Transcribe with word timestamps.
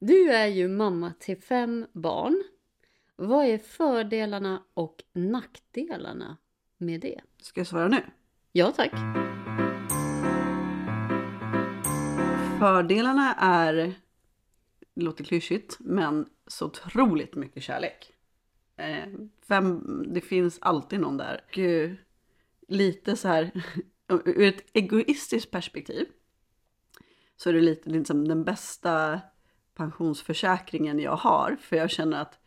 Du 0.00 0.30
är 0.32 0.46
ju 0.46 0.68
mamma 0.68 1.12
till 1.18 1.42
fem 1.42 1.86
barn. 1.92 2.44
Vad 3.16 3.46
är 3.46 3.58
fördelarna 3.58 4.62
och 4.74 5.04
nackdelarna 5.12 6.36
med 6.76 7.00
det? 7.00 7.20
Ska 7.42 7.60
jag 7.60 7.66
svara 7.66 7.88
nu? 7.88 8.02
Ja 8.52 8.72
tack. 8.72 8.90
Fördelarna 12.58 13.34
är, 13.34 13.74
det 14.94 15.02
låter 15.02 15.24
klyschigt, 15.24 15.76
men 15.80 16.28
så 16.46 16.66
otroligt 16.66 17.34
mycket 17.34 17.62
kärlek. 17.62 18.12
Eh, 18.76 19.08
fem, 19.48 20.04
det 20.14 20.20
finns 20.20 20.58
alltid 20.60 21.00
någon 21.00 21.16
där. 21.16 21.44
Eh, 21.58 21.92
lite 22.68 23.16
så 23.16 23.28
här, 23.28 23.64
ur 24.24 24.42
ett 24.42 24.64
egoistiskt 24.72 25.50
perspektiv, 25.50 26.06
så 27.36 27.48
är 27.48 27.52
det 27.52 27.60
lite 27.60 27.90
liksom 27.90 28.28
den 28.28 28.44
bästa 28.44 29.20
pensionsförsäkringen 29.78 30.98
jag 30.98 31.16
har. 31.16 31.56
För 31.60 31.76
jag 31.76 31.90
känner 31.90 32.20
att 32.20 32.38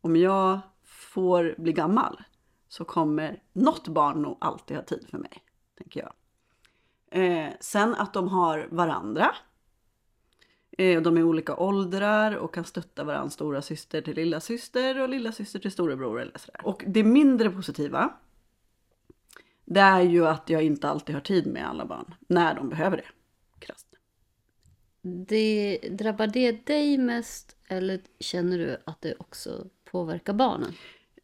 om 0.00 0.16
jag 0.16 0.60
får 0.84 1.54
bli 1.58 1.72
gammal 1.72 2.22
så 2.68 2.84
kommer 2.84 3.42
något 3.52 3.88
barn 3.88 4.22
nog 4.22 4.38
alltid 4.40 4.76
ha 4.76 4.84
tid 4.84 5.06
för 5.10 5.18
mig, 5.18 5.44
tänker 5.78 6.00
jag. 6.00 6.12
Eh, 7.10 7.52
sen 7.60 7.94
att 7.94 8.12
de 8.12 8.28
har 8.28 8.68
varandra. 8.70 9.34
Eh, 10.78 11.02
de 11.02 11.16
är 11.16 11.22
olika 11.22 11.56
åldrar 11.56 12.36
och 12.36 12.54
kan 12.54 12.64
stötta 12.64 13.04
varandra, 13.04 13.30
stora 13.30 13.62
syster 13.62 14.02
till 14.02 14.14
lilla 14.14 14.40
syster 14.40 15.00
och 15.00 15.08
lilla 15.08 15.32
syster 15.32 15.58
till 15.58 15.72
storebror 15.72 16.20
eller 16.20 16.38
sådär. 16.38 16.60
Och 16.64 16.84
det 16.86 17.04
mindre 17.04 17.50
positiva, 17.50 18.12
det 19.64 19.80
är 19.80 20.00
ju 20.00 20.26
att 20.26 20.50
jag 20.50 20.62
inte 20.62 20.88
alltid 20.88 21.14
har 21.14 21.22
tid 21.22 21.46
med 21.46 21.68
alla 21.68 21.86
barn 21.86 22.14
när 22.28 22.54
de 22.54 22.68
behöver 22.68 22.96
det. 22.96 23.08
Krasst. 23.58 23.89
Det, 25.02 25.78
drabbar 25.90 26.26
det 26.26 26.66
dig 26.66 26.98
mest 26.98 27.56
eller 27.68 28.00
känner 28.18 28.58
du 28.58 28.76
att 28.84 29.02
det 29.02 29.14
också 29.18 29.66
påverkar 29.90 30.32
barnen? 30.32 30.72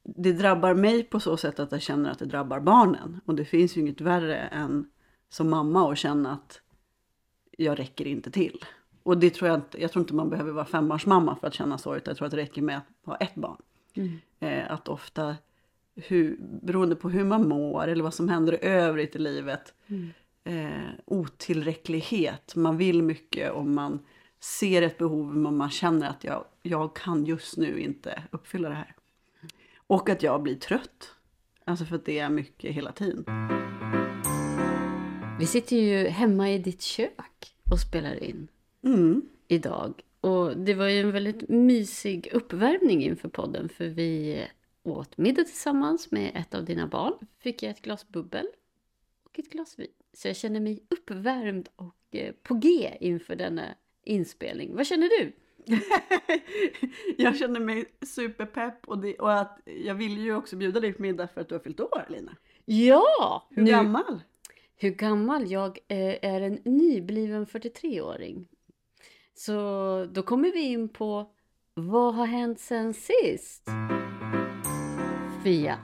Det 0.02 0.32
drabbar 0.32 0.74
mig 0.74 1.04
på 1.04 1.20
så 1.20 1.36
sätt 1.36 1.58
att 1.58 1.72
jag 1.72 1.82
känner 1.82 2.10
att 2.10 2.18
det 2.18 2.24
drabbar 2.24 2.60
barnen. 2.60 3.20
Och 3.24 3.34
det 3.34 3.44
finns 3.44 3.76
ju 3.76 3.80
inget 3.80 4.00
värre 4.00 4.36
än 4.38 4.90
som 5.28 5.50
mamma 5.50 5.92
att 5.92 5.98
känna 5.98 6.32
att 6.32 6.60
jag 7.58 7.78
räcker 7.78 8.06
inte 8.06 8.30
till. 8.30 8.64
Och 9.02 9.18
det 9.18 9.30
tror 9.30 9.48
jag 9.48 9.58
inte, 9.58 9.82
jag 9.82 9.92
tror 9.92 10.02
inte 10.02 10.14
man 10.14 10.30
behöver 10.30 10.52
vara 10.52 10.64
fembarnsmamma 10.64 11.36
för 11.36 11.46
att 11.46 11.54
känna 11.54 11.78
så, 11.78 11.96
utan 11.96 12.10
jag 12.10 12.16
tror 12.16 12.26
att 12.26 12.30
det 12.30 12.36
räcker 12.36 12.62
med 12.62 12.76
att 12.76 13.06
ha 13.06 13.16
ett 13.16 13.34
barn. 13.34 13.62
Mm. 13.94 14.18
Eh, 14.40 14.72
att 14.72 14.88
ofta, 14.88 15.36
hur, 15.94 16.36
beroende 16.40 16.96
på 16.96 17.10
hur 17.10 17.24
man 17.24 17.48
mår 17.48 17.88
eller 17.88 18.04
vad 18.04 18.14
som 18.14 18.28
händer 18.28 18.52
i 18.52 18.58
övrigt 18.66 19.16
i 19.16 19.18
livet, 19.18 19.74
Mm. 19.86 20.10
Eh, 20.46 20.90
otillräcklighet. 21.04 22.56
Man 22.56 22.76
vill 22.76 23.02
mycket 23.02 23.52
och 23.52 23.66
man 23.66 23.98
ser 24.40 24.82
ett 24.82 24.98
behov 24.98 25.36
men 25.36 25.56
man 25.56 25.70
känner 25.70 26.08
att 26.08 26.24
jag, 26.24 26.44
jag 26.62 26.96
kan 26.96 27.24
just 27.24 27.56
nu 27.56 27.80
inte 27.80 28.22
uppfylla 28.30 28.68
det 28.68 28.74
här. 28.74 28.94
Och 29.86 30.08
att 30.08 30.22
jag 30.22 30.42
blir 30.42 30.54
trött. 30.54 31.10
Alltså 31.64 31.84
för 31.84 31.96
att 31.96 32.04
det 32.04 32.18
är 32.18 32.28
mycket 32.28 32.74
hela 32.74 32.92
tiden. 32.92 33.24
Vi 35.38 35.46
sitter 35.46 35.76
ju 35.76 36.08
hemma 36.08 36.50
i 36.50 36.58
ditt 36.58 36.82
kök 36.82 37.52
och 37.70 37.78
spelar 37.80 38.22
in 38.24 38.48
Mm. 38.82 39.22
idag. 39.48 40.02
Och 40.20 40.56
det 40.56 40.74
var 40.74 40.86
ju 40.88 41.00
en 41.00 41.12
väldigt 41.12 41.48
mysig 41.48 42.28
uppvärmning 42.32 43.02
inför 43.04 43.28
podden 43.28 43.68
för 43.68 43.84
vi 43.86 44.42
åt 44.82 45.18
middag 45.18 45.44
tillsammans 45.44 46.10
med 46.10 46.30
ett 46.34 46.54
av 46.54 46.64
dina 46.64 46.86
barn. 46.86 47.12
Fick 47.38 47.62
jag 47.62 47.70
ett 47.70 47.82
glas 47.82 48.08
bubbel 48.08 48.46
och 49.24 49.38
ett 49.38 49.50
glas 49.50 49.78
vin. 49.78 49.86
Så 50.16 50.28
jag 50.28 50.36
känner 50.36 50.60
mig 50.60 50.82
uppvärmd 50.90 51.68
och 51.76 51.96
eh, 52.16 52.32
på 52.42 52.54
G 52.54 52.96
inför 53.00 53.36
denna 53.36 53.64
inspelning. 54.02 54.76
Vad 54.76 54.86
känner 54.86 55.08
du? 55.08 55.32
jag 57.22 57.36
känner 57.36 57.60
mig 57.60 57.84
superpepp 58.06 58.88
och, 58.88 58.98
det, 58.98 59.14
och 59.14 59.32
att 59.40 59.58
jag 59.64 59.94
vill 59.94 60.18
ju 60.18 60.34
också 60.34 60.56
bjuda 60.56 60.80
dig 60.80 60.92
på 60.92 61.02
middag 61.02 61.28
för 61.28 61.40
att 61.40 61.48
du 61.48 61.54
har 61.54 61.60
fyllt 61.60 61.80
år 61.80 62.06
Lina. 62.08 62.36
Ja! 62.64 63.48
Hur 63.50 63.62
nu- 63.62 63.70
gammal? 63.70 64.22
Hur 64.76 64.90
gammal? 64.90 65.50
Jag 65.50 65.78
eh, 65.88 66.30
är 66.32 66.40
en 66.40 66.58
nybliven 66.64 67.46
43-åring. 67.46 68.48
Så 69.34 69.60
då 70.12 70.22
kommer 70.22 70.52
vi 70.52 70.60
in 70.60 70.88
på 70.88 71.30
vad 71.74 72.14
har 72.14 72.26
hänt 72.26 72.60
sen 72.60 72.94
sist? 72.94 73.68
Fia, 75.44 75.78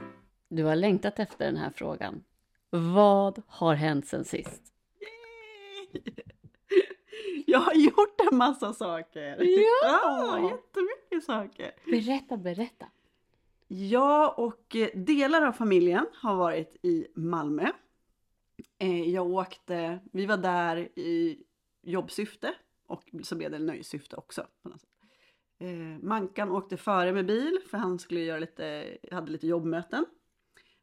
du 0.49 0.64
har 0.64 0.76
längtat 0.76 1.19
efter 1.19 1.44
den 1.44 1.56
här 1.56 1.70
frågan. 1.70 2.22
Vad 2.77 3.43
har 3.47 3.75
hänt 3.75 4.06
sen 4.06 4.25
sist? 4.25 4.62
Jag 7.47 7.59
har 7.59 7.75
gjort 7.75 8.21
en 8.31 8.37
massa 8.37 8.72
saker. 8.72 9.37
Ja! 9.41 9.69
ja 9.93 10.50
jättemycket 10.50 11.25
saker. 11.25 11.72
Berätta, 11.84 12.37
berätta. 12.37 12.87
Jag 13.69 14.38
och 14.38 14.77
eh, 14.77 14.88
delar 14.94 15.43
av 15.47 15.53
familjen 15.53 16.06
har 16.15 16.37
varit 16.37 16.77
i 16.84 17.06
Malmö. 17.15 17.66
Eh, 18.78 19.09
Jag 19.11 19.27
åkte, 19.27 19.99
vi 20.12 20.27
var 20.27 20.37
där 20.37 20.77
i 20.99 21.43
jobbsyfte 21.82 22.55
och 22.87 23.11
så 23.22 23.37
blev 23.37 23.50
det 23.50 23.59
nöjessyfte 23.59 24.16
också. 24.16 24.47
Eh, 25.59 25.69
Mankan 26.03 26.50
åkte 26.50 26.77
före 26.77 27.12
med 27.12 27.27
bil 27.27 27.59
för 27.71 27.78
han 27.78 27.99
skulle 27.99 28.21
göra 28.21 28.38
lite, 28.38 28.99
hade 29.11 29.32
lite 29.32 29.47
jobbmöten. 29.47 30.06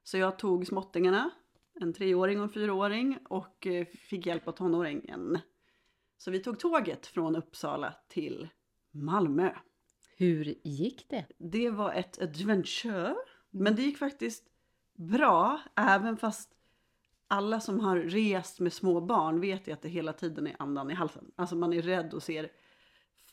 Så 0.04 0.18
jag 0.18 0.40
tog 0.40 0.68
småttingarna, 0.68 1.30
en 1.82 1.94
treåring 1.94 2.38
och 2.38 2.44
en 2.44 2.50
fyraåring 2.50 3.18
och 3.30 3.68
eh, 3.68 3.86
fick 3.86 4.26
hjälp 4.26 4.48
av 4.48 4.52
tonåringen. 4.52 5.40
Så 6.18 6.32
vi 6.32 6.40
tog 6.40 6.60
tåget 6.60 7.08
från 7.08 7.36
Uppsala 7.36 7.94
till 8.08 8.50
Malmö. 8.92 9.52
Hur 10.18 10.56
gick 10.64 11.10
det? 11.10 11.26
Det 11.38 11.70
var 11.70 11.94
ett 11.94 12.22
adventure. 12.22 13.16
Men 13.50 13.76
det 13.76 13.82
gick 13.82 13.98
faktiskt 13.98 14.44
bra, 14.96 15.62
även 15.76 16.18
fast 16.18 16.50
alla 17.28 17.60
som 17.60 17.80
har 17.80 17.98
rest 17.98 18.60
med 18.60 18.74
små 18.74 19.02
barn 19.02 19.42
vet 19.42 19.68
ju 19.68 19.72
att 19.72 19.82
det 19.82 19.90
hela 19.90 20.14
tiden 20.14 20.48
är 20.48 20.56
andan 20.60 20.92
i 20.92 20.94
halsen. 20.94 21.32
Alltså 21.36 21.56
man 21.56 21.74
är 21.74 21.82
rädd 21.82 22.14
och 22.14 22.24
ser 22.24 22.52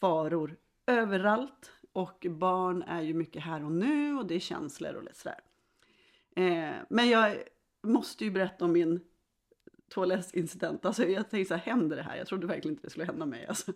faror 0.01 0.57
överallt. 0.87 1.73
Och 1.93 2.27
barn 2.31 2.83
är 2.83 3.03
ju 3.03 3.15
mycket 3.15 3.43
här 3.43 3.65
och 3.65 3.73
nu 3.73 4.15
och 4.15 4.27
det 4.27 4.35
är 4.35 4.41
känslor 4.41 4.95
och 4.95 5.03
lite 5.03 5.19
sådär. 5.19 5.41
Eh, 6.37 6.75
men 6.91 7.09
jag 7.09 7.37
måste 7.87 8.25
ju 8.25 8.31
berätta 8.31 8.65
om 8.65 8.73
min 8.73 9.01
toalettincident. 9.89 10.85
Alltså 10.87 11.05
jag 11.05 11.31
tänkte 11.31 11.49
så 11.49 11.55
här, 11.55 11.73
händer 11.73 11.97
det 11.97 12.03
här? 12.03 12.17
Jag 12.17 12.27
trodde 12.27 12.47
verkligen 12.47 12.75
inte 12.75 12.87
det 12.87 12.91
skulle 12.91 13.05
hända 13.07 13.27
mig. 13.27 13.47
Alltså. 13.47 13.73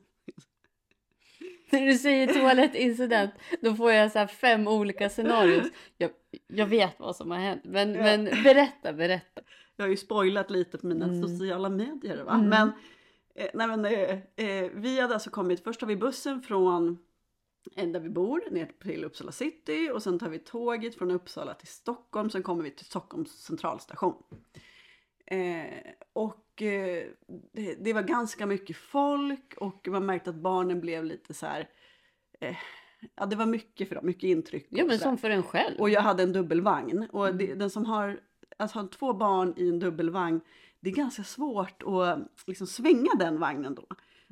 När 1.73 1.87
du 1.87 1.95
säger 1.95 2.27
toalettincident, 2.27 3.31
då 3.61 3.75
får 3.75 3.93
jag 3.93 4.13
så 4.13 4.19
här 4.19 4.27
fem 4.27 4.69
olika 4.69 5.09
scenarios. 5.09 5.67
Jag, 5.99 6.11
jag 6.49 6.67
vet 6.67 7.01
vad 7.01 7.17
som 7.17 7.31
har 7.31 7.39
hänt, 7.39 7.63
men, 7.65 7.95
Ja. 7.95 8.03
men 8.03 8.25
berätta, 8.25 8.93
berätta. 8.93 9.41
Jag 9.77 9.85
har 9.85 9.91
ju 9.91 9.97
spoilat 9.97 10.51
lite 10.51 10.79
på 10.79 10.87
mina 10.87 11.05
Mm. 11.05 11.23
sociala 11.29 11.69
medier 11.69 12.25
va. 12.25 12.35
Mm. 12.35 12.49
Men, 12.49 12.73
eh, 13.35 13.51
nej, 13.55 13.67
men 13.67 13.85
eh, 13.85 14.19
eh, 14.47 14.71
vi 14.75 15.01
hade 15.01 15.15
alltså 15.15 15.31
kommit, 15.31 15.65
först 15.65 15.81
tar 15.81 15.87
vi 15.87 15.97
bussen 15.97 16.43
från 16.43 16.99
där 17.75 18.01
vi 18.01 18.09
bor 18.09 18.43
ner 18.51 18.71
till 18.83 19.05
Uppsala 19.05 19.33
city 19.33 19.91
och 19.95 20.03
sen 20.03 20.19
tar 20.19 20.29
vi 20.29 20.39
tåget 20.39 20.95
från 20.95 21.11
Uppsala 21.11 21.55
till 21.55 21.69
Stockholm. 21.69 22.31
Sen 22.31 22.43
kommer 22.43 22.65
vi 22.65 22.71
till 22.71 22.87
Stockholms 22.87 23.31
centralstation. 23.31 24.23
Eh, 25.27 25.93
och 26.13 26.63
eh, 26.63 27.05
det, 27.53 27.75
det 27.85 27.93
var 27.93 28.03
ganska 28.03 28.47
mycket 28.47 28.77
folk 28.77 29.55
och 29.57 29.89
man 29.89 30.07
märkte 30.07 30.31
att 30.31 30.37
barnen 30.37 30.81
blev 30.81 31.05
lite 31.05 31.35
så 31.35 31.47
här. 31.47 31.69
Eh, 32.41 32.57
ja, 33.15 33.27
det 33.27 33.37
var 33.37 33.47
mycket 33.47 33.89
för 33.89 33.95
dem, 33.95 34.07
mycket 34.07 34.25
intryck. 34.25 34.67
Ja, 34.71 34.85
men 34.85 34.99
som 34.99 35.19
för 35.19 35.31
en 35.31 35.43
själv. 35.43 35.81
Och 35.81 35.91
jag 35.91 36.01
hade 36.01 36.23
en 36.23 36.33
dubbelvagn. 36.33 37.09
Och 37.13 37.27
Mm. 37.27 37.39
det, 37.39 37.55
den 37.55 37.71
som 37.71 37.85
har, 37.87 38.21
att 38.57 38.73
ha 38.73 38.89
två 38.89 39.13
barn 39.13 39.55
i 39.57 39.69
en 39.69 39.79
dubbelvagn, 39.79 40.41
det 40.81 40.91
är 40.91 40.95
ganska 40.95 41.25
svårt 41.25 41.83
att 41.83 42.19
liksom 42.47 42.67
svänga 42.67 43.11
den 43.19 43.41
vagnen 43.41 43.75
då. 43.75 43.87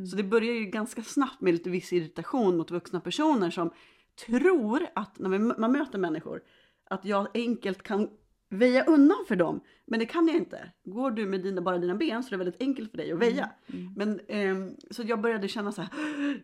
Så 0.06 0.16
det 0.16 0.22
börjar 0.22 0.54
ju 0.54 0.64
ganska 0.64 1.03
snabbt 1.03 1.41
med 1.41 1.53
lite 1.53 1.70
viss 1.70 1.92
irritation 1.92 2.56
mot 2.56 2.70
vuxna 2.70 3.00
personer 3.00 3.50
som 3.50 3.70
tror 4.26 4.87
att 4.94 5.19
när 5.19 5.28
man 5.28 5.55
man 5.58 5.72
möter 5.72 5.99
människor, 5.99 6.43
att 6.90 7.05
jag 7.05 7.28
enkelt 7.34 7.82
kan 7.82 8.08
väja 8.50 8.84
undan 8.84 9.25
för 9.28 9.37
dem. 9.37 9.61
Men 9.87 10.00
det 10.00 10.06
kan 10.06 10.28
jag 10.28 10.37
inte. 10.37 10.72
Går 10.84 11.11
du 11.11 11.26
med 11.26 11.43
dina, 11.43 11.61
bara 11.61 11.78
dina 11.78 11.94
ben 11.94 12.22
så 12.22 12.28
är 12.28 12.31
det 12.31 12.44
väldigt 12.44 12.62
enkelt 12.62 12.90
för 12.90 12.99
dig 12.99 13.12
att 13.12 13.19
väja. 13.19 13.50
Mm. 13.67 13.93
Men, 13.96 14.20
ehm, 14.28 14.76
så 14.90 15.02
jag 15.02 15.20
började 15.20 15.49
känna 15.49 15.72
så 15.72 15.82
här, 15.82 15.90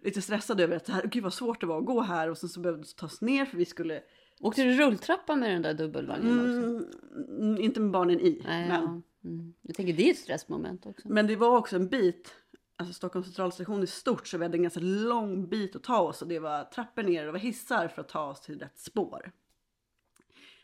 lite 0.04 0.22
stressad 0.22 0.60
över 0.60 0.76
att 0.76 0.86
så 0.86 0.92
här, 0.92 1.06
gud 1.06 1.22
vad 1.22 1.34
svårt 1.34 1.60
det 1.60 1.66
var 1.66 1.78
att 1.78 1.86
gå 1.86 2.00
här 2.00 2.30
och 2.30 2.38
sen 2.38 2.48
så 2.48 2.60
behövde 2.60 2.82
det 2.82 2.96
tas 2.96 3.20
ner 3.20 3.44
för 3.44 3.56
vi 3.56 3.64
skulle 3.64 4.02
Åkte 4.40 4.64
du 4.64 4.72
rulltrappa 4.72 5.36
med 5.36 5.50
den 5.50 5.62
där 5.62 5.74
dubbelvagnen 5.74 6.40
också? 6.40 6.86
Mm, 7.40 7.60
inte 7.60 7.80
med 7.80 7.90
barnen 7.90 8.20
i. 8.20 8.42
Nej, 8.44 8.68
men, 8.68 8.82
ja. 8.82 9.28
mm. 9.28 9.54
Jag 9.62 9.76
tänker 9.76 9.92
det 9.92 10.08
är 10.08 10.10
ett 10.10 10.18
stressmoment 10.18 10.86
också. 10.86 11.08
men 11.08 11.26
det 11.26 11.36
var 11.36 11.58
också 11.58 11.76
en 11.76 11.88
bit. 11.88 12.34
Alltså 12.76 12.94
Stockholms 12.94 13.26
centralstation 13.26 13.82
är 13.82 13.86
stort 13.86 14.26
så 14.26 14.38
vi 14.38 14.44
hade 14.44 14.56
en 14.56 14.62
ganska 14.62 14.80
lång 14.80 15.48
bit 15.48 15.76
att 15.76 15.82
ta 15.82 15.98
oss. 15.98 16.22
Och 16.22 16.28
det 16.28 16.38
var 16.38 16.64
trappor 16.64 17.02
ner 17.02 17.20
och 17.20 17.26
det 17.26 17.32
var 17.32 17.38
hissar 17.38 17.88
för 17.88 18.00
att 18.00 18.08
ta 18.08 18.30
oss 18.30 18.40
till 18.40 18.58
rätt 18.58 18.78
spår. 18.78 19.32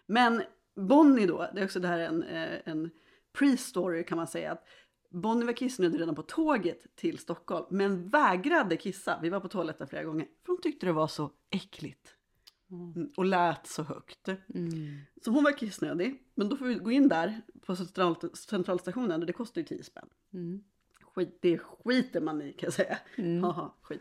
Men 0.06 0.42
Bonnie 0.76 1.26
då, 1.26 1.50
det 1.54 1.60
är 1.60 1.64
också 1.64 1.80
det 1.80 1.88
här 1.88 1.98
en, 1.98 2.22
eh, 2.22 2.58
en 2.64 2.90
pre-story 3.38 4.02
kan 4.02 4.16
man 4.16 4.26
säga. 4.26 4.52
Att 4.52 4.64
Bonnie 5.10 5.44
var 5.44 5.52
kissnödig 5.52 6.00
redan 6.00 6.14
på 6.14 6.22
tåget 6.22 6.96
till 6.96 7.18
Stockholm, 7.18 7.66
men 7.70 8.08
vägrade 8.08 8.76
kissa. 8.76 9.18
Vi 9.22 9.28
var 9.28 9.40
på 9.40 9.48
toaletten 9.48 9.88
flera 9.88 10.04
gånger, 10.04 10.26
för 10.44 10.52
hon 10.52 10.60
tyckte 10.60 10.86
det 10.86 10.92
var 10.92 11.08
så 11.08 11.30
äckligt. 11.50 12.14
Mm, 12.70 13.10
Och 13.16 13.24
lät 13.24 13.66
så 13.66 13.82
högt. 13.82 14.28
Mm. 14.28 14.98
Så 15.24 15.30
hon 15.30 15.44
var 15.44 15.58
kissnödig, 15.58 16.22
men 16.34 16.48
då 16.48 16.56
får 16.56 16.66
vi 16.66 16.74
gå 16.74 16.90
in 16.90 17.08
där 17.08 17.42
på 17.66 17.76
central, 17.76 18.16
centralstationen 18.36 19.20
och 19.20 19.26
det 19.26 19.32
kostar 19.32 19.60
ju 19.60 19.66
10 19.66 19.84
spänn. 19.84 20.08
Mm. 20.32 20.64
Skit, 21.20 21.38
det 21.40 21.58
skiter 21.58 22.20
man 22.20 22.42
i 22.42 22.52
kan 22.52 22.66
jag 22.66 22.72
säga. 22.72 22.98
Mm. 23.16 23.42
Haha, 23.44 23.74
skit. 23.82 24.00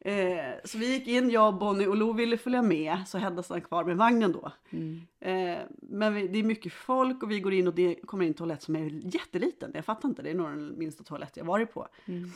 Eh, 0.00 0.54
så 0.64 0.78
vi 0.78 0.92
gick 0.92 1.06
in, 1.06 1.30
jag, 1.30 1.58
Bonnie 1.58 1.86
och 1.86 1.96
Lo 1.96 2.12
ville 2.12 2.38
följa 2.38 2.62
med, 2.62 2.98
så 3.06 3.18
Hedda 3.18 3.42
stannade 3.42 3.66
kvar 3.66 3.84
med 3.84 3.96
vagnen 3.96 4.32
då. 4.32 4.52
Mm. 4.70 5.00
Eh, 5.20 5.58
men 5.70 6.14
vi, 6.14 6.28
det 6.28 6.38
är 6.38 6.42
mycket 6.42 6.72
folk 6.72 7.22
och 7.22 7.30
vi 7.30 7.40
går 7.40 7.52
in 7.52 7.68
och 7.68 7.74
det 7.74 7.94
kommer 7.94 8.24
in 8.24 8.30
en 8.30 8.34
toalett 8.34 8.62
som 8.62 8.76
är 8.76 9.14
jätteliten. 9.14 9.70
Jag 9.74 9.84
fattar 9.84 10.08
inte, 10.08 10.22
det 10.22 10.30
är 10.30 10.34
nog 10.34 10.48
den 10.48 10.78
minsta 10.78 11.04
toalett 11.04 11.36
jag 11.36 11.44
varit 11.44 11.74
på. 11.74 11.88
Mm. 12.04 12.30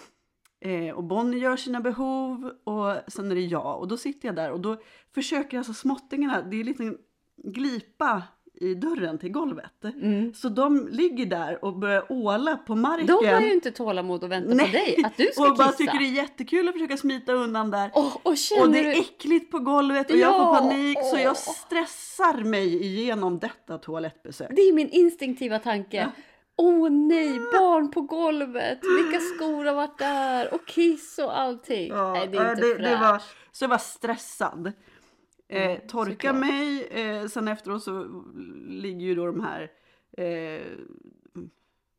Eh, 0.61 0.94
och 0.94 1.05
Bonnie 1.05 1.38
gör 1.38 1.56
sina 1.56 1.81
behov 1.81 2.52
och 2.64 2.96
sen 3.08 3.31
är 3.31 3.34
det 3.34 3.40
jag. 3.40 3.78
Och 3.78 3.88
då 3.88 3.96
sitter 3.96 4.28
jag 4.28 4.37
där 4.37 4.50
och 4.50 4.61
då 4.61 4.76
försöker 5.14 5.58
alltså 5.58 5.75
småttingarna, 5.75 6.43
det 6.43 6.56
är 6.56 6.61
en 6.61 6.66
liten 6.66 6.99
glipa 7.37 8.23
i 8.61 8.75
dörren 8.75 9.19
till 9.19 9.33
golvet. 9.33 9.85
Mm. 9.85 10.35
Så 10.35 10.49
de 10.49 10.89
ligger 10.91 11.27
där 11.27 11.65
och 11.65 11.79
börjar 11.79 12.12
åla 12.12 12.57
på 12.57 12.75
marken. 12.75 13.07
De 13.07 13.27
har 13.27 13.41
ju 13.41 13.53
inte 13.53 13.71
tålamod 13.71 14.25
att 14.25 14.31
vänta 14.31 14.51
på 14.51 14.71
dig, 14.73 14.97
att 15.05 15.17
du 15.17 15.27
ska 15.33 15.51
och 15.51 15.57
bara 15.57 15.69
kissa. 15.69 15.79
tycker 15.79 15.99
det 15.99 16.05
är 16.05 16.12
jättekul 16.23 16.69
att 16.69 16.75
försöka 16.75 16.97
smita 16.97 17.33
undan 17.33 17.71
där. 17.71 17.91
Åh, 17.95 18.17
och 18.23 18.35
Och 18.61 18.71
det 18.71 18.79
är 18.79 19.01
äckligt 19.01 19.51
på 19.51 19.59
golvet 19.59 20.11
och 20.11 20.17
jag 20.17 20.35
får 20.35 20.43
Ja, 20.45 20.59
panik 20.59 20.99
så 20.99 21.17
åh. 21.17 21.23
jag 21.23 21.37
stressar 21.37 22.45
mig 22.45 22.85
igenom 22.85 23.39
detta 23.39 23.79
toalettbesök. 23.79 24.51
Det 24.57 24.62
är 24.62 24.73
min 24.73 24.89
instinktiva 24.89 25.59
tanke. 25.59 26.09
Åh 26.57 26.91
nej, 26.91 27.33
barn 27.39 27.91
på 27.91 28.01
golvet, 28.01 28.79
vilka 28.99 29.21
skor 29.21 29.65
har 29.65 29.75
varit 29.75 29.99
där 29.99 30.55
och 30.55 30.67
kiss 30.67 31.19
och 31.19 31.39
allting. 31.39 31.89
Ja, 31.89 32.12
nej, 32.12 32.29
det 32.29 32.39
är 32.39 32.51
inte 32.51 32.62
det, 32.62 32.91
det 32.91 32.97
var, 32.97 33.23
Så 33.53 33.65
jag 33.65 33.69
var 33.69 33.79
stressad. 33.79 34.73
Eh, 35.50 35.70
Mm, 35.70 35.81
torka 35.88 36.32
mig, 36.32 36.87
eh, 36.87 37.26
sen 37.26 37.49
efteråt 37.49 37.82
så 37.82 38.25
ligger 38.69 39.06
ju 39.06 39.14
då 39.14 39.26
de 39.26 39.41
här, 39.41 39.62
eh, 40.12 40.62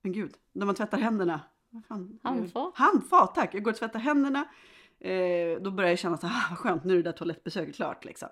men 0.02 0.12
gud, 0.12 0.34
när 0.52 0.66
man 0.66 0.76
tvättar 0.76 0.98
händerna. 0.98 1.42
Fan? 1.88 2.20
Handfat. 2.24 2.72
Handfat, 2.76 3.36
tack. 3.36 3.56
Jag 3.56 3.64
går 3.64 3.72
och 3.72 3.78
tvättar 3.78 4.00
händerna. 4.00 4.46
Eh, 5.00 5.62
då 5.62 5.72
börjar 5.72 5.90
jag 5.90 6.00
känna 6.00 6.18
så 6.18 6.28
här, 6.28 6.36
ah, 6.38 6.48
vad 6.50 6.60
skönt, 6.60 6.84
nu 6.84 6.94
är 6.94 6.98
det 6.98 7.04
där 7.04 7.12
toalettbesöket 7.12 7.76
klart 7.76 8.06
liksom. 8.06 8.30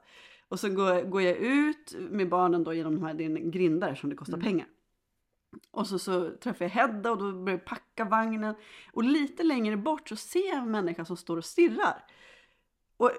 Och 0.49 0.59
så 0.59 0.69
går, 0.69 1.01
går 1.01 1.21
jag 1.21 1.37
ut 1.37 1.95
med 1.97 2.29
barnen 2.29 2.63
då 2.63 2.73
genom 2.73 2.95
de 2.95 3.03
här, 3.03 3.13
det 3.13 3.23
är 3.23 3.29
en 3.29 3.51
grind 3.51 3.81
där 3.81 3.95
som 3.95 4.09
det 4.09 4.15
kostar 4.15 4.37
pengar. 4.37 4.67
Och 5.71 5.87
så, 5.87 5.99
så 5.99 6.29
träffar 6.29 6.65
jag 6.65 6.69
Hedda 6.69 7.11
och 7.11 7.17
då 7.17 7.31
börjar 7.31 7.59
jag 7.59 7.65
packa 7.65 8.05
vagnen. 8.05 8.55
Och 8.93 9.03
lite 9.03 9.43
längre 9.43 9.77
bort 9.77 10.09
så 10.09 10.15
ser 10.15 10.49
jag 10.49 10.57
en 10.57 10.71
människa 10.71 11.05
som 11.05 11.17
står 11.17 11.37
och 11.37 11.45
stirrar. 11.45 12.05
Och 12.97 13.11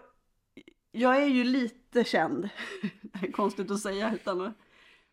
jag 0.93 1.23
är 1.23 1.27
ju 1.27 1.45
lite 1.45 2.05
känd. 2.05 2.49
Det 3.03 3.27
är 3.27 3.33
konstigt 3.33 3.71
att 3.71 3.81
säga 3.81 4.15
utan 4.15 4.41
att- 4.41 4.55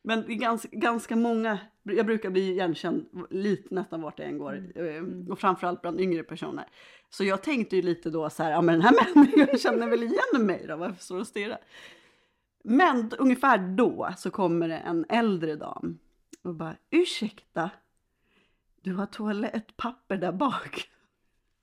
Men 0.02 0.22
det 0.28 0.34
är 0.34 0.36
ganska, 0.38 0.70
ganska 0.72 1.16
många, 1.16 1.60
jag 1.84 2.06
brukar 2.06 2.30
bli 2.30 2.52
igenkänd 2.52 3.06
lite 3.30 3.76
nästan 3.76 4.02
vart 4.02 4.20
jag 4.20 4.28
än 4.28 4.38
går. 4.38 4.72
eh, 4.76 5.04
Och 5.32 5.40
framförallt 5.40 5.82
bland 5.82 6.02
yngre 6.02 6.24
personer. 6.24 6.66
Så 7.10 7.24
jag 7.24 7.44
tänkte 7.44 7.76
ju 7.76 7.82
lite 7.82 8.10
då 8.10 8.30
så 8.30 8.44
här, 8.44 8.52
ja 8.52 8.62
men 8.62 8.80
den 8.80 8.82
här 8.82 9.16
människan 9.16 9.58
känner 9.58 9.88
väl 9.88 10.04
igen 10.04 10.46
mig 10.46 10.66
då, 10.68 10.76
varför 10.76 11.04
står 11.04 11.20
och 11.20 11.28
stirrar? 11.28 11.58
Men 12.64 13.12
ungefär 13.20 13.58
då 13.58 14.14
så 14.18 14.32
kommer 14.32 14.68
det 14.68 14.78
en 14.78 15.06
äldre 15.10 15.56
dam 15.56 16.00
och 16.44 16.56
bara, 16.56 16.76
ursäkta, 16.90 17.70
du 18.82 18.94
har 18.94 19.06
toalettpapper 19.06 20.18
där 20.18 20.32
bak. 20.32 20.90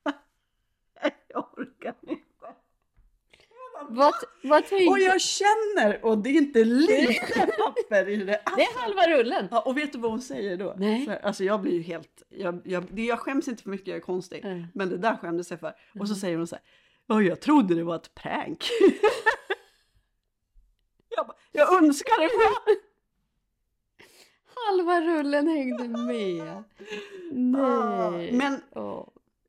jag 1.28 1.58
orkar 1.58 1.94
inte. 2.02 2.24
Vad, 3.89 4.15
vad 4.43 4.65
Och 4.89 4.99
jag 4.99 5.21
känner, 5.21 6.05
och 6.05 6.19
det 6.19 6.31
är 6.31 6.35
inte 6.35 6.65
lite 6.65 7.47
papper 7.59 8.09
i 8.09 8.17
det. 8.17 8.25
Det 8.57 8.63
är 8.63 8.81
halva 8.81 9.19
rullen. 9.19 9.49
Ja, 9.51 9.61
och 9.61 9.77
vet 9.77 9.93
du 9.93 9.99
vad 9.99 10.11
hon 10.11 10.21
säger 10.21 10.57
då? 10.57 10.75
Nej. 10.79 11.07
Här, 11.07 11.19
alltså 11.25 11.45
jag 11.45 11.61
blir 11.61 11.73
ju 11.73 11.83
helt, 11.83 12.23
jag, 12.29 12.61
jag, 12.65 12.85
det, 12.91 13.05
jag 13.05 13.19
skäms 13.19 13.49
inte 13.49 13.63
för 13.63 13.71
mycket, 13.71 13.87
jag 13.87 13.97
är 13.97 14.01
konstig. 14.01 14.45
Mm. 14.45 14.67
Men 14.75 14.89
det 14.89 14.99
där 14.99 15.17
skämdes 15.17 15.51
jag 15.51 15.61
för. 15.61 15.75
Och 16.01 16.09
så 16.09 16.15
säger 16.15 16.37
hon 16.37 16.47
så 16.47 16.55
här, 16.55 16.65
ja 17.07 17.23
jag 17.23 17.41
trodde 17.41 17.75
det 17.75 17.85
var 17.85 17.97
ett 17.97 18.15
prank. 18.15 18.65
jag, 21.17 21.27
bara, 21.27 21.37
jag 21.53 21.83
önskar 21.85 22.21
det 22.21 22.37
var. 22.37 22.77
Halva 24.55 25.01
rullen 25.01 25.49
hängde 25.49 25.89
med. 25.89 26.65
Nej. 27.33 28.33
Men 28.33 28.61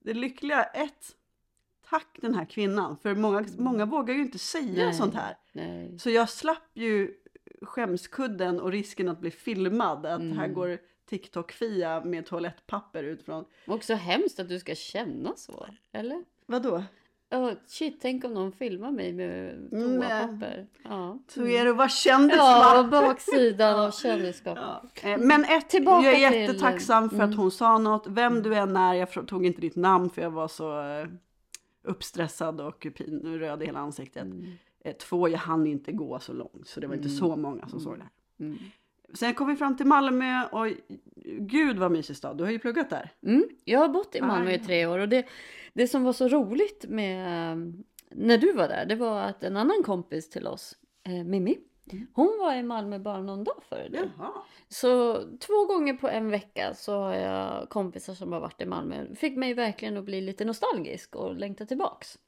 det 0.05 0.13
lyckliga, 0.13 0.63
ett, 0.63 1.15
tack 1.89 2.17
den 2.21 2.35
här 2.35 2.45
kvinnan. 2.45 2.97
För 2.97 3.15
många, 3.15 3.45
många 3.57 3.85
vågar 3.85 4.13
ju 4.13 4.21
inte 4.21 4.39
säga 4.39 4.63
Mm. 4.73 4.85
Nej. 4.85 4.93
sånt 4.93 5.15
här. 5.15 5.37
Nej. 5.53 5.99
Så 5.99 6.09
jag 6.09 6.29
slapp 6.29 6.69
ju 6.73 7.11
skämskudden 7.61 8.59
och 8.59 8.71
risken 8.71 9.09
att 9.09 9.19
bli 9.19 9.31
filmad. 9.31 10.05
Att 10.05 10.21
Mm. 10.21 10.37
här 10.37 10.47
går 10.47 10.77
TikTok-Fia 11.09 12.01
med 12.05 12.25
toalettpapper 12.25 13.03
utifrån. 13.03 13.45
Också 13.67 13.93
hemskt 13.93 14.39
att 14.39 14.49
du 14.49 14.59
ska 14.59 14.75
känna 14.75 15.33
så. 15.35 15.65
Eller? 15.91 16.23
Vadå? 16.45 16.83
Oh, 17.31 17.51
shit, 17.67 17.97
tänk 18.01 18.25
om 18.25 18.33
någon 18.33 18.51
filmar 18.51 18.91
mig 18.91 19.13
med 19.13 19.49
Mm. 19.71 20.01
toapapper. 20.01 20.67
Ja. 20.83 21.19
Så 21.27 21.47
är 21.47 21.65
det 21.65 21.71
att 21.71 21.77
vara 21.77 21.89
kändis 21.89 22.37
Ja, 22.37 22.87
va? 22.91 23.01
baksidan 23.01 23.79
av 23.79 23.91
kändisskap. 23.91 24.57
Ja. 24.61 24.83
Eh, 25.09 25.17
Men 25.17 25.45
ett, 25.45 25.69
Tillbaka 25.69 26.05
jag 26.11 26.21
är 26.21 26.29
till- 26.29 26.39
jättetacksam 26.41 27.09
för 27.09 27.17
att 27.17 27.23
mm. 27.23 27.37
hon 27.37 27.51
sa 27.51 27.77
något. 27.77 28.07
Vem 28.07 28.43
du 28.43 28.55
än 28.55 28.75
är, 28.77 28.93
jag 28.93 29.27
tog 29.27 29.45
inte 29.45 29.61
ditt 29.61 29.75
namn 29.75 30.09
för 30.09 30.21
jag 30.21 30.31
var 30.31 30.47
så 30.47 30.79
eh, 30.81 31.07
uppstressad 31.85 32.61
och 32.61 32.87
pin, 32.95 33.21
röd 33.39 33.63
i 33.63 33.65
hela 33.65 33.79
ansiktet. 33.79 34.23
Mm. 34.23 34.45
Eh, 34.79 34.95
Två, 34.95 35.29
jag 35.29 35.39
hann 35.39 35.67
inte 35.67 35.91
gå 35.91 36.19
så 36.19 36.33
långt 36.33 36.67
så 36.67 36.79
det 36.79 36.87
var 36.87 36.95
inte 36.95 37.09
så 37.09 37.35
många 37.35 37.67
som 37.67 37.79
såg 37.79 37.97
det 37.97 38.03
här. 38.03 38.11
Mm. 38.45 38.57
Sen 39.13 39.33
kom 39.33 39.47
vi 39.47 39.55
fram 39.55 39.77
till 39.77 39.85
Malmö 39.85 40.45
och 40.51 40.67
gud 41.39 41.77
vad 41.77 41.91
mysig 41.91 42.15
stad. 42.15 42.37
Du 42.37 42.43
har 42.43 42.51
ju 42.51 42.59
pluggat 42.59 42.89
där. 42.89 43.11
Mm. 43.25 43.43
Jag 43.63 43.79
har 43.79 43.89
bott 43.89 44.15
i 44.15 44.21
Malmö 44.21 44.51
i 44.51 44.55
Ah. 44.61 44.63
tre 44.65 44.85
år 44.85 44.99
och 44.99 45.09
det, 45.09 45.25
det 45.73 45.87
som 45.87 46.03
var 46.03 46.13
så 46.13 46.27
roligt 46.27 46.85
med 46.89 47.57
när 48.11 48.37
du 48.37 48.51
var 48.53 48.67
där, 48.67 48.85
det 48.85 48.95
var 48.95 49.21
att 49.21 49.43
en 49.43 49.57
annan 49.57 49.83
kompis 49.83 50.29
till 50.29 50.47
oss, 50.47 50.75
eh, 51.03 51.23
Mimmi, 51.23 51.51
Mm. 51.51 51.63
Hon 52.13 52.37
var 52.39 52.55
i 52.55 52.63
Malmö 52.63 52.99
bara 52.99 53.21
någon 53.21 53.43
dag 53.43 53.63
före 53.69 53.89
dig. 53.89 54.09
Jaha. 54.17 54.31
Så 54.67 55.21
två 55.39 55.65
gånger 55.65 55.93
på 55.93 56.09
en 56.09 56.29
vecka 56.29 56.73
så 56.73 56.99
har 56.99 57.13
jag 57.13 57.69
kompisar 57.69 58.13
som 58.13 58.33
har 58.33 58.39
varit 58.39 58.61
i 58.61 58.65
Malmö. 58.65 59.15
Fick 59.15 59.37
mig 59.37 59.53
verkligen 59.53 59.97
att 59.97 60.05
bli 60.05 60.21
lite 60.21 60.45
nostalgisk 60.45 61.15
och 61.15 61.35
längta 61.35 61.65
tillbaks. 61.65 62.19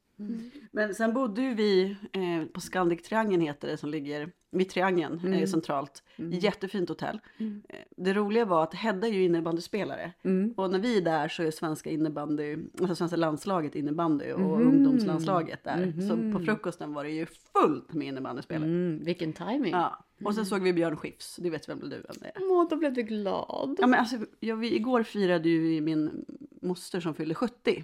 Men 0.71 0.93
sen 0.95 1.13
bodde 1.13 1.41
ju 1.41 1.53
vi 1.53 1.95
eh, 2.11 2.45
på 2.53 2.61
Scandic 2.61 3.01
Triangeln 3.03 3.41
heter 3.41 3.67
det 3.67 3.77
som 3.77 3.89
ligger 3.89 4.31
vid 4.51 4.69
Triangeln 4.69 5.13
eh, 5.19 5.25
Mm. 5.25 5.47
centralt. 5.47 6.03
Jättefint 6.15 6.89
hotell. 6.89 7.19
Mm. 7.37 7.63
Eh, 7.69 7.79
det 7.97 8.13
roliga 8.13 8.45
var 8.45 8.63
att 8.63 8.73
Hedda 8.73 9.07
är 9.07 9.11
ju 9.11 9.23
innebandyspelare. 9.23 10.13
Mm. 10.23 10.53
Och 10.57 10.71
när 10.71 10.79
vi 10.79 10.97
är 10.97 11.01
där 11.01 11.27
så 11.27 11.43
är 11.43 11.51
svenska 11.51 11.89
innebandy, 11.89 12.57
alltså 12.79 12.95
svenska 12.95 13.15
landslaget 13.17 13.75
innebandy 13.75 14.31
och 14.31 14.39
Mhm. 14.59 14.67
ungdomslandslaget 14.67 15.63
där. 15.63 15.93
Så 16.09 16.39
på 16.39 16.45
frukosten 16.45 16.93
var 16.93 17.03
det 17.03 17.11
ju 17.11 17.25
fullt 17.25 17.93
med 17.93 18.07
innebandyspelare. 18.07 18.69
Mm, 18.69 19.03
vilken 19.03 19.33
timing. 19.33 19.71
Ja. 19.71 20.05
Och 20.25 20.35
sen 20.35 20.45
såg 20.45 20.61
vi 20.63 20.73
Björn 20.73 20.97
Skifs, 20.97 21.35
det 21.35 21.49
vet 21.49 21.69
väl 21.69 21.79
du 21.79 21.89
vem 21.89 22.15
det 22.19 22.25
är? 22.27 22.33
Åh, 22.51 22.67
då 22.69 22.75
blev 22.75 22.93
du 22.93 23.01
glad. 23.01 23.75
Ja 23.81 23.87
men 23.87 23.99
alltså, 23.99 24.17
jag, 24.39 24.55
vi, 24.57 24.75
igår 24.75 25.03
firade 25.03 25.49
ju 25.49 25.81
min 25.81 26.25
moster 26.61 26.99
som 26.99 27.13
fyllde 27.13 27.35
70. 27.35 27.83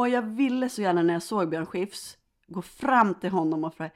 Och 0.00 0.08
jag 0.08 0.22
ville 0.22 0.68
så 0.68 0.82
gärna 0.82 1.02
när 1.02 1.12
jag 1.12 1.22
såg 1.22 1.48
Björn 1.48 1.66
Skifs 1.66 2.18
gå 2.46 2.62
fram 2.62 3.14
till 3.14 3.30
honom 3.30 3.64
och 3.64 3.74
fråga 3.74 3.90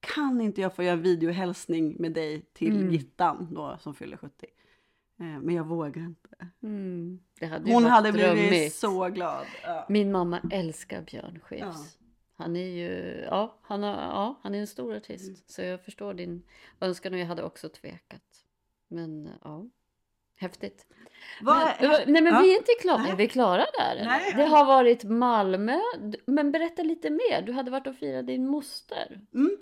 kan 0.00 0.40
inte 0.40 0.60
jag 0.60 0.74
få 0.76 0.82
göra 0.82 0.92
en 0.92 1.02
videohälsning 1.02 1.96
med 1.98 2.12
dig 2.12 2.42
till 2.52 2.76
Mm. 2.76 2.92
Gittan 2.92 3.54
då 3.54 3.76
som 3.80 3.94
fyller 3.94 4.16
70? 4.16 4.46
Eh, 5.20 5.26
Men 5.26 5.54
jag 5.54 5.64
vågar 5.66 6.02
inte. 6.02 6.28
Mm. 6.62 7.20
Hade 7.40 7.72
Hon 7.72 7.84
hade 7.84 8.12
blivit 8.12 8.32
drömmigt. 8.32 8.74
så 8.74 9.08
glad. 9.08 9.46
Ja. 9.62 9.86
Min 9.88 10.12
mamma 10.12 10.40
älskar 10.50 11.02
Björn 11.02 11.40
Skifs. 11.42 11.60
Ja. 11.62 11.74
Han 12.34 12.56
är 12.56 12.66
ju, 12.68 13.24
ja 13.24 13.58
han, 13.62 13.82
har, 13.82 13.92
ja, 13.92 14.40
han 14.42 14.54
är 14.54 14.58
en 14.60 14.66
stor 14.66 14.96
artist. 14.96 15.28
Mm. 15.28 15.40
Så 15.46 15.62
jag 15.62 15.84
förstår 15.84 16.14
din 16.14 16.42
önskan 16.80 17.12
och 17.12 17.18
jag 17.18 17.26
hade 17.26 17.42
också 17.42 17.68
tvekat. 17.68 18.44
Men 18.88 19.28
ja, 19.44 19.66
häftigt. 20.36 20.86
Vad- 21.42 21.68
Men, 21.80 21.90
nej 22.12 22.22
men 22.22 22.34
Ja. 22.34 22.40
vi 22.40 22.52
är 22.52 22.56
inte 22.58 22.72
klara, 22.80 23.02
Nej. 23.02 23.10
är 23.10 23.16
vi 23.16 23.28
klara 23.28 23.64
där? 23.78 23.96
eller? 23.96 24.36
Det 24.36 24.44
har 24.44 24.64
varit 24.64 25.04
Malmö, 25.04 25.78
men 26.26 26.52
berätta 26.52 26.82
lite 26.82 27.10
mer. 27.10 27.42
Du 27.46 27.52
hade 27.52 27.70
varit 27.70 27.86
och 27.86 27.96
firat 27.96 28.26
din 28.26 28.46
moster. 28.48 29.20
Mm. 29.34 29.56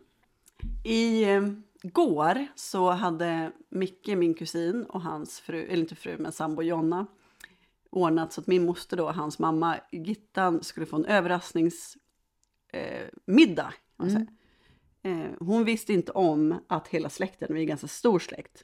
I 0.85 1.25
eh, 1.25 1.43
går 1.83 2.47
så 2.55 2.91
hade 2.91 3.53
Micke, 3.69 4.07
min 4.07 4.35
kusin 4.35 4.85
och 4.85 5.03
hans 5.03 5.41
fru, 5.41 5.63
eller 5.65 5.77
inte 5.83 5.95
fru 5.95 6.17
men 6.19 6.33
sambo 6.33 6.63
Jonna 6.63 7.07
ordnat 7.91 8.33
så 8.33 8.41
att 8.41 8.47
min 8.47 8.65
moster 8.67 8.97
då, 8.97 9.11
hans 9.11 9.39
mamma 9.39 9.77
Gittan 9.93 10.63
skulle 10.63 10.87
få 10.87 10.97
en 10.97 11.05
överraskningsmiddag. 11.05 13.73
Eh, 14.03 14.07
säga. 14.09 14.27
Eh, 15.03 15.31
hon 15.41 15.65
visste 15.65 15.93
inte 15.93 16.13
om 16.13 16.55
att 16.67 16.89
hela 16.89 17.09
släkten, 17.11 17.49
vi 17.55 17.61
är 17.61 17.63
en 17.63 17.67
ganska 17.69 17.89
stor 17.89 18.19
släkt. 18.19 18.63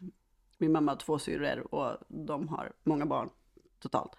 Min 0.59 0.73
mamma 0.73 0.93
har 0.93 0.97
två 0.97 1.19
syrror 1.19 1.75
och 1.75 1.97
de 2.09 2.49
har 2.49 2.73
många 2.85 3.07
barn. 3.07 3.31
totalt. 3.79 4.13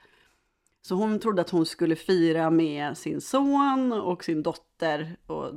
Så 0.82 0.96
hon 0.96 1.20
trodde 1.20 1.42
att 1.42 1.50
hon 1.50 1.65
skulle 1.65 1.96
fira 1.96 2.50
med 2.50 2.98
sin 2.98 3.22
son 3.22 3.92
och 3.94 4.24
sin 4.24 4.44
dotter 4.44 5.18
och 5.27 5.54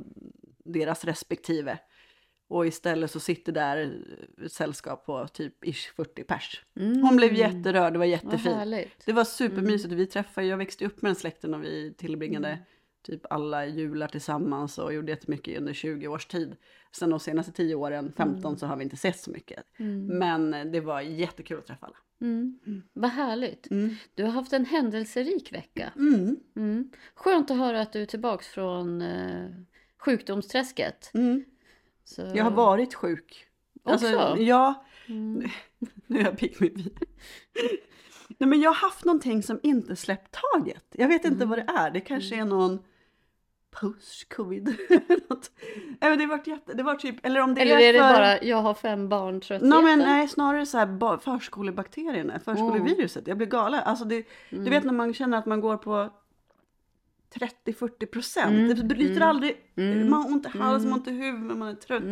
deras 0.65 1.05
respektive. 1.05 1.79
Och 2.47 2.67
istället 2.67 3.11
så 3.11 3.19
sitter 3.19 3.51
där 3.51 4.03
ett 4.45 4.51
sällskap 4.51 5.05
på 5.05 5.27
typ 5.27 5.65
ish 5.65 5.93
40 5.95 6.23
pers. 6.23 6.63
Hon 6.75 7.15
blev 7.15 7.33
jätterörd, 7.33 7.93
det 7.93 7.99
var 7.99 8.05
jättefint. 8.05 8.55
Det 9.05 9.13
var 9.13 9.23
supermysigt. 9.23 9.93
Vi 9.93 10.05
träffade, 10.05 10.47
jag 10.47 10.57
växte 10.57 10.85
upp 10.85 11.01
med 11.01 11.09
den 11.09 11.15
släkten 11.15 11.53
och 11.53 11.63
vi 11.63 11.93
tillbringade 11.97 12.59
typ 13.01 13.21
alla 13.29 13.65
jular 13.65 14.07
tillsammans 14.07 14.77
och 14.77 14.93
gjorde 14.93 15.11
jättemycket 15.11 15.57
under 15.57 15.73
20 15.73 16.07
års 16.07 16.25
tid. 16.25 16.55
Sen 16.91 17.09
de 17.09 17.19
senaste 17.19 17.51
10 17.51 17.75
åren, 17.75 18.13
15, 18.17 18.57
så 18.57 18.65
har 18.65 18.75
vi 18.77 18.83
inte 18.83 18.97
sett 18.97 19.19
så 19.19 19.31
mycket. 19.31 19.63
Men 20.09 20.71
det 20.71 20.79
var 20.79 21.01
jättekul 21.01 21.59
att 21.59 21.65
träffa 21.65 21.85
alla. 21.85 21.97
Mm. 22.21 22.59
Vad 22.93 23.09
härligt. 23.11 23.67
Du 24.15 24.23
har 24.23 24.31
haft 24.31 24.53
en 24.53 24.65
händelserik 24.65 25.53
vecka. 25.53 25.93
Mm. 25.95 26.37
Mm. 26.55 26.91
Skönt 27.15 27.51
att 27.51 27.57
höra 27.57 27.81
att 27.81 27.93
du 27.93 28.01
är 28.01 28.05
tillbaks 28.05 28.47
från 28.47 29.01
eh, 29.01 29.49
sjukdomsträsket. 29.97 31.11
Mm. 31.13 31.43
Så... 32.03 32.21
Jag 32.35 32.43
har 32.43 32.51
varit 32.51 32.93
sjuk. 32.93 33.45
Alltså, 33.83 34.07
Också? 34.07 34.41
ja, 34.41 34.85
Mm. 35.09 35.49
nu 36.07 36.19
är 36.19 36.23
jag 36.23 36.37
pigg 36.37 36.55
med. 36.61 36.71
Nej 38.39 38.49
men 38.49 38.61
jag 38.61 38.69
har 38.69 38.75
haft 38.89 39.05
någonting 39.05 39.43
som 39.43 39.59
inte 39.63 39.95
släppt 39.95 40.37
taget. 40.53 40.85
Jag 40.91 41.07
vet 41.07 41.25
inte 41.25 41.45
vad 41.45 41.57
det 41.57 41.65
är. 41.67 41.91
Det 41.91 41.99
kanske 41.99 42.35
är 42.35 42.45
någon 42.45 42.79
post-covid. 43.71 44.75
Men 45.99 46.17
det 46.17 46.25
varit 46.25 46.47
jätte, 46.47 46.73
det 46.73 46.83
var 46.83 46.95
typ, 46.95 47.25
eller 47.25 47.39
om 47.39 47.55
det 47.55 47.61
Eller 47.61 47.75
är, 47.75 47.79
är 47.89 47.93
det 47.93 47.99
för... 47.99 48.13
bara 48.13 48.43
jag 48.43 48.57
har 48.61 48.73
fem 48.73 49.09
barn 49.09 49.41
tröttheten? 49.41 49.69
Nej, 49.69 49.83
men, 49.83 49.99
nej, 49.99 50.27
snarare 50.27 50.65
så 50.65 50.77
här 50.77 50.85
ba- 50.85 51.17
förskolebakterierna, 51.17 52.39
förskoleviruset. 52.39 53.27
Jag 53.27 53.37
blir 53.37 53.47
galen. 53.47 53.79
Alltså 53.85 54.05
det, 54.05 54.25
Du 54.49 54.69
vet 54.69 54.83
när 54.83 54.93
man 54.93 55.13
känner 55.13 55.37
att 55.37 55.45
man 55.45 55.61
går 55.61 55.77
på 55.77 56.09
30-40 57.65 58.05
procent. 58.05 58.77
Det 58.77 58.83
bryter 58.83 59.21
aldrig, 59.21 59.57
man 59.75 60.13
har 60.13 60.31
ont 60.31 60.45
i 60.45 60.57
halsen, 60.57 60.89
man 60.89 60.91
har 60.91 60.97
ont 60.99 61.07
i 61.07 61.11
huvudet, 61.11 61.57
man 61.57 61.67
är 61.67 61.75
trött. 61.75 62.03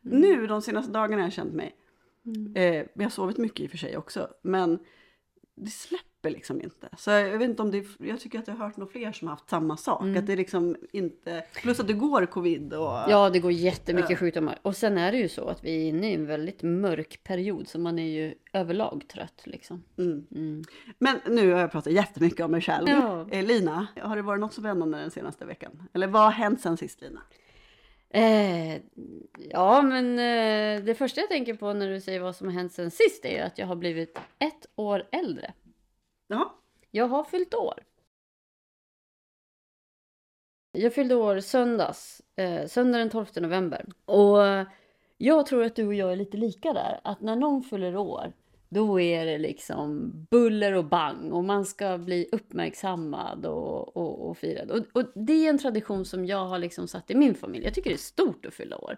Nu 0.00 0.46
de 0.46 0.62
senaste 0.62 0.92
dagarna 0.92 1.22
har 1.22 1.26
jag 1.26 1.32
känt 1.32 1.52
mig, 1.54 1.76
eh, 2.54 2.64
jag 2.94 3.02
har 3.02 3.08
sovit 3.10 3.38
mycket 3.38 3.60
i 3.60 3.66
och 3.66 3.70
för 3.70 3.78
sig 3.78 3.96
också, 3.96 4.28
men 4.42 4.78
det 5.54 5.70
släpper 5.70 6.30
liksom 6.30 6.62
inte. 6.62 6.88
Så 6.98 7.10
jag 7.10 7.38
vet 7.38 7.50
inte 7.50 7.62
om 7.62 7.70
det 7.70 7.78
är, 7.78 7.86
jag 7.98 8.20
tycker 8.20 8.38
att 8.38 8.48
jag 8.48 8.54
har 8.54 8.66
hört 8.66 8.76
några 8.76 8.92
fler 8.92 9.12
som 9.12 9.28
har 9.28 9.34
haft 9.34 9.50
samma 9.50 9.76
sak. 9.76 10.16
Att 10.16 10.26
det 10.26 10.36
liksom 10.36 10.76
inte, 10.92 11.44
plus 11.54 11.80
att 11.80 11.86
det 11.86 11.92
går 11.92 12.26
covid 12.26 12.74
och... 12.74 12.84
Ja, 12.84 13.30
det 13.30 13.38
går 13.38 13.52
jättemycket 13.52 14.18
sjukdomar. 14.18 14.58
Och 14.62 14.76
sen 14.76 14.98
är 14.98 15.12
det 15.12 15.18
ju 15.18 15.28
så 15.28 15.48
att 15.48 15.64
vi 15.64 15.76
är 15.76 15.88
inne 15.88 16.10
i 16.10 16.14
en 16.14 16.26
väldigt 16.26 16.62
mörk 16.62 17.24
period, 17.24 17.68
så 17.68 17.78
man 17.78 17.98
är 17.98 18.10
ju 18.10 18.34
överlag 18.52 19.04
trött 19.08 19.42
liksom. 19.44 19.82
Mm. 19.98 20.62
Men 20.98 21.20
nu 21.28 21.52
har 21.52 21.60
jag 21.60 21.72
pratat 21.72 21.92
jättemycket 21.92 22.40
om 22.40 22.50
mig 22.50 22.60
själv. 22.60 22.88
Ja. 22.88 23.26
Eh, 23.30 23.44
Lina, 23.44 23.86
har 24.00 24.16
det 24.16 24.22
varit 24.22 24.40
något 24.40 24.54
spännande 24.54 24.98
den 24.98 25.10
senaste 25.10 25.44
veckan? 25.44 25.82
Eller 25.92 26.06
vad 26.06 26.22
har 26.22 26.30
hänt 26.30 26.60
sen 26.60 26.76
sist 26.76 27.00
Lina? 27.00 27.20
Eh, 28.14 28.80
ja, 29.50 29.82
men 29.82 30.18
eh, 30.18 30.84
det 30.84 30.94
första 30.94 31.20
jag 31.20 31.30
tänker 31.30 31.54
på 31.54 31.72
när 31.72 31.88
du 31.88 32.00
säger 32.00 32.20
vad 32.20 32.36
som 32.36 32.46
har 32.46 32.54
hänt 32.54 32.72
sen 32.72 32.90
sist 32.90 33.24
är 33.24 33.44
att 33.44 33.58
jag 33.58 33.66
har 33.66 33.76
blivit 33.76 34.18
ett 34.38 34.66
år 34.76 35.08
äldre. 35.12 35.52
Ja. 36.26 36.58
Jag 36.90 37.08
har 37.08 37.24
fyllt 37.24 37.54
år. 37.54 37.84
Jag 40.72 40.94
fyllde 40.94 41.14
år 41.14 41.40
söndags, 41.40 42.22
eh, 42.36 42.66
söndag 42.66 42.98
den 42.98 43.10
12 43.10 43.26
november. 43.36 43.86
Och 44.04 44.38
jag 45.16 45.46
tror 45.46 45.64
att 45.64 45.76
du 45.76 45.86
och 45.86 45.94
jag 45.94 46.12
är 46.12 46.16
lite 46.16 46.36
lika 46.36 46.72
där. 46.72 47.00
Att 47.04 47.20
när 47.20 47.36
någon 47.36 47.62
fyller 47.62 47.96
år, 47.96 48.32
då 48.72 49.00
är 49.00 49.26
det 49.26 49.38
liksom 49.38 50.12
buller 50.30 50.72
och 50.72 50.84
bang 50.84 51.32
och 51.32 51.44
man 51.44 51.64
ska 51.64 51.98
bli 51.98 52.28
uppmärksammad 52.32 53.46
och, 53.46 53.96
och, 53.96 54.28
och 54.28 54.38
firad. 54.38 54.70
Och, 54.70 54.86
och 54.92 55.04
det 55.14 55.32
är 55.32 55.50
en 55.50 55.58
tradition 55.58 56.04
som 56.04 56.26
jag 56.26 56.46
har 56.46 56.58
liksom 56.58 56.88
satt 56.88 57.10
i 57.10 57.14
min 57.14 57.34
familj. 57.34 57.64
Jag 57.64 57.74
tycker 57.74 57.90
det 57.90 57.96
är 57.96 57.98
stort 57.98 58.46
att 58.46 58.54
fylla 58.54 58.76
år. 58.76 58.96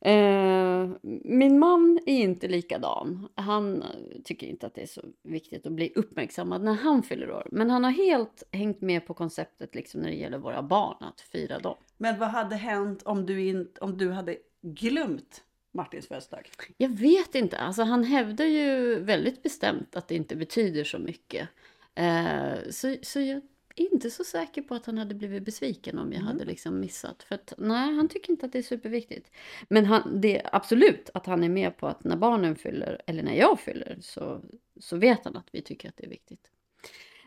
Eh, 0.00 0.90
min 1.24 1.58
man 1.58 1.98
är 2.06 2.22
inte 2.22 2.48
likadan. 2.48 3.28
Han 3.34 3.84
tycker 4.24 4.46
inte 4.46 4.66
att 4.66 4.74
det 4.74 4.82
är 4.82 4.86
så 4.86 5.02
viktigt 5.22 5.66
att 5.66 5.72
bli 5.72 5.92
uppmärksammad 5.94 6.62
när 6.62 6.74
han 6.74 7.02
fyller 7.02 7.30
år. 7.30 7.48
Men 7.52 7.70
han 7.70 7.84
har 7.84 7.90
helt 7.90 8.42
hängt 8.52 8.80
med 8.80 9.06
på 9.06 9.14
konceptet 9.14 9.74
liksom 9.74 10.00
när 10.00 10.08
det 10.08 10.16
gäller 10.16 10.38
våra 10.38 10.62
barn, 10.62 10.96
att 11.00 11.20
fira 11.20 11.58
dem. 11.58 11.76
Men 11.96 12.18
vad 12.18 12.28
hade 12.28 12.56
hänt 12.56 13.02
om 13.02 13.26
du, 13.26 13.48
in, 13.48 13.68
om 13.80 13.98
du 13.98 14.10
hade 14.10 14.36
glömt 14.62 15.42
Martins 15.74 16.08
födelsedag? 16.08 16.50
Jag 16.76 16.88
vet 16.88 17.34
inte. 17.34 17.58
Alltså 17.58 17.82
han 17.82 18.04
hävdar 18.04 18.44
ju 18.44 18.98
väldigt 19.00 19.42
bestämt 19.42 19.96
att 19.96 20.08
det 20.08 20.14
inte 20.14 20.36
betyder 20.36 20.84
så 20.84 20.98
mycket. 20.98 21.48
Eh, 21.94 22.70
så, 22.70 22.96
så 23.02 23.20
jag 23.20 23.42
är 23.76 23.92
inte 23.92 24.10
så 24.10 24.24
säker 24.24 24.62
på 24.62 24.74
att 24.74 24.86
han 24.86 24.98
hade 24.98 25.14
blivit 25.14 25.44
besviken 25.44 25.98
om 25.98 26.12
jag 26.12 26.20
hade 26.20 26.44
liksom 26.44 26.80
missat. 26.80 27.22
För 27.22 27.34
att 27.34 27.52
nej, 27.58 27.94
han 27.94 28.08
tycker 28.08 28.30
inte 28.30 28.46
att 28.46 28.52
det 28.52 28.58
är 28.58 28.62
superviktigt. 28.62 29.30
Men 29.68 29.86
han, 29.86 30.20
det 30.20 30.40
är 30.40 30.50
absolut 30.52 31.10
att 31.14 31.26
han 31.26 31.44
är 31.44 31.48
med 31.48 31.76
på 31.76 31.86
att 31.86 32.04
när 32.04 32.16
barnen 32.16 32.56
fyller, 32.56 33.02
eller 33.06 33.22
när 33.22 33.34
jag 33.34 33.60
fyller, 33.60 33.98
så, 34.00 34.42
så 34.80 34.96
vet 34.96 35.24
han 35.24 35.36
att 35.36 35.48
vi 35.52 35.62
tycker 35.62 35.88
att 35.88 35.96
det 35.96 36.04
är 36.04 36.10
viktigt. 36.10 36.50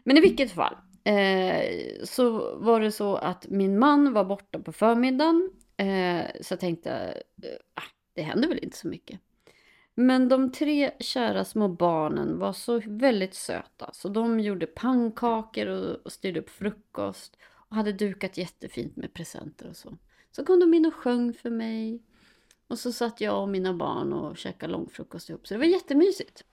Men 0.03 0.17
i 0.17 0.21
vilket 0.21 0.51
fall 0.51 0.75
eh, 1.03 1.63
så 2.03 2.55
var 2.55 2.79
det 2.81 2.91
så 2.91 3.15
att 3.15 3.49
min 3.49 3.79
man 3.79 4.13
var 4.13 4.25
borta 4.25 4.59
på 4.59 4.71
förmiddagen. 4.71 5.51
Eh, 5.77 6.25
så 6.41 6.53
jag 6.53 6.59
tänkte, 6.59 6.91
eh, 7.43 7.49
ah, 7.73 7.96
det 8.17 8.23
händer 8.23 8.47
väl 8.47 8.59
inte 8.63 8.77
så 8.77 8.87
mycket. 8.87 9.19
Men 9.95 10.29
de 10.29 10.51
tre 10.51 10.91
kära 10.99 11.45
små 11.45 11.67
barnen 11.67 12.39
var 12.39 12.53
så 12.53 12.81
väldigt 12.85 13.33
söta 13.33 13.89
så 13.93 14.09
de 14.09 14.39
gjorde 14.39 14.65
pannkakor 14.65 15.67
och, 15.67 16.11
styrde 16.11 16.39
upp 16.39 16.49
frukost 16.49 17.37
och 17.45 17.75
hade 17.75 17.91
dukat 17.91 18.37
jättefint 18.37 18.95
med 18.95 19.13
presenter 19.13 19.69
och 19.69 19.75
så. 19.75 19.97
Så 20.31 20.45
kom 20.45 20.59
de 20.59 20.73
in 20.73 20.85
och 20.85 20.93
sjöng 20.93 21.33
för 21.33 21.49
mig. 21.49 22.01
Och 22.67 22.79
så 22.79 22.91
satt 22.91 23.21
jag 23.21 23.41
och 23.41 23.49
mina 23.49 23.73
barn 23.73 24.13
och 24.13 24.37
käkade 24.37 24.71
långfrukost 24.71 25.29
ihop. 25.29 25.47
Så 25.47 25.53
det 25.53 25.57
var 25.57 25.65
jättemysigt. 25.65 26.43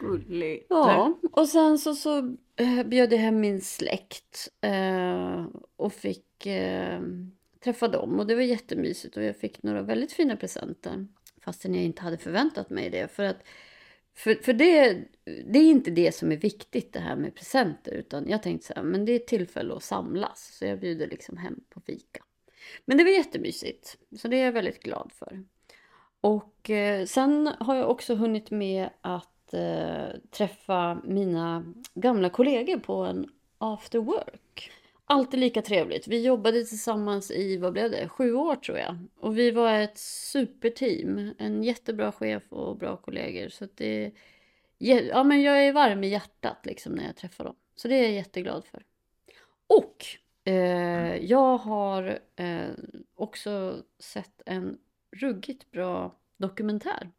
Gulligt. 0.00 0.66
Ja, 0.68 1.18
och 1.32 1.48
sen 1.48 1.78
så, 1.78 1.94
så 1.94 2.18
eh, 2.56 2.82
bjöd 2.86 3.12
jag 3.12 3.18
hem 3.18 3.40
min 3.40 3.60
släkt 3.60 4.48
eh, 4.60 5.46
och 5.76 5.92
fick 5.92 6.46
eh, 6.46 7.00
träffa 7.60 7.88
dem. 7.88 8.18
Och 8.18 8.26
det 8.26 8.34
var 8.34 8.42
jättemysigt 8.42 9.16
och 9.16 9.22
jag 9.22 9.36
fick 9.36 9.62
några 9.62 9.82
väldigt 9.82 10.12
fina 10.12 10.36
presenter. 10.36 11.06
Fastän 11.44 11.74
jag 11.74 11.84
inte 11.84 12.02
hade 12.02 12.18
förväntat 12.18 12.70
mig 12.70 12.90
det. 12.90 13.12
För, 13.12 13.24
att, 13.24 13.42
för, 14.14 14.34
för 14.34 14.52
det, 14.52 15.04
det 15.24 15.58
är 15.58 15.70
inte 15.70 15.90
det 15.90 16.14
som 16.14 16.32
är 16.32 16.36
viktigt 16.36 16.92
det 16.92 17.00
här 17.00 17.16
med 17.16 17.34
presenter. 17.34 17.92
Utan 17.92 18.28
jag 18.28 18.42
tänkte 18.42 18.66
så 18.66 18.74
här, 18.74 18.82
men 18.82 19.04
det 19.04 19.12
är 19.12 19.16
ett 19.16 19.26
tillfälle 19.26 19.74
att 19.74 19.82
samlas. 19.82 20.56
Så 20.58 20.64
jag 20.64 20.80
bjuder 20.80 21.06
liksom 21.06 21.36
hem 21.36 21.60
på 21.70 21.80
fika. 21.80 22.24
Men 22.84 22.98
det 22.98 23.04
var 23.04 23.10
jättemysigt. 23.10 23.96
Så 24.18 24.28
det 24.28 24.36
är 24.36 24.44
jag 24.44 24.52
väldigt 24.52 24.82
glad 24.82 25.10
för. 25.14 25.44
Och 26.20 26.70
eh, 26.70 27.06
sen 27.06 27.46
har 27.60 27.76
jag 27.76 27.90
också 27.90 28.14
hunnit 28.14 28.50
med 28.50 28.90
att 29.00 29.54
eh, 29.54 30.20
träffa 30.30 31.00
mina 31.04 31.74
gamla 31.94 32.30
kollegor 32.30 32.78
på 32.78 32.94
en 32.94 33.26
after 33.58 33.98
work. 33.98 34.42
Alltid 35.10 35.40
lika 35.40 35.62
trevligt. 35.62 36.08
Vi 36.08 36.22
jobbade 36.22 36.64
tillsammans 36.64 37.30
i, 37.30 37.56
vad 37.56 37.72
blev 37.72 37.90
det, 37.90 38.08
sju 38.08 38.34
år 38.34 38.56
tror 38.56 38.78
jag. 38.78 38.98
Och 39.20 39.38
vi 39.38 39.50
var 39.50 39.72
ett 39.72 39.98
superteam. 39.98 41.34
En 41.38 41.62
jättebra 41.62 42.12
chef 42.12 42.42
och 42.52 42.76
bra 42.76 42.96
kollegor. 42.96 43.48
Så 43.48 43.68
det, 43.74 44.12
ja, 44.78 45.24
men 45.24 45.42
jag 45.42 45.66
är 45.66 45.72
varm 45.72 46.04
i 46.04 46.08
hjärtat 46.08 46.66
liksom 46.66 46.92
när 46.92 47.06
jag 47.06 47.16
träffar 47.16 47.44
dem. 47.44 47.54
Så 47.76 47.88
det 47.88 47.94
är 47.94 48.02
jag 48.02 48.12
jätteglad 48.12 48.64
för. 48.64 48.82
Och 49.66 50.06
eh, 50.44 51.16
jag 51.16 51.58
har 51.58 52.18
eh, 52.36 52.70
också 53.14 53.82
sett 53.98 54.42
en 54.46 54.78
ruggigt 55.10 55.70
bra 55.70 56.16
dokumentär. 56.36 57.10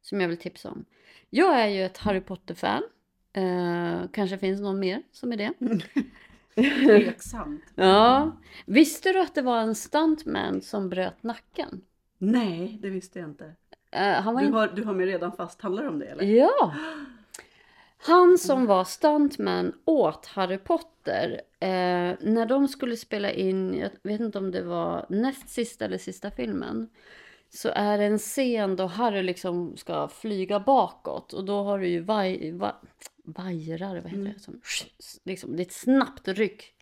Som 0.00 0.20
jag 0.20 0.28
vill 0.28 0.38
tipsa 0.38 0.70
om. 0.70 0.84
Jag 1.30 1.60
är 1.60 1.68
ju 1.68 1.84
ett 1.84 1.98
Harry 1.98 2.20
Potter-fan. 2.20 2.82
Eh, 3.32 4.00
kanske 4.12 4.38
finns 4.38 4.60
någon 4.60 4.80
mer 4.80 5.02
som 5.12 5.32
är 5.32 5.36
det. 5.36 5.52
Tveksamt. 6.86 7.64
Ja. 7.74 8.36
Visste 8.66 9.12
du 9.12 9.20
att 9.20 9.34
det 9.34 9.42
var 9.42 9.60
en 9.60 9.74
stuntman 9.74 10.62
som 10.62 10.88
bröt 10.88 11.22
nacken? 11.22 11.80
Nej, 12.18 12.78
det 12.82 12.90
visste 12.90 13.18
jag 13.18 13.28
inte. 13.28 13.54
Han 13.94 14.34
var 14.34 14.42
Du 14.42 14.48
har, 14.50 14.68
du 14.68 14.84
har 14.84 14.94
mig 14.94 15.06
redan 15.06 15.32
fast, 15.32 15.60
handlar 15.60 15.82
det 15.82 15.88
om 15.88 15.98
det 15.98 16.06
eller? 16.06 16.24
Ja! 16.24 16.74
Han 18.06 18.38
som 18.38 18.66
var 18.66 18.84
stuntman 18.84 19.72
åt 19.84 20.26
Harry 20.26 20.58
Potter, 20.58 21.40
eh, 21.60 22.16
när 22.20 22.46
de 22.46 22.68
skulle 22.68 22.96
spela 22.96 23.30
in, 23.30 23.74
jag 23.78 23.90
vet 24.02 24.20
inte 24.20 24.38
om 24.38 24.50
det 24.50 24.62
var 24.62 25.06
näst 25.08 25.48
sista 25.48 25.84
eller 25.84 25.98
sista 25.98 26.30
filmen, 26.30 26.88
så 27.54 27.68
är 27.74 27.98
det 27.98 28.04
en 28.04 28.18
scen 28.18 28.76
då 28.76 28.86
Harry 28.86 29.22
liksom 29.22 29.76
ska 29.76 30.08
flyga 30.08 30.60
bakåt 30.60 31.32
och 31.32 31.44
då 31.44 31.62
har 31.62 31.78
du 31.78 31.88
ju 31.88 32.00
vaj, 32.00 32.52
va, 32.52 32.76
vajrar, 33.24 34.00
vad 34.00 34.10
heter 34.10 34.34
det? 34.34 34.40
Som, 34.40 34.60
liksom, 35.24 35.56
det 35.56 35.62
är 35.62 35.66
ett 35.66 35.72
snabbt 35.72 36.28
ryck. 36.28 36.74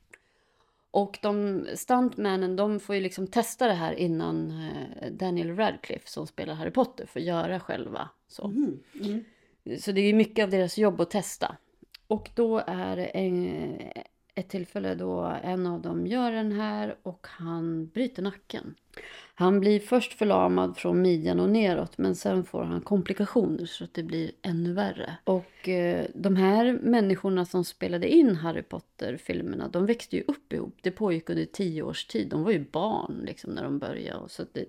Och 0.90 1.18
de 1.22 1.66
stuntmännen, 1.74 2.56
de 2.56 2.80
får 2.80 2.94
ju 2.94 3.00
liksom 3.00 3.26
testa 3.26 3.66
det 3.66 3.72
här 3.72 3.92
innan 3.92 4.50
eh, 4.50 5.12
Daniel 5.12 5.56
Radcliffe 5.56 6.08
som 6.08 6.26
spelar 6.26 6.54
Harry 6.54 6.70
Potter 6.70 7.06
får 7.06 7.22
göra 7.22 7.60
själva 7.60 8.08
så. 8.28 8.44
Mm. 8.44 8.80
Mm. 9.00 9.24
Så 9.80 9.92
det 9.92 10.00
är 10.00 10.06
ju 10.06 10.14
mycket 10.14 10.42
av 10.42 10.50
deras 10.50 10.78
jobb 10.78 11.00
att 11.00 11.10
testa. 11.10 11.56
Och 12.06 12.30
då 12.34 12.62
är 12.66 12.96
det 12.96 13.04
en, 13.04 13.78
ett 14.40 14.48
tillfälle 14.48 14.94
då 14.94 15.38
en 15.42 15.66
av 15.66 15.82
dem 15.82 16.06
gör 16.06 16.32
den 16.32 16.52
här 16.52 16.96
och 17.02 17.26
han 17.30 17.86
bryter 17.86 18.22
nacken. 18.22 18.74
Han 19.34 19.60
blir 19.60 19.80
först 19.80 20.12
förlamad 20.12 20.76
från 20.76 21.02
midjan 21.02 21.40
och 21.40 21.50
neråt 21.50 21.98
men 21.98 22.14
sen 22.14 22.44
får 22.44 22.62
han 22.62 22.80
komplikationer 22.80 23.66
så 23.66 23.84
att 23.84 23.94
det 23.94 24.02
blir 24.02 24.30
ännu 24.42 24.72
värre. 24.72 25.16
Och 25.24 25.68
eh, 25.68 26.06
de 26.14 26.36
här 26.36 26.72
människorna 26.82 27.44
som 27.44 27.64
spelade 27.64 28.08
in 28.08 28.36
Harry 28.36 28.62
Potter-filmerna 28.62 29.68
de 29.68 29.86
växte 29.86 30.16
ju 30.16 30.22
upp 30.26 30.52
ihop. 30.52 30.78
Det 30.82 30.90
pågick 30.90 31.30
under 31.30 31.44
tio 31.44 31.82
års 31.82 32.06
tid. 32.06 32.28
De 32.28 32.42
var 32.42 32.50
ju 32.50 32.64
barn 32.70 33.22
liksom 33.26 33.52
när 33.52 33.64
de 33.64 33.78
började. 33.78 34.28
Så 34.28 34.44
det, 34.52 34.64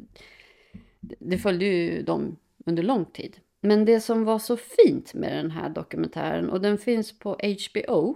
det 0.99 1.37
följde 1.37 1.65
ju 1.65 2.01
dem 2.03 2.37
under 2.65 2.83
lång 2.83 3.05
tid. 3.05 3.37
Men 3.61 3.85
det 3.85 3.99
som 3.99 4.23
var 4.23 4.39
så 4.39 4.57
fint 4.57 5.13
med 5.13 5.37
den 5.37 5.51
här 5.51 5.69
dokumentären 5.69 6.49
och 6.49 6.61
den 6.61 6.77
finns 6.77 7.19
på 7.19 7.29
HBO 7.29 8.15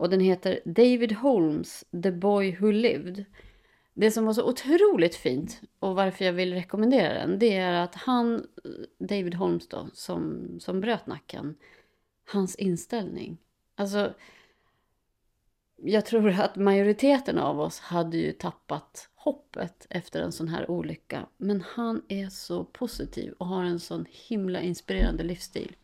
och 0.00 0.10
den 0.10 0.20
heter 0.20 0.60
David 0.64 1.12
Holmes, 1.12 1.84
The 2.02 2.10
Boy 2.10 2.56
Who 2.56 2.70
Lived. 2.70 3.24
Det 3.94 4.10
som 4.10 4.24
var 4.24 4.32
så 4.32 4.48
otroligt 4.48 5.14
fint 5.14 5.60
och 5.78 5.94
varför 5.94 6.24
jag 6.24 6.32
vill 6.32 6.54
rekommendera 6.54 7.14
den 7.14 7.38
det 7.38 7.56
är 7.56 7.72
att 7.72 7.94
han, 7.94 8.46
David 8.98 9.34
Holmes 9.34 9.68
då, 9.68 9.88
som, 9.92 10.48
som 10.60 10.80
bröt 10.80 11.06
nacken, 11.06 11.54
hans 12.32 12.54
inställning. 12.54 13.38
Alltså, 13.74 14.14
jag 15.76 16.06
tror 16.06 16.40
att 16.40 16.56
majoriteten 16.56 17.38
av 17.38 17.60
oss 17.60 17.80
hade 17.80 18.16
ju 18.16 18.32
tappat 18.32 19.08
hoppet 19.14 19.86
efter 19.90 20.22
en 20.22 20.32
sån 20.32 20.48
här 20.48 20.70
olycka. 20.70 21.26
Men 21.36 21.60
han 21.60 22.02
är 22.08 22.28
så 22.28 22.64
positiv 22.64 23.34
och 23.38 23.46
har 23.46 23.64
en 23.64 23.80
sån 23.80 24.06
himla 24.10 24.60
inspirerande 24.60 25.22
livsstil. 25.22 25.76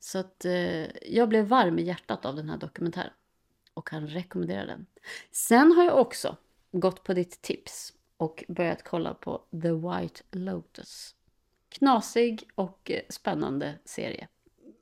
Så 0.00 0.18
att 0.18 0.44
eh, 0.44 1.12
jag 1.12 1.28
blev 1.28 1.44
varm 1.44 1.78
i 1.78 1.82
hjärtat 1.82 2.24
av 2.24 2.36
den 2.36 2.48
här 2.48 2.58
dokumentären 2.58 3.12
och 3.74 3.86
kan 3.86 4.06
rekommendera 4.06 4.66
den. 4.66 4.86
Sen 5.30 5.72
har 5.72 5.84
jag 5.84 5.98
också 5.98 6.36
gått 6.72 7.04
på 7.04 7.14
ditt 7.14 7.42
tips 7.42 7.92
och 8.16 8.44
börjat 8.48 8.84
kolla 8.84 9.14
på 9.14 9.42
The 9.62 9.72
White 9.72 10.22
Lotus. 10.30 11.14
Knasig 11.68 12.50
och 12.54 12.90
eh, 12.90 13.00
spännande 13.08 13.74
serie. 13.84 14.28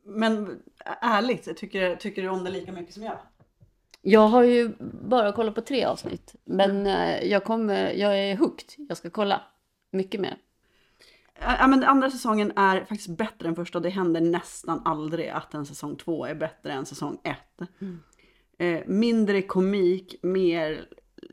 Men 0.04 0.62
ärligt, 1.00 1.56
tycker, 1.56 1.96
tycker 1.96 2.22
du 2.22 2.28
om 2.28 2.44
det 2.44 2.50
lika 2.50 2.72
mycket 2.72 2.94
som 2.94 3.02
jag? 3.02 3.18
Jag 4.02 4.28
har 4.28 4.42
ju 4.42 4.72
bara 5.08 5.32
kollat 5.32 5.54
på 5.54 5.60
tre 5.60 5.84
avsnitt. 5.84 6.34
Men 6.44 6.86
eh, 6.86 7.24
jag, 7.24 7.44
kommer, 7.44 7.90
jag 7.90 8.18
är 8.18 8.36
hooked. 8.36 8.86
Jag 8.88 8.96
ska 8.96 9.10
kolla 9.10 9.42
mycket 9.90 10.20
mer. 10.20 10.36
Ja, 11.40 11.66
men 11.66 11.84
andra 11.84 12.10
säsongen 12.10 12.52
är 12.56 12.84
faktiskt 12.84 13.08
bättre 13.08 13.48
än 13.48 13.56
första 13.56 13.80
det 13.80 13.90
händer 13.90 14.20
nästan 14.20 14.82
aldrig 14.84 15.28
att 15.28 15.54
en 15.54 15.66
säsong 15.66 15.96
två 15.96 16.26
är 16.26 16.34
bättre 16.34 16.72
än 16.72 16.86
säsong 16.86 17.18
ett. 17.24 17.68
Mm. 17.80 18.02
Eh, 18.58 18.80
mindre 18.86 19.42
komik, 19.42 20.14
mer, 20.22 20.88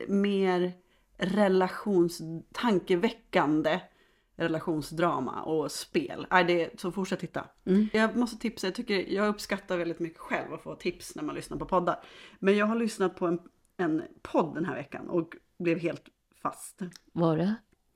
mer 0.08 0.72
relations, 1.18 2.22
tankeväckande 2.52 3.80
relationsdrama 4.40 5.42
och 5.42 5.72
spel. 5.72 6.26
Äh, 6.30 6.46
det, 6.46 6.80
så 6.80 6.92
fortsätt 6.92 7.20
titta. 7.20 7.44
Mm. 7.64 7.88
Jag 7.92 8.16
måste 8.16 8.38
tipsa, 8.38 8.66
jag, 8.66 8.74
tycker, 8.74 9.12
jag 9.12 9.28
uppskattar 9.28 9.76
väldigt 9.78 9.98
mycket 9.98 10.18
själv 10.18 10.54
att 10.54 10.62
få 10.62 10.74
tips 10.74 11.14
när 11.16 11.22
man 11.22 11.34
lyssnar 11.34 11.58
på 11.58 11.66
poddar. 11.66 12.02
Men 12.38 12.56
jag 12.56 12.66
har 12.66 12.76
lyssnat 12.76 13.16
på 13.16 13.26
en, 13.26 13.38
en 13.76 14.02
podd 14.22 14.54
den 14.54 14.64
här 14.64 14.74
veckan 14.74 15.08
och 15.08 15.36
blev 15.58 15.78
helt 15.78 16.04
fast. 16.42 16.80
Var 17.12 17.36
det? 17.36 17.54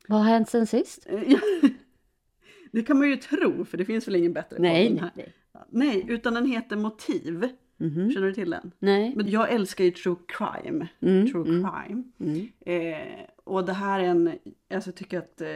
Vad 0.08 0.18
har 0.18 0.26
hänt 0.26 0.48
sen 0.48 0.66
sist? 0.66 1.06
det 2.72 2.82
kan 2.82 2.98
man 2.98 3.08
ju 3.08 3.16
tro, 3.16 3.64
för 3.64 3.78
det 3.78 3.84
finns 3.84 4.08
väl 4.08 4.16
ingen 4.16 4.32
bättre 4.32 4.56
nej, 4.58 4.90
podd 4.90 5.00
här. 5.00 5.12
Nej. 5.14 5.32
nej, 5.70 6.04
utan 6.08 6.34
den 6.34 6.46
heter 6.46 6.76
Motiv. 6.76 7.48
Mm. 7.80 8.12
Känner 8.12 8.26
du 8.26 8.34
till 8.34 8.50
den? 8.50 8.72
Nej. 8.78 9.12
Men 9.16 9.30
jag 9.30 9.52
älskar 9.52 9.84
ju 9.84 9.90
true 9.90 10.16
crime. 10.28 10.88
Mm, 11.00 11.32
true 11.32 11.48
mm, 11.48 11.70
crime. 11.70 12.02
Mm. 12.18 12.48
Eh, 12.60 13.26
och 13.44 13.64
det 13.64 13.72
här 13.72 14.00
är 14.00 14.04
en, 14.04 14.38
alltså 14.74 14.90
jag 14.90 14.96
tycker 14.96 15.18
att 15.18 15.40
eh, 15.40 15.48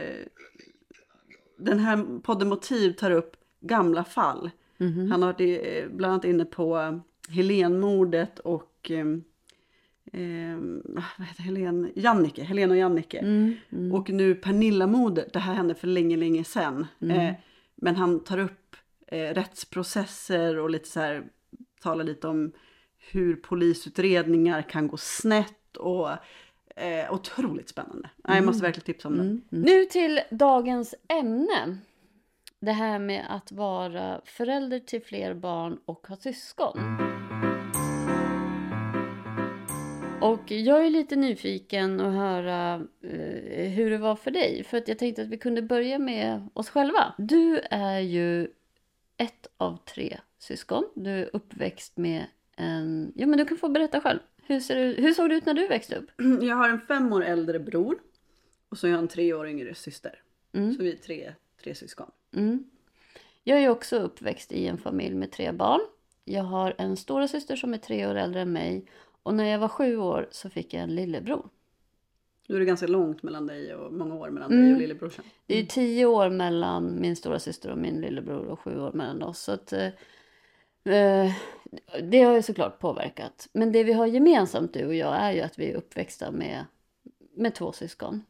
den 1.57 1.79
här 1.79 2.19
podden 2.21 2.49
Motiv 2.49 2.91
tar 2.91 3.11
upp 3.11 3.35
gamla 3.59 4.03
fall. 4.03 4.49
Mm 4.77 4.93
-hmm. 4.93 5.11
Han 5.11 5.21
har 5.21 5.33
varit 5.33 5.61
eh, 5.63 5.89
bland 5.95 6.13
annat 6.13 6.25
inne 6.25 6.45
på 6.45 6.99
Helenmordet 7.29 8.39
och 8.39 8.91
eh, 8.91 9.05
eh, 10.21 10.57
vad 11.17 11.27
heter 11.27 11.43
Helen? 11.43 11.91
Jannike, 11.95 12.43
Helen 12.43 12.71
och 12.71 12.77
Jannike. 12.77 13.19
Mm, 13.19 13.55
mm. 13.69 13.91
Och 13.91 14.09
nu 14.09 14.35
Pernilla-mordet, 14.35 15.33
det 15.33 15.39
här 15.39 15.53
hände 15.53 15.75
för 15.75 15.87
länge, 15.87 16.17
länge 16.17 16.43
sedan. 16.43 16.87
Mm. 17.01 17.19
Eh, 17.19 17.35
men 17.75 17.95
han 17.95 18.19
tar 18.19 18.37
upp 18.37 18.75
eh, 19.07 19.33
rättsprocesser 19.33 20.57
och 20.57 20.69
lite 20.69 20.87
så 20.87 20.99
här, 20.99 21.23
talar 21.79 22.03
lite 22.03 22.27
om 22.27 22.51
hur 23.11 23.35
polisutredningar 23.35 24.61
kan 24.61 24.87
gå 24.87 24.97
snett 24.97 25.77
och 25.77 26.09
Eh, 26.79 27.13
otroligt 27.13 27.69
spännande. 27.69 28.09
Mm. 28.23 28.37
Jag 28.37 28.45
måste 28.45 28.63
verkligen 28.63 28.85
tipsa 28.85 29.07
om 29.07 29.17
den. 29.17 29.25
Mm. 29.25 29.41
Mm. 29.51 29.63
Nu 29.63 29.85
till 29.85 30.21
dagens 30.29 30.95
ämne. 31.07 31.77
Det 32.59 32.71
här 32.71 32.99
med 32.99 33.25
att 33.29 33.51
vara 33.51 34.21
förälder 34.25 34.79
till 34.79 35.01
fler 35.01 35.33
barn 35.33 35.79
och 35.85 36.07
ha 36.07 36.15
syskon. 36.15 36.77
Och 40.21 40.51
jag 40.51 40.85
är 40.85 40.89
lite 40.89 41.15
nyfiken 41.15 42.01
att 42.01 42.13
höra 42.13 42.73
eh, 43.03 43.69
hur 43.69 43.89
det 43.89 43.97
var 43.97 44.15
för 44.15 44.31
dig. 44.31 44.63
För 44.63 44.77
att 44.77 44.87
jag 44.87 44.99
tänkte 44.99 45.21
att 45.21 45.27
vi 45.27 45.37
kunde 45.37 45.61
börja 45.61 45.99
med 45.99 46.49
oss 46.53 46.69
själva. 46.69 47.13
Du 47.17 47.59
är 47.71 47.99
ju 47.99 48.47
ett 49.19 49.47
av 49.57 49.77
tre 49.77 50.19
syskon. 50.37 50.83
Du 50.95 51.09
är 51.09 51.29
uppväxt 51.33 51.97
med 51.97 52.25
en... 52.55 53.13
Ja, 53.15 53.27
men 53.27 53.37
du 53.37 53.45
kan 53.45 53.57
få 53.57 53.69
berätta 53.69 54.01
själv. 54.01 54.19
Hur, 54.43 54.59
ser 54.59 54.75
du, 54.75 55.01
hur 55.01 55.13
såg 55.13 55.29
det 55.29 55.35
ut 55.35 55.45
när 55.45 55.53
du 55.53 55.67
växte 55.67 55.95
upp? 55.95 56.11
Jag 56.41 56.55
har 56.55 56.69
en 56.69 56.81
fem 56.81 57.13
år 57.13 57.23
äldre 57.23 57.59
bror 57.59 57.99
och 58.69 58.77
så 58.77 58.87
har 58.87 58.91
jag 58.91 58.99
en 58.99 59.07
tre 59.07 59.33
år 59.33 59.47
yngre 59.47 59.75
syster. 59.75 60.21
Mm. 60.53 60.73
Så 60.73 60.83
vi 60.83 60.91
är 60.91 60.97
tre, 60.97 61.33
tre 61.63 61.75
syskon. 61.75 62.11
Mm. 62.35 62.63
Jag 63.43 63.63
är 63.63 63.69
också 63.69 63.99
uppväxt 63.99 64.51
i 64.51 64.67
en 64.67 64.77
familj 64.77 65.15
med 65.15 65.31
tre 65.31 65.51
barn. 65.51 65.81
Jag 66.25 66.43
har 66.43 66.75
en 66.77 66.97
stora 66.97 67.27
syster 67.27 67.55
som 67.55 67.73
är 67.73 67.77
tre 67.77 68.07
år 68.07 68.15
äldre 68.15 68.41
än 68.41 68.53
mig 68.53 68.85
och 69.23 69.33
när 69.33 69.45
jag 69.45 69.59
var 69.59 69.67
sju 69.67 69.97
år 69.97 70.27
så 70.31 70.49
fick 70.49 70.73
jag 70.73 70.83
en 70.83 70.95
lillebror. 70.95 71.49
Nu 72.49 72.55
är 72.55 72.59
det 72.59 72.65
ganska 72.65 72.87
långt 72.87 73.23
mellan 73.23 73.47
dig 73.47 73.75
och 73.75 73.93
många 73.93 74.15
år 74.15 74.29
mellan 74.29 74.51
mm. 74.51 74.63
dig 74.63 74.73
och 74.73 74.79
lillebrorsan. 74.79 75.25
Mm. 75.25 75.33
Det 75.45 75.59
är 75.59 75.65
tio 75.65 76.05
år 76.05 76.29
mellan 76.29 77.01
min 77.01 77.15
stora 77.15 77.39
syster 77.39 77.71
och 77.71 77.77
min 77.77 78.01
lillebror 78.01 78.45
och 78.45 78.59
sju 78.59 78.79
år 78.79 78.91
mellan 78.91 79.23
oss. 79.23 79.39
Så 79.39 79.51
att, 79.51 79.73
eh, 79.73 79.89
Eh, 80.83 81.31
det 82.01 82.21
har 82.21 82.33
ju 82.33 82.41
såklart 82.41 82.79
påverkat. 82.79 83.47
Men 83.53 83.71
det 83.71 83.83
vi 83.83 83.93
har 83.93 84.05
gemensamt 84.05 84.73
du 84.73 84.85
och 84.85 84.95
jag 84.95 85.15
är 85.15 85.31
ju 85.31 85.41
att 85.41 85.59
vi 85.59 85.71
är 85.71 85.75
uppväxta 85.75 86.31
med, 86.31 86.65
med 87.35 87.55
två 87.55 87.71
syskon. 87.71 88.23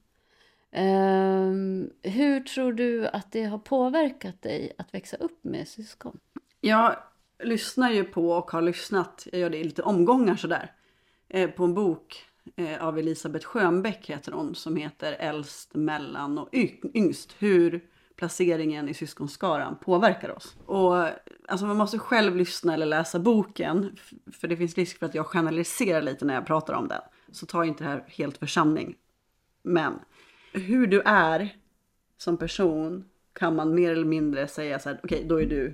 Um, 0.71 1.91
hur 2.03 2.39
tror 2.39 2.73
du 2.73 3.07
att 3.07 3.31
det 3.31 3.43
har 3.43 3.57
påverkat 3.57 4.41
dig 4.41 4.73
att 4.77 4.93
växa 4.93 5.17
upp 5.17 5.43
med 5.43 5.67
syskon? 5.67 6.19
Jag 6.61 6.95
lyssnar 7.43 7.91
ju 7.91 8.03
på 8.03 8.31
och 8.31 8.51
har 8.51 8.61
lyssnat, 8.61 9.27
jag 9.31 9.41
gör 9.41 9.49
det 9.49 9.57
i 9.57 9.63
lite 9.63 9.81
omgångar 9.81 10.35
sådär, 10.35 10.71
eh, 11.29 11.49
på 11.49 11.63
en 11.63 11.73
bok 11.73 12.28
eh, 12.55 12.83
av 12.83 12.99
Elisabeth 12.99 13.45
Schönbeck 13.45 14.09
heter 14.09 14.31
hon, 14.31 14.55
som 14.55 14.75
heter 14.75 15.13
Äldst, 15.19 15.75
mellan 15.75 16.37
och 16.37 16.49
yngst. 16.93 17.35
Hur 17.39 17.81
placeringen 18.15 18.89
i 18.89 18.93
syskonskaran 18.93 19.75
påverkar 19.81 20.29
oss. 20.29 20.55
Och 20.65 21.07
alltså 21.47 21.65
man 21.65 21.77
måste 21.77 21.99
själv 21.99 22.35
lyssna 22.35 22.73
eller 22.73 22.85
läsa 22.85 23.19
boken, 23.19 23.97
för 24.31 24.47
det 24.47 24.57
finns 24.57 24.75
risk 24.75 24.99
för 24.99 25.05
att 25.05 25.15
jag 25.15 25.25
generaliserar 25.25 26.01
lite 26.01 26.25
när 26.25 26.33
jag 26.33 26.45
pratar 26.45 26.73
om 26.73 26.87
den. 26.87 27.01
Så 27.31 27.45
ta 27.45 27.65
inte 27.65 27.83
det 27.83 27.89
här 27.89 28.05
helt 28.07 28.37
för 28.37 28.45
sanning. 28.45 28.95
Men 29.63 29.99
hur 30.53 30.87
du 30.87 31.01
är 31.01 31.55
som 32.17 32.37
person 32.37 33.05
kan 33.33 33.55
man 33.55 33.75
mer 33.75 33.91
eller 33.91 34.05
mindre 34.05 34.47
säga 34.47 34.79
så 34.79 34.89
här, 34.89 34.99
okej 35.03 35.17
okay, 35.17 35.27
då 35.27 35.41
är 35.41 35.45
du 35.45 35.73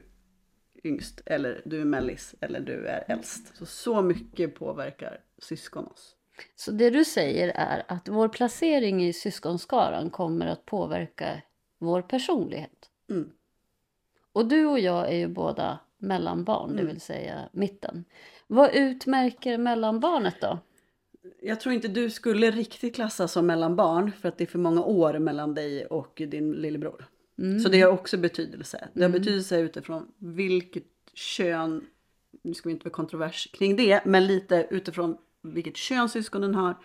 yngst, 0.84 1.22
eller 1.26 1.62
du 1.66 1.82
är 1.82 1.86
mellis, 1.86 2.36
eller 2.42 2.60
du 2.60 2.88
är 2.88 3.06
äldst. 3.08 3.58
Så, 3.58 3.66
så 3.66 4.02
mycket 4.02 4.56
påverkar 4.56 5.20
syskon 5.38 5.86
oss. 5.86 6.14
Så 6.56 6.71
det 6.71 6.89
du 6.89 7.06
säger 7.06 7.52
är 7.56 7.84
att 7.88 8.08
vår 8.08 8.28
placering 8.28 9.06
i 9.06 9.13
syskonskaran 9.13 10.10
kommer 10.10 10.48
att 10.48 10.65
påverka 10.65 11.41
vår 11.80 12.02
personlighet. 12.02 12.89
Mm. 13.10 13.32
Och 14.32 14.48
du 14.48 14.65
och 14.65 14.80
jag 14.80 15.08
är 15.08 15.17
ju 15.17 15.28
båda 15.28 15.80
mellanbarn, 15.98 16.69
mm. 16.69 16.78
det 16.78 16.91
vill 16.91 17.02
säga 17.02 17.50
mitten. 17.52 18.06
Vad 18.48 18.76
utmärker 18.76 19.58
mellanbarnet 19.58 20.41
då? 20.41 20.60
Jag 21.41 21.60
tror 21.60 21.76
inte 21.76 21.88
du 21.88 22.10
skulle 22.10 22.52
riktigt 22.52 22.95
klassas 22.95 23.32
som 23.32 23.45
mellanbarn 23.45 24.12
för 24.12 24.30
att 24.30 24.38
det 24.38 24.43
är 24.43 24.48
för 24.48 24.60
många 24.60 24.84
år 24.84 25.19
mellan 25.19 25.54
dig 25.54 25.86
och 25.86 26.13
din 26.15 26.52
lillebror. 26.52 27.06
Mm. 27.39 27.60
Så 27.60 27.69
det 27.69 27.82
har 27.82 27.91
också 27.91 28.17
betydelse. 28.17 28.88
Det 28.93 29.00
har 29.00 29.10
mm. 29.10 29.19
betydelse 29.19 29.60
utifrån 29.60 30.12
vilket 30.17 30.84
kön, 31.13 31.86
nu 32.41 32.54
ska 32.54 32.69
vi 32.69 32.74
inte 32.74 32.86
vara 32.86 32.93
kontrovers 32.93 33.52
kring 33.54 33.76
det, 33.76 34.06
men 34.06 34.28
lite 34.28 34.67
utifrån 34.69 35.17
vilket 35.53 35.77
kön 35.77 36.10
syskonen 36.10 36.55
har 36.55 36.75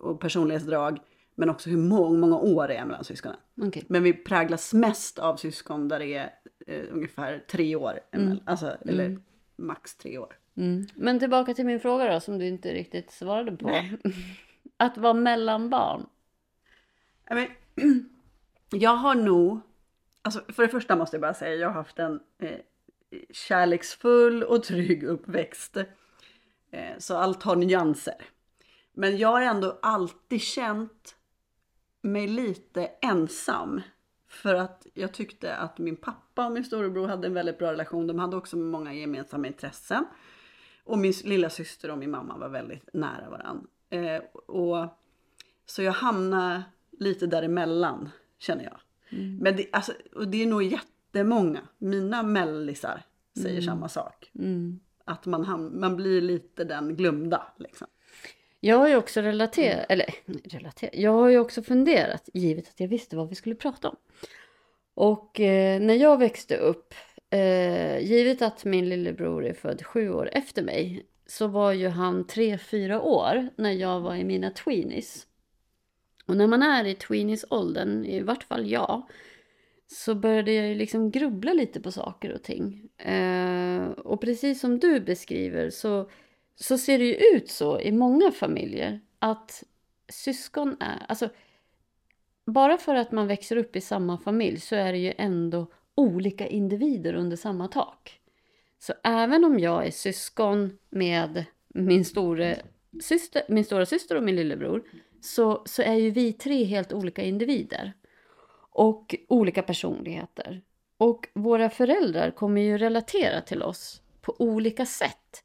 och 0.00 0.20
personlighetsdrag 0.20 1.00
men 1.34 1.50
också 1.50 1.70
hur 1.70 1.76
många, 1.76 2.18
många 2.18 2.36
år 2.36 2.68
det 2.68 2.74
är 2.74 2.84
mellan 2.84 3.04
syskonen. 3.04 3.36
Okay. 3.56 3.82
Men 3.88 4.02
vi 4.02 4.12
präglas 4.12 4.74
mest 4.74 5.18
av 5.18 5.36
syskon 5.36 5.88
där 5.88 5.98
det 5.98 6.14
är 6.14 6.30
eh, 6.66 6.84
ungefär 6.90 7.44
tre 7.50 7.76
år. 7.76 8.00
Mm. 8.12 8.38
Alltså, 8.44 8.76
eller 8.86 9.06
mm. 9.06 9.22
max 9.56 9.96
tre 9.96 10.18
år. 10.18 10.36
Mm. 10.56 10.86
Men 10.94 11.18
tillbaka 11.18 11.54
till 11.54 11.66
min 11.66 11.80
fråga 11.80 12.12
då, 12.12 12.20
som 12.20 12.38
du 12.38 12.46
inte 12.46 12.74
riktigt 12.74 13.10
svarade 13.10 13.56
på. 13.56 13.82
Att 14.76 14.98
vara 14.98 15.14
mellanbarn. 15.14 16.06
Men, 17.30 17.46
jag 18.70 18.96
har 18.96 19.14
nog, 19.14 19.60
alltså 20.22 20.40
för 20.52 20.62
det 20.62 20.68
första 20.68 20.96
måste 20.96 21.16
jag 21.16 21.20
bara 21.20 21.34
säga, 21.34 21.54
jag 21.54 21.68
har 21.68 21.74
haft 21.74 21.98
en 21.98 22.20
eh, 22.38 22.58
kärleksfull 23.30 24.42
och 24.42 24.62
trygg 24.62 25.02
uppväxt. 25.02 25.76
Eh, 26.70 26.98
så 26.98 27.16
allt 27.16 27.42
har 27.42 27.56
nyanser. 27.56 28.24
Men 28.92 29.18
jag 29.18 29.28
har 29.28 29.40
ändå 29.40 29.78
alltid 29.82 30.40
känt 30.40 31.16
mig 32.02 32.28
lite 32.28 32.86
ensam. 32.86 33.80
För 34.28 34.54
att 34.54 34.86
jag 34.94 35.12
tyckte 35.12 35.56
att 35.56 35.78
min 35.78 35.96
pappa 35.96 36.46
och 36.46 36.52
min 36.52 36.64
storebror 36.64 37.08
hade 37.08 37.26
en 37.26 37.34
väldigt 37.34 37.58
bra 37.58 37.72
relation. 37.72 38.06
De 38.06 38.18
hade 38.18 38.36
också 38.36 38.56
många 38.56 38.94
gemensamma 38.94 39.46
intressen. 39.46 40.04
Och 40.84 40.98
min 40.98 41.12
lilla 41.24 41.50
syster 41.50 41.90
och 41.90 41.98
min 41.98 42.10
mamma 42.10 42.38
var 42.38 42.48
väldigt 42.48 42.88
nära 42.92 43.30
varandra. 43.30 43.66
Eh, 43.90 44.22
och, 44.46 44.86
så 45.66 45.82
jag 45.82 45.92
hamnade 45.92 46.62
lite 46.90 47.26
däremellan, 47.26 48.08
känner 48.38 48.64
jag. 48.64 48.80
Mm. 49.18 49.36
Men 49.36 49.56
det, 49.56 49.66
alltså, 49.72 49.92
och 50.14 50.28
det 50.28 50.42
är 50.42 50.46
nog 50.46 50.62
jättemånga, 50.62 51.60
mina 51.78 52.22
mellisar 52.22 53.02
säger 53.34 53.50
mm. 53.50 53.62
samma 53.62 53.88
sak. 53.88 54.30
Mm. 54.34 54.80
Att 55.04 55.26
man, 55.26 55.44
ham- 55.44 55.80
man 55.80 55.96
blir 55.96 56.20
lite 56.20 56.64
den 56.64 56.96
glömda. 56.96 57.52
Liksom. 57.58 57.86
Jag 58.60 58.76
har 58.76 58.88
ju 58.88 58.96
också 58.96 59.20
relaterat, 59.20 59.86
eller 59.88 60.14
relaterat, 60.44 60.94
jag 60.94 61.12
har 61.12 61.28
ju 61.28 61.38
också 61.38 61.62
funderat, 61.62 62.28
givet 62.34 62.68
att 62.68 62.80
jag 62.80 62.88
visste 62.88 63.16
vad 63.16 63.28
vi 63.28 63.34
skulle 63.34 63.54
prata 63.54 63.88
om. 63.88 63.96
Och 64.94 65.40
eh, 65.40 65.80
när 65.80 65.94
jag 65.94 66.18
växte 66.18 66.56
upp, 66.56 66.94
eh, 67.30 67.98
givet 67.98 68.42
att 68.42 68.64
min 68.64 68.88
lillebror 68.88 69.46
är 69.46 69.52
född 69.52 69.86
sju 69.86 70.10
år 70.12 70.30
efter 70.32 70.62
mig, 70.62 71.06
så 71.26 71.46
var 71.46 71.72
ju 71.72 71.88
han 71.88 72.26
tre, 72.26 72.58
fyra 72.58 73.00
år 73.00 73.48
när 73.56 73.72
jag 73.72 74.00
var 74.00 74.14
i 74.14 74.24
mina 74.24 74.50
tweenies. 74.50 75.26
Och 76.26 76.36
när 76.36 76.46
man 76.46 76.62
är 76.62 76.84
i 76.84 76.94
tweenies-åldern, 76.94 78.04
i 78.04 78.20
vart 78.20 78.42
fall 78.42 78.70
jag, 78.70 79.02
så 79.92 80.14
började 80.14 80.52
jag 80.52 80.68
ju 80.68 80.74
liksom 80.74 81.10
grubbla 81.10 81.52
lite 81.52 81.80
på 81.80 81.92
saker 81.92 82.32
och 82.32 82.42
ting. 82.42 82.88
Eh, 82.98 83.90
och 83.90 84.20
precis 84.20 84.60
som 84.60 84.78
du 84.78 85.00
beskriver 85.00 85.70
så, 85.70 86.10
så 86.56 86.78
ser 86.78 86.98
det 86.98 87.04
ju 87.04 87.14
ut 87.14 87.50
så 87.50 87.80
i 87.80 87.92
många 87.92 88.32
familjer 88.32 89.00
att 89.18 89.64
syskon 90.08 90.76
är, 90.80 91.06
alltså 91.08 91.28
bara 92.46 92.76
för 92.76 92.94
att 92.94 93.12
man 93.12 93.26
växer 93.26 93.56
upp 93.56 93.76
i 93.76 93.80
samma 93.80 94.18
familj 94.18 94.60
så 94.60 94.76
är 94.76 94.92
det 94.92 94.98
ju 94.98 95.12
ändå 95.18 95.66
olika 95.94 96.46
individer 96.46 97.14
under 97.14 97.36
samma 97.36 97.68
tak. 97.68 98.20
Så 98.78 98.92
även 99.04 99.44
om 99.44 99.58
jag 99.58 99.86
är 99.86 99.90
syskon 99.90 100.78
med 100.90 101.44
min, 101.68 102.04
store 102.04 102.58
syster, 103.02 103.42
min 103.48 103.64
stora 103.64 103.86
syster 103.86 104.16
och 104.16 104.22
min 104.22 104.36
lillebror 104.36 104.82
så, 105.20 105.62
så 105.66 105.82
är 105.82 105.94
ju 105.94 106.10
vi 106.10 106.32
tre 106.32 106.64
helt 106.64 106.92
olika 106.92 107.22
individer 107.22 107.92
och 108.70 109.14
olika 109.28 109.62
personligheter. 109.62 110.62
Och 110.96 111.28
våra 111.34 111.70
föräldrar 111.70 112.30
kommer 112.30 112.60
ju 112.60 112.78
relatera 112.78 113.40
till 113.40 113.62
oss 113.62 114.02
på 114.20 114.34
olika 114.38 114.86
sätt. 114.86 115.44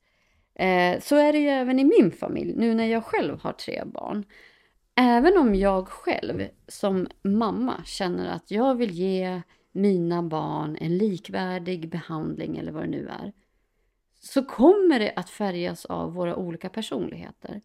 Eh, 0.56 1.00
så 1.00 1.16
är 1.16 1.34
det 1.34 1.40
ju 1.40 1.50
även 1.50 1.80
i 1.80 1.84
min 1.84 2.12
familj, 2.12 2.54
nu 2.56 2.74
när 2.74 2.86
jag 2.86 3.06
själv 3.06 3.40
har 3.40 3.54
tre 3.54 3.84
barn. 3.86 4.26
Även 4.96 5.38
om 5.38 5.56
jag 5.56 5.88
själv 5.88 6.48
som 6.68 7.08
mamma 7.22 7.84
känner 7.86 8.36
att 8.36 8.52
jag 8.52 8.76
vill 8.76 8.92
ge 8.92 9.42
mina 9.72 10.24
barn 10.24 10.78
en 10.82 10.98
likvärdig 10.98 11.90
behandling 11.90 12.58
eller 12.58 12.72
vad 12.72 12.84
det 12.84 12.90
nu 12.90 13.08
är, 13.08 13.34
så 14.20 14.44
kommer 14.44 15.00
det 15.00 15.14
att 15.16 15.30
färgas 15.30 15.86
av 15.86 16.14
våra 16.14 16.36
olika 16.36 16.70
personligheter. 16.70 17.62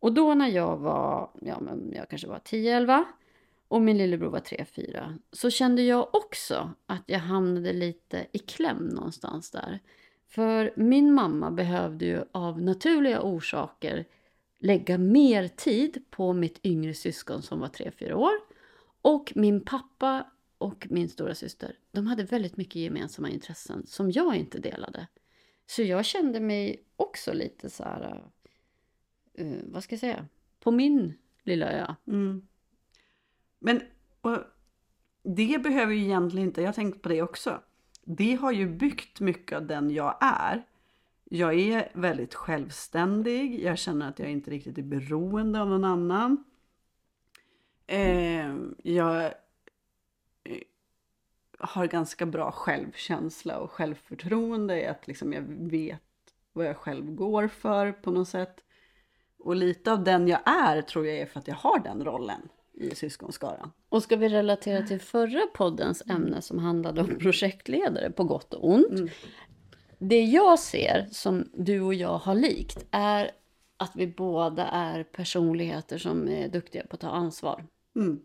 Och 0.00 0.12
då 0.12 0.34
när 0.34 0.48
jag 0.48 0.76
var, 0.76 1.30
ja 1.40 1.60
men 1.60 1.92
jag 1.92 2.08
kanske 2.08 2.28
var 2.28 2.38
10-11 2.38 3.04
och 3.70 3.82
min 3.82 3.98
lillebror 3.98 4.30
var 4.30 4.40
3-4 4.40 5.18
så 5.32 5.50
kände 5.50 5.82
jag 5.82 6.14
också 6.14 6.70
att 6.86 7.02
jag 7.06 7.18
hamnade 7.18 7.72
lite 7.72 8.26
i 8.32 8.38
kläm 8.38 8.88
någonstans 8.88 9.50
där. 9.50 9.80
För 10.26 10.72
min 10.76 11.12
mamma 11.12 11.50
behövde 11.50 12.04
ju 12.04 12.24
av 12.32 12.62
naturliga 12.62 13.22
orsaker 13.22 14.06
lägga 14.58 14.98
mer 14.98 15.48
tid 15.48 16.04
på 16.10 16.32
mitt 16.32 16.66
yngre 16.66 16.94
syskon 16.94 17.42
som 17.42 17.60
var 17.60 17.68
3-4 17.68 18.12
år. 18.12 18.32
Och 19.02 19.32
min 19.34 19.60
pappa 19.64 20.26
och 20.58 20.86
min 20.90 21.08
stora 21.08 21.34
syster, 21.34 21.78
de 21.92 22.06
hade 22.06 22.24
väldigt 22.24 22.56
mycket 22.56 22.76
gemensamma 22.76 23.28
intressen 23.30 23.86
som 23.86 24.10
jag 24.10 24.36
inte 24.36 24.58
delade. 24.58 25.06
Så 25.66 25.82
jag 25.82 26.04
kände 26.04 26.40
mig 26.40 26.84
också 26.96 27.32
lite 27.32 27.70
så 27.70 27.82
här, 27.82 28.24
uh, 29.40 29.60
vad 29.64 29.84
ska 29.84 29.92
jag 29.92 30.00
säga, 30.00 30.26
på 30.60 30.70
min 30.70 31.14
lilla 31.42 31.72
ö. 31.72 31.94
Mm. 32.06 32.46
Men 33.60 33.80
det 35.22 35.62
behöver 35.62 35.94
ju 35.94 36.04
egentligen 36.04 36.48
inte, 36.48 36.60
jag 36.60 36.68
har 36.68 36.72
tänkt 36.72 37.02
på 37.02 37.08
det 37.08 37.22
också. 37.22 37.60
Det 38.04 38.34
har 38.34 38.52
ju 38.52 38.68
byggt 38.68 39.20
mycket 39.20 39.56
av 39.56 39.66
den 39.66 39.90
jag 39.90 40.16
är. 40.20 40.66
Jag 41.24 41.54
är 41.58 41.90
väldigt 41.94 42.34
självständig, 42.34 43.64
jag 43.64 43.78
känner 43.78 44.08
att 44.08 44.18
jag 44.18 44.30
inte 44.30 44.50
riktigt 44.50 44.78
är 44.78 44.82
beroende 44.82 45.60
av 45.60 45.68
någon 45.68 45.84
annan. 45.84 46.44
Eh, 47.86 48.54
jag 48.82 49.24
eh, 50.44 50.62
har 51.58 51.86
ganska 51.86 52.26
bra 52.26 52.52
självkänsla 52.52 53.58
och 53.58 53.70
självförtroende, 53.70 54.90
att 54.90 55.06
liksom 55.06 55.32
jag 55.32 55.42
vet 55.48 56.02
vad 56.52 56.66
jag 56.66 56.76
själv 56.76 57.14
går 57.14 57.48
för 57.48 57.92
på 57.92 58.10
något 58.10 58.28
sätt. 58.28 58.64
Och 59.38 59.56
lite 59.56 59.92
av 59.92 60.04
den 60.04 60.28
jag 60.28 60.40
är 60.44 60.82
tror 60.82 61.06
jag 61.06 61.18
är 61.18 61.26
för 61.26 61.38
att 61.38 61.48
jag 61.48 61.54
har 61.54 61.78
den 61.78 62.04
rollen 62.04 62.48
i 62.80 62.94
syskonskaran. 62.94 63.72
Och 63.88 64.02
ska 64.02 64.16
vi 64.16 64.28
relatera 64.28 64.82
till 64.86 65.00
förra 65.00 65.46
poddens 65.54 66.02
ämne 66.10 66.42
som 66.42 66.58
handlade 66.58 67.00
om 67.00 67.18
projektledare 67.18 68.10
på 68.10 68.24
gott 68.24 68.54
och 68.54 68.68
ont. 68.68 68.90
Mm. 68.90 69.08
Det 69.98 70.20
jag 70.20 70.58
ser 70.58 71.08
som 71.10 71.50
du 71.54 71.80
och 71.80 71.94
jag 71.94 72.18
har 72.18 72.34
likt 72.34 72.86
är 72.90 73.30
att 73.76 73.96
vi 73.96 74.06
båda 74.06 74.66
är 74.66 75.02
personligheter 75.02 75.98
som 75.98 76.28
är 76.28 76.48
duktiga 76.48 76.86
på 76.86 76.94
att 76.94 77.00
ta 77.00 77.08
ansvar. 77.08 77.66
Mm. 77.96 78.20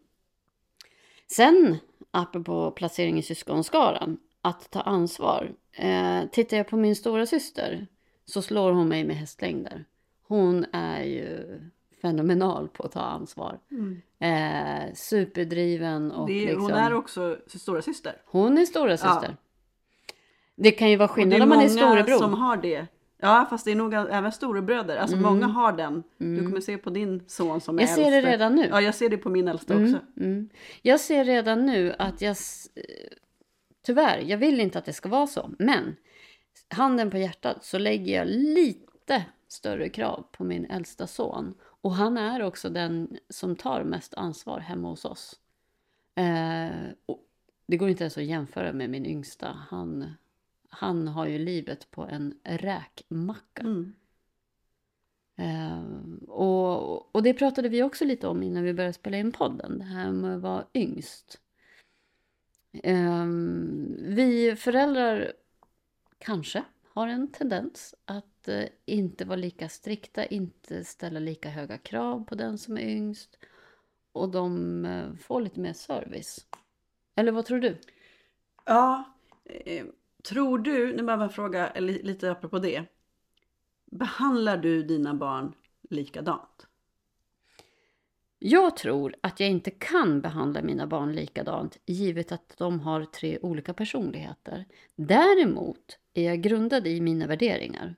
Sen, 1.31 1.77
apropå 2.11 2.71
placering 2.71 3.17
i 3.17 3.23
syskonskaran, 3.23 4.17
att 4.41 4.71
ta 4.71 4.81
ansvar. 4.81 5.55
Eh, 5.71 6.21
tittar 6.31 6.57
jag 6.57 6.67
på 6.67 6.77
min 6.77 6.95
stora 6.95 7.25
syster 7.25 7.87
så 8.25 8.41
slår 8.41 8.71
hon 8.71 8.87
mig 8.87 9.03
med 9.03 9.15
hästlängder. 9.15 9.85
Hon 10.27 10.65
är 10.71 11.03
ju 11.03 11.59
fenomenal 12.05 12.67
på 12.67 12.83
att 12.83 12.91
ta 12.91 12.99
ansvar. 12.99 13.59
Mm. 13.71 14.01
Eh, 14.19 14.93
superdriven 14.93 16.11
och 16.11 16.27
det, 16.27 16.45
liksom, 16.45 16.61
Hon 16.61 16.71
är 16.71 16.93
också 16.93 17.37
stora 17.47 17.81
syster. 17.81 18.21
Hon 18.25 18.57
är 18.57 18.65
stora 18.65 18.97
syster. 18.97 19.29
Ja. 19.29 20.13
Det 20.55 20.71
kan 20.71 20.89
ju 20.89 20.95
vara 20.95 21.07
skillnad 21.07 21.41
om 21.41 21.49
man 21.49 21.59
är 21.59 21.67
storebror. 21.67 21.95
Det 21.95 22.11
är 22.11 22.19
många 22.19 22.19
som 22.19 22.33
har 22.33 22.57
det. 22.57 22.87
Ja, 23.17 23.47
fast 23.49 23.65
det 23.65 23.71
är 23.71 23.75
nog 23.75 23.93
även 23.93 24.31
storebröder. 24.31 24.97
Alltså 24.97 25.17
mm. 25.17 25.29
många 25.29 25.45
har 25.47 25.71
den. 25.71 26.03
Mm. 26.19 26.37
Du 26.37 26.49
kommer 26.49 26.61
se 26.61 26.77
på 26.77 26.89
din 26.89 27.23
son 27.27 27.61
som 27.61 27.77
är 27.77 27.81
Jag 27.81 27.89
ser 27.89 28.01
äldste. 28.01 28.21
det 28.21 28.31
redan 28.31 28.55
nu. 28.55 28.67
Ja, 28.71 28.81
jag 28.81 28.95
ser 28.95 29.09
det 29.09 29.17
på 29.17 29.29
min 29.29 29.47
äldsta 29.47 29.73
mm. 29.73 29.85
också. 29.85 30.05
Mm. 30.17 30.49
Jag 30.81 30.99
ser 30.99 31.25
redan 31.25 31.65
nu 31.65 31.95
att 31.99 32.21
jag... 32.21 32.35
Tyvärr, 33.85 34.19
jag 34.19 34.37
vill 34.37 34.59
inte 34.59 34.79
att 34.79 34.85
det 34.85 34.93
ska 34.93 35.09
vara 35.09 35.27
så. 35.27 35.49
Men 35.59 35.95
handen 36.69 37.11
på 37.11 37.17
hjärtat 37.17 37.65
så 37.65 37.77
lägger 37.77 38.17
jag 38.17 38.27
lite 38.27 39.25
större 39.47 39.89
krav 39.89 40.25
på 40.31 40.43
min 40.43 40.65
äldsta 40.65 41.07
son. 41.07 41.53
Och 41.85 41.95
han 41.95 42.17
är 42.17 42.41
också 42.41 42.69
den 42.69 43.17
som 43.29 43.55
tar 43.55 43.83
mest 43.83 44.13
ansvar 44.13 44.59
hemma 44.59 44.89
hos 44.89 45.05
oss. 45.05 45.39
Eh, 46.15 46.89
det 47.67 47.77
går 47.77 47.89
inte 47.89 48.03
ens 48.03 48.17
att 48.17 48.23
jämföra 48.23 48.73
med 48.73 48.89
min 48.89 49.05
yngsta. 49.05 49.47
Han, 49.69 50.13
han 50.69 51.07
har 51.07 51.27
ju 51.27 51.37
livet 51.37 51.91
på 51.91 52.01
en 52.03 52.39
räkmacka. 52.43 53.61
Mm. 53.61 53.95
Eh, 55.35 56.29
och, 56.29 57.15
och 57.15 57.23
det 57.23 57.33
pratade 57.33 57.69
vi 57.69 57.83
också 57.83 58.05
lite 58.05 58.27
om 58.27 58.43
innan 58.43 58.63
vi 58.63 58.73
började 58.73 58.93
spela 58.93 59.17
in 59.17 59.31
podden. 59.31 59.77
Det 59.79 59.85
här 59.85 60.11
med 60.11 60.35
att 60.35 60.41
vara 60.41 60.65
yngst. 60.73 61.39
Eh, 62.83 63.25
vi 63.97 64.55
föräldrar 64.57 65.33
kanske 66.17 66.63
har 66.93 67.07
en 67.07 67.31
tendens 67.31 67.95
att 68.05 68.34
eh, 68.47 68.65
inte 68.85 69.25
vara 69.25 69.35
lika 69.35 69.69
strikta, 69.69 70.25
inte 70.25 70.83
ställa 70.83 71.19
lika 71.19 71.49
höga 71.49 71.77
krav 71.77 72.25
på 72.25 72.35
den 72.35 72.57
som 72.57 72.77
är 72.77 72.81
yngst. 72.81 73.37
Och 74.11 74.29
de 74.29 74.85
eh, 74.85 75.13
får 75.15 75.41
lite 75.41 75.59
mer 75.59 75.73
service. 75.73 76.47
Eller 77.15 77.31
vad 77.31 77.45
tror 77.45 77.59
du? 77.59 77.77
Ja, 78.65 79.03
eh, 79.45 79.85
tror 80.23 80.59
du, 80.59 80.95
nu 80.95 81.03
bara 81.03 81.23
en 81.23 81.29
fråga 81.29 81.73
lite 81.79 82.31
apropå 82.31 82.59
det. 82.59 82.85
Behandlar 83.85 84.57
du 84.57 84.83
dina 84.83 85.13
barn 85.13 85.53
likadant? 85.89 86.67
Jag 88.39 88.77
tror 88.77 89.15
att 89.21 89.39
jag 89.39 89.49
inte 89.49 89.71
kan 89.71 90.21
behandla 90.21 90.61
mina 90.61 90.87
barn 90.87 91.15
likadant 91.15 91.79
givet 91.85 92.31
att 92.31 92.57
de 92.57 92.79
har 92.79 93.05
tre 93.05 93.39
olika 93.41 93.73
personligheter. 93.73 94.65
Däremot 94.95 95.99
är 96.13 96.23
jag 96.23 96.41
grundad 96.41 96.87
i 96.87 97.01
mina 97.01 97.27
värderingar. 97.27 97.95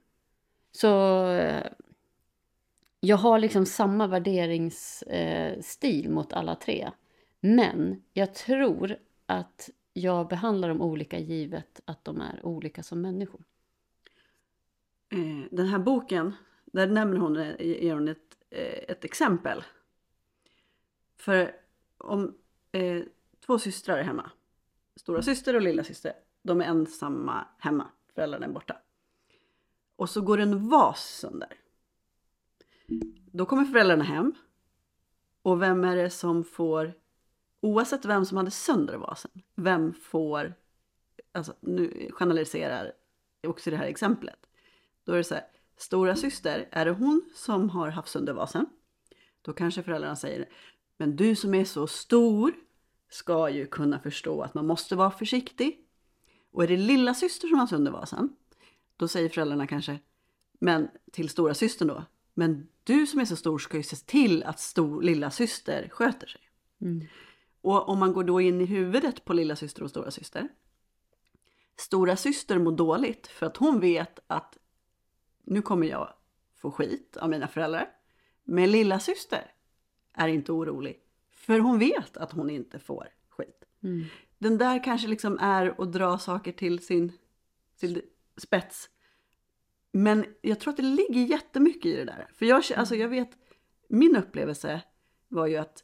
Så 0.77 1.25
eh, 1.27 1.65
jag 2.99 3.17
har 3.17 3.39
liksom 3.39 3.65
samma 3.65 4.07
värderingsstil 4.07 6.09
mot 6.09 6.33
alla 6.33 6.55
tre. 6.55 6.91
Men 7.39 8.03
jag 8.13 8.35
tror 8.35 8.97
att 9.25 9.69
jag 9.93 10.27
behandlar 10.27 10.69
dem 10.69 10.81
olika 10.81 11.19
givet 11.19 11.81
att 11.85 12.05
de 12.05 12.21
är 12.21 12.45
olika 12.45 12.83
som 12.83 13.01
människor. 13.01 13.43
Eh, 15.09 15.45
den 15.51 15.67
här 15.67 15.79
boken, 15.79 16.35
där 16.65 16.87
nämner 16.87 17.17
hon, 17.17 17.37
eh, 17.37 17.55
ger 17.59 17.93
hon 17.93 18.07
ett, 18.07 18.37
ett 18.89 19.05
exempel. 19.05 19.63
För 21.15 21.55
om 21.97 22.37
eh, 22.71 23.03
två 23.45 23.59
systrar 23.59 23.97
är 23.97 24.03
hemma, 24.03 24.31
stora 24.95 25.21
syster 25.21 25.55
och 25.55 25.61
lilla 25.61 25.83
syster, 25.83 26.13
de 26.41 26.61
är 26.61 26.65
ensamma 26.65 27.47
hemma, 27.59 27.87
föräldrarna 28.15 28.45
är 28.45 28.51
borta. 28.51 28.81
Och 29.97 30.09
så 30.09 30.21
går 30.21 30.37
en 30.37 30.69
vas 30.69 31.19
sönder. 31.19 31.53
Då 33.31 33.45
kommer 33.45 33.65
föräldrarna 33.65 34.03
hem. 34.03 34.33
Och 35.41 35.61
vem 35.61 35.83
är 35.83 35.95
det 35.95 36.09
som 36.09 36.43
får, 36.43 36.93
oavsett 37.61 38.05
vem 38.05 38.25
som 38.25 38.37
hade 38.37 38.51
sönder 38.51 38.97
vasen, 38.97 39.31
vem 39.55 39.93
får, 39.93 40.53
alltså 41.31 41.53
nu 41.59 42.09
generaliserar 42.13 42.93
jag 43.41 43.49
också 43.49 43.69
det 43.69 43.77
här 43.77 43.85
exemplet. 43.85 44.39
Då 45.03 45.13
är 45.13 45.17
det 45.17 45.23
så 45.23 45.33
här, 45.33 45.43
stora 45.77 46.15
syster, 46.15 46.67
är 46.71 46.85
det 46.85 46.91
hon 46.91 47.29
som 47.35 47.69
har 47.69 47.89
haft 47.89 48.09
sönder 48.09 48.33
vasen? 48.33 48.65
Då 49.41 49.53
kanske 49.53 49.83
föräldrarna 49.83 50.15
säger, 50.15 50.49
men 50.97 51.15
du 51.15 51.35
som 51.35 51.53
är 51.53 51.65
så 51.65 51.87
stor 51.87 52.53
ska 53.09 53.49
ju 53.49 53.65
kunna 53.65 53.99
förstå 53.99 54.41
att 54.41 54.53
man 54.53 54.67
måste 54.67 54.95
vara 54.95 55.11
försiktig. 55.11 55.85
Och 56.51 56.63
är 56.63 56.67
det 56.67 56.77
lilla 56.77 57.13
syster 57.13 57.47
som 57.47 57.59
har 57.59 57.67
sönder 57.67 57.91
vasen, 57.91 58.35
då 58.97 59.07
säger 59.07 59.29
föräldrarna 59.29 59.67
kanske, 59.67 59.99
men 60.59 60.89
till 61.11 61.29
stora 61.29 61.53
systern 61.53 61.87
då, 61.87 62.05
men 62.33 62.67
du 62.83 63.07
som 63.07 63.19
är 63.19 63.25
så 63.25 63.35
stor 63.35 63.57
ska 63.57 63.77
ju 63.77 63.83
se 63.83 63.95
till 63.95 64.43
att 64.43 64.59
stor, 64.59 65.01
lilla 65.01 65.31
syster 65.31 65.89
sköter 65.91 66.27
sig. 66.27 66.41
Mm. 66.81 67.07
Och 67.61 67.89
om 67.89 67.99
man 67.99 68.13
går 68.13 68.23
då 68.23 68.41
in 68.41 68.61
i 68.61 68.65
huvudet 68.65 69.25
på 69.25 69.33
lilla 69.33 69.55
syster 69.55 69.83
och 69.83 69.89
stora 69.89 70.11
syster. 70.11 70.47
Stora 71.75 72.15
syster 72.15 72.59
mår 72.59 72.71
dåligt 72.71 73.27
för 73.27 73.45
att 73.45 73.57
hon 73.57 73.79
vet 73.79 74.19
att 74.27 74.57
nu 75.43 75.61
kommer 75.61 75.87
jag 75.87 76.13
få 76.55 76.71
skit 76.71 77.17
av 77.17 77.29
mina 77.29 77.47
föräldrar. 77.47 77.89
Men 78.43 78.71
lilla 78.71 78.99
syster 78.99 79.51
är 80.13 80.27
inte 80.27 80.51
orolig 80.51 80.99
för 81.29 81.59
hon 81.59 81.79
vet 81.79 82.17
att 82.17 82.31
hon 82.31 82.49
inte 82.49 82.79
får 82.79 83.07
skit. 83.29 83.63
Mm. 83.83 84.05
Den 84.37 84.57
där 84.57 84.83
kanske 84.83 85.07
liksom 85.07 85.39
är 85.39 85.81
att 85.81 85.93
dra 85.93 86.17
saker 86.17 86.51
till 86.51 86.85
sin, 86.85 87.11
sin 87.75 88.01
spets. 88.37 88.89
Men 89.91 90.25
jag 90.41 90.59
tror 90.59 90.71
att 90.71 90.77
det 90.77 90.83
ligger 90.83 91.21
jättemycket 91.25 91.85
i 91.85 91.95
det 91.95 92.05
där. 92.05 92.29
För 92.33 92.45
jag, 92.45 92.63
alltså 92.75 92.95
jag 92.95 93.09
vet, 93.09 93.29
min 93.87 94.15
upplevelse 94.15 94.81
var 95.27 95.47
ju 95.47 95.57
att 95.57 95.83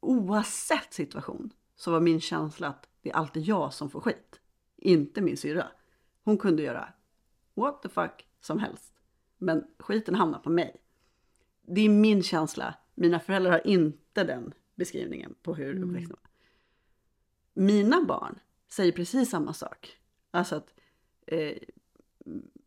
oavsett 0.00 0.94
situation 0.94 1.52
så 1.76 1.90
var 1.90 2.00
min 2.00 2.20
känsla 2.20 2.68
att 2.68 2.88
det 3.02 3.10
är 3.10 3.14
alltid 3.14 3.42
jag 3.42 3.74
som 3.74 3.90
får 3.90 4.00
skit. 4.00 4.40
Inte 4.76 5.20
min 5.20 5.36
syrra. 5.36 5.66
Hon 6.24 6.38
kunde 6.38 6.62
göra 6.62 6.92
what 7.54 7.82
the 7.82 7.88
fuck 7.88 8.26
som 8.40 8.58
helst. 8.58 8.94
Men 9.38 9.64
skiten 9.78 10.14
hamnar 10.14 10.38
på 10.38 10.50
mig. 10.50 10.76
Det 11.62 11.80
är 11.80 11.88
min 11.88 12.22
känsla. 12.22 12.74
Mina 12.94 13.20
föräldrar 13.20 13.50
har 13.50 13.66
inte 13.66 14.24
den 14.24 14.54
beskrivningen 14.74 15.34
på 15.42 15.54
hur 15.54 15.76
Mm. 15.76 15.88
uppväxten 15.88 16.16
var. 16.22 16.30
Mina 17.62 18.04
barn 18.04 18.38
säger 18.68 18.92
precis 18.92 19.30
samma 19.30 19.52
sak. 19.52 19.96
Alltså 20.30 20.56
att, 20.56 20.74
eh, 21.26 21.56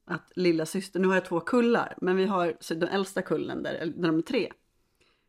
att 0.05 0.31
lilla 0.35 0.65
syster, 0.65 0.99
nu 0.99 1.07
har 1.07 1.15
jag 1.15 1.25
två 1.25 1.39
kullar, 1.39 1.95
men 2.01 2.15
vi 2.15 2.25
har 2.25 2.57
så 2.59 2.73
den 2.73 2.89
äldsta 2.89 3.21
kullen 3.21 3.63
där, 3.63 3.93
när 3.95 4.07
de 4.07 4.17
är 4.17 4.21
tre. 4.21 4.51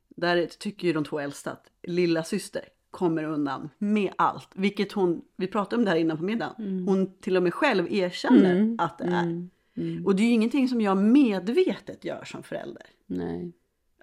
Där 0.09 0.47
tycker 0.47 0.87
ju 0.87 0.93
de 0.93 1.05
två 1.05 1.21
äldsta 1.21 1.51
att 1.51 1.71
lilla 1.83 2.25
syster 2.25 2.63
kommer 2.91 3.25
undan 3.25 3.71
med 3.79 4.13
allt. 4.19 4.49
Vilket 4.55 4.93
hon, 4.93 5.23
vi 5.37 5.47
pratade 5.47 5.77
om 5.77 5.85
det 5.85 5.91
här 5.91 5.99
innan 5.99 6.17
på 6.17 6.25
middagen, 6.25 6.85
hon 6.89 7.19
till 7.21 7.37
och 7.37 7.43
med 7.43 7.55
själv 7.55 7.93
erkänner 7.93 8.57
Mm. 8.57 8.77
att 8.79 8.99
det 8.99 9.05
är. 9.05 9.23
Mm. 9.23 9.51
Mm. 9.77 10.07
Och 10.07 10.17
det 10.17 10.23
är 10.23 10.27
ju 10.27 10.33
ingenting 10.33 10.69
som 10.69 10.81
jag 10.81 10.97
medvetet 10.97 12.05
gör 12.05 12.25
som 12.25 12.43
förälder. 12.43 12.87
Nej. 13.07 13.53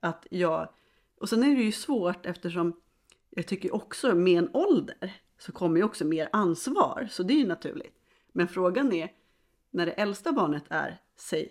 Att 0.02 0.28
jag, 0.32 0.70
och 1.20 1.30
sen 1.30 1.44
är 1.44 1.56
det 1.56 1.64
ju 1.64 1.72
svårt 1.72 2.26
eftersom 2.26 2.82
jag 3.30 3.48
tycker 3.48 3.76
också 3.76 4.16
med 4.16 4.38
en 4.38 4.50
ålder 4.54 5.14
så 5.40 5.52
kommer 5.52 5.78
ju 5.78 5.84
också 5.84 6.06
mer 6.06 6.30
ansvar. 6.32 7.08
Så 7.12 7.24
det 7.24 7.34
är 7.34 7.38
ju 7.38 7.48
naturligt. 7.48 7.96
Men 8.36 8.48
frågan 8.48 8.94
är, 8.94 9.12
när 9.72 9.86
det 9.86 9.92
äldsta 9.92 10.32
barnet 10.32 10.64
är, 10.70 11.02
säg 11.16 11.50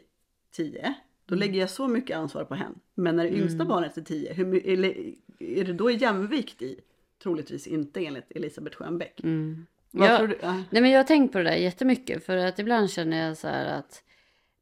10, 0.50 0.94
då 1.26 1.34
lägger 1.34 1.60
jag 1.60 1.70
så 1.70 1.88
mycket 1.88 2.16
ansvar 2.16 2.44
på 2.44 2.54
henne. 2.54 2.74
Men 2.94 3.16
när 3.16 3.24
det 3.24 3.36
yngsta 3.36 3.64
barnet 3.64 3.96
är 3.96 4.02
10, 4.02 4.32
hur, 4.32 4.66
eller, 4.66 5.14
är 5.38 5.64
det 5.64 5.72
då 5.72 5.90
jämvikt 5.90 6.62
i? 6.62 6.80
Troligtvis 7.22 7.66
inte 7.66 8.06
enligt 8.06 8.30
Elisabeth 8.30 8.76
Schönbeck. 8.76 9.20
Mm. 9.24 9.66
Vad 9.90 10.10
Ja. 10.10 10.18
tror 10.18 10.28
du? 10.28 10.38
Ja. 10.42 10.52
Nej 10.70 10.82
men 10.82 10.90
jag 10.90 10.98
har 10.98 11.04
tänkt 11.04 11.32
på 11.32 11.38
det 11.38 11.44
där 11.44 11.56
jättemycket 11.56 12.24
för 12.24 12.36
att 12.36 12.58
ibland 12.58 12.90
känner 12.90 13.26
jag 13.26 13.36
så 13.36 13.48
här 13.48 13.78
att 13.78 14.04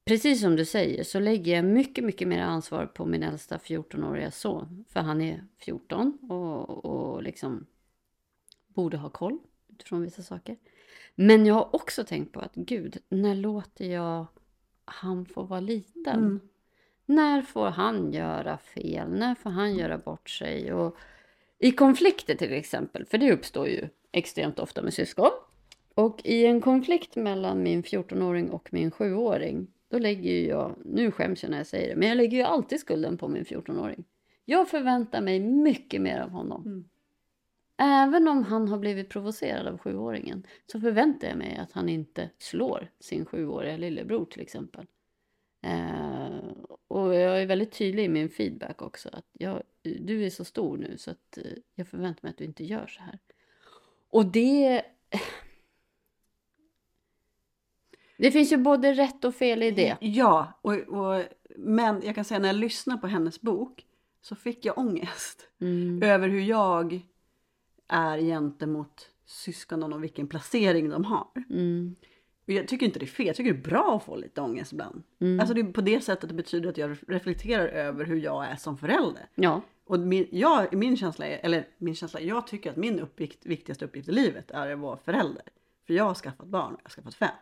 precis 0.05 0.41
som 0.41 0.57
du 0.57 0.65
säger 0.65 1.05
så 1.05 1.21
lägger 1.21 1.57
jag 1.57 1.65
mycket, 1.65 2.05
mycket 2.05 2.29
mer 2.29 2.41
ansvar 2.41 2.87
på 2.87 3.07
min 3.07 3.23
äldsta 3.23 3.57
14-åriga 3.59 4.31
son. 4.31 4.85
För 4.89 5.01
han 5.01 5.21
är 5.21 5.45
14 5.59 6.19
och, 6.31 6.85
och 6.85 7.23
liksom 7.23 7.67
borde 8.69 8.97
ha 8.97 9.09
koll 9.11 9.39
utifrån 9.69 10.03
vissa 10.03 10.23
saker. 10.23 10.57
Men 11.23 11.47
jag 11.47 11.55
har 11.55 11.75
också 11.75 12.05
tänkt 12.05 12.33
på 12.33 12.41
att 12.41 12.55
gud, 12.55 12.97
när 13.09 13.35
låter 13.35 13.85
jag 13.85 14.27
han 14.85 15.27
få 15.27 15.43
vara 15.43 15.61
liten? 15.61 16.19
Mm. 16.19 16.41
När 17.07 17.43
får 17.43 17.67
han 17.67 18.13
göra 18.13 18.59
fel? 18.59 19.11
När 19.11 19.35
får 19.35 19.51
han 19.51 19.77
göra 19.77 19.99
bort 19.99 20.31
sig? 20.31 20.73
Och 20.73 20.97
I 21.59 21.73
konflikter 21.73 22.35
till 22.35 22.53
exempel, 22.53 23.05
för 23.05 23.19
det 23.19 23.33
uppstår 23.33 23.69
ju 23.69 23.89
extremt 24.13 24.59
ofta 24.59 24.83
med 24.83 24.95
syskon. 24.95 25.31
Och 25.95 26.21
i 26.25 26.47
en 26.47 26.61
konflikt 26.61 27.17
mellan 27.17 27.63
min 27.63 27.83
14-åring 27.83 28.51
och 28.51 28.69
min 28.73 28.91
7-åring, 28.91 29.67
då 29.89 29.99
lägger 29.99 30.31
ju 30.31 30.47
jag, 30.47 30.77
nu 30.85 31.11
skäms 31.11 31.43
jag 31.43 31.51
när 31.51 31.59
jag 31.59 31.67
säger 31.67 31.89
det, 31.89 31.97
men 31.97 32.09
jag 32.09 32.17
lägger 32.17 32.39
ju 32.39 32.45
alltid 32.45 32.81
skulden 32.81 33.19
på 33.19 33.29
min 33.29 33.45
14-åring. 33.45 34.05
Jag 34.45 34.69
förväntar 34.69 35.21
mig 35.21 35.41
mycket 35.41 36.01
mer 36.01 36.21
av 36.21 36.31
honom. 36.31 36.67
Mm. 36.67 36.85
Även 37.83 38.29
om 38.29 38.45
han 38.45 38.69
har 38.69 38.79
blivit 38.79 39.09
provocerad 39.09 39.67
av 39.67 39.79
7-åringen 39.79 40.47
så 40.67 40.81
förväntar 40.81 41.29
jag 41.29 41.37
mig 41.37 41.57
att 41.57 41.73
han 41.73 41.89
inte 41.89 42.31
slår 42.39 42.91
sin 43.01 43.27
7-åriga 43.27 43.77
lillebror 43.77 44.25
till 44.25 44.41
exempel. 44.41 44.87
Eh, 45.63 46.39
och 46.89 47.15
jag 47.15 47.43
är 47.43 47.47
väldigt 47.47 47.73
tydlig 47.73 48.05
i 48.05 48.09
min 48.09 48.29
feedback 48.29 48.83
också. 48.83 49.09
Att 49.13 49.27
jag, 49.33 49.63
du 49.83 50.27
är 50.27 50.31
så 50.31 50.45
stor 50.45 50.77
nu 50.77 50.97
så 50.99 51.11
att 51.11 51.39
eh, 51.39 51.45
jag 51.75 51.89
förväntar 51.89 52.23
mig 52.23 52.31
att 52.31 52.39
du 52.39 52.45
inte 52.45 52.65
gör 52.65 52.87
så 52.87 53.03
här. 53.03 53.19
Och 54.11 54.27
det... 54.27 54.83
Det 58.19 58.31
finns 58.31 58.53
ju 58.53 58.57
både 58.57 58.93
rätt 58.93 59.25
och 59.25 59.35
fel 59.35 59.63
i 59.63 59.71
det. 59.71 59.97
Ja, 60.01 60.59
och, 60.63 60.75
och, 60.75 61.25
men 61.57 62.03
jag 62.05 62.15
kan 62.15 62.25
säga 62.25 62.41
när 62.41 62.49
jag 62.49 62.57
lyssnar 62.57 62.97
på 62.97 63.07
hennes 63.07 63.41
bok 63.41 63.87
så 64.21 64.37
fick 64.37 64.65
jag 64.65 64.79
ångest. 64.79 65.49
Mm. 65.61 66.03
över 66.03 66.29
hur 66.29 66.41
jag 66.41 67.03
är 67.91 68.19
gentemot 68.19 69.11
syskonen 69.25 69.93
och 69.93 70.03
vilken 70.03 70.27
placering 70.27 70.89
de 70.89 71.05
har. 71.05 71.27
Mm. 71.51 71.97
Jag 72.45 72.69
tycker 72.69 72.87
inte 72.87 72.99
det 72.99 73.05
är 73.05 73.07
fel, 73.07 73.27
jag 73.27 73.37
tycker 73.37 73.53
det 73.53 73.59
är 73.59 73.71
bra 73.71 73.97
att 73.97 74.05
få 74.05 74.17
lite 74.17 74.41
ångest 74.41 74.73
ibland. 74.73 75.03
Mm. 75.21 75.41
Alltså 75.41 75.55
det 75.55 75.61
är 75.61 75.73
på 75.73 75.81
det 75.81 76.01
sättet 76.01 76.29
det 76.29 76.35
betyder 76.35 76.69
att 76.69 76.79
jag 76.79 76.97
reflekterar 77.09 77.67
över 77.69 78.05
hur 78.05 78.17
jag 78.17 78.47
är 78.47 78.57
som 78.57 78.79
förälder. 78.79 79.29
Ja. 79.35 79.63
Och 79.85 79.99
min, 79.99 80.29
jag, 80.31 80.75
min 80.75 80.97
känsla 80.97 81.27
är, 81.27 81.41
eller 81.45 81.69
min 81.79 81.95
känsla, 81.95 82.21
jag 82.21 82.47
tycker 82.47 82.71
att 82.71 82.77
min 82.77 83.01
uppgift, 83.01 83.47
viktigaste 83.47 83.85
uppgift 83.85 84.09
i 84.09 84.13
livet 84.13 84.51
är 84.51 84.73
att 84.73 84.79
vara 84.79 84.97
förälder. 84.97 85.43
För 85.87 85.95
jag 85.95 86.05
har 86.05 86.15
skaffat 86.15 86.47
barn, 86.47 86.77
jag 86.79 86.85
har 86.85 86.91
skaffat 86.91 87.15
fem. 87.15 87.35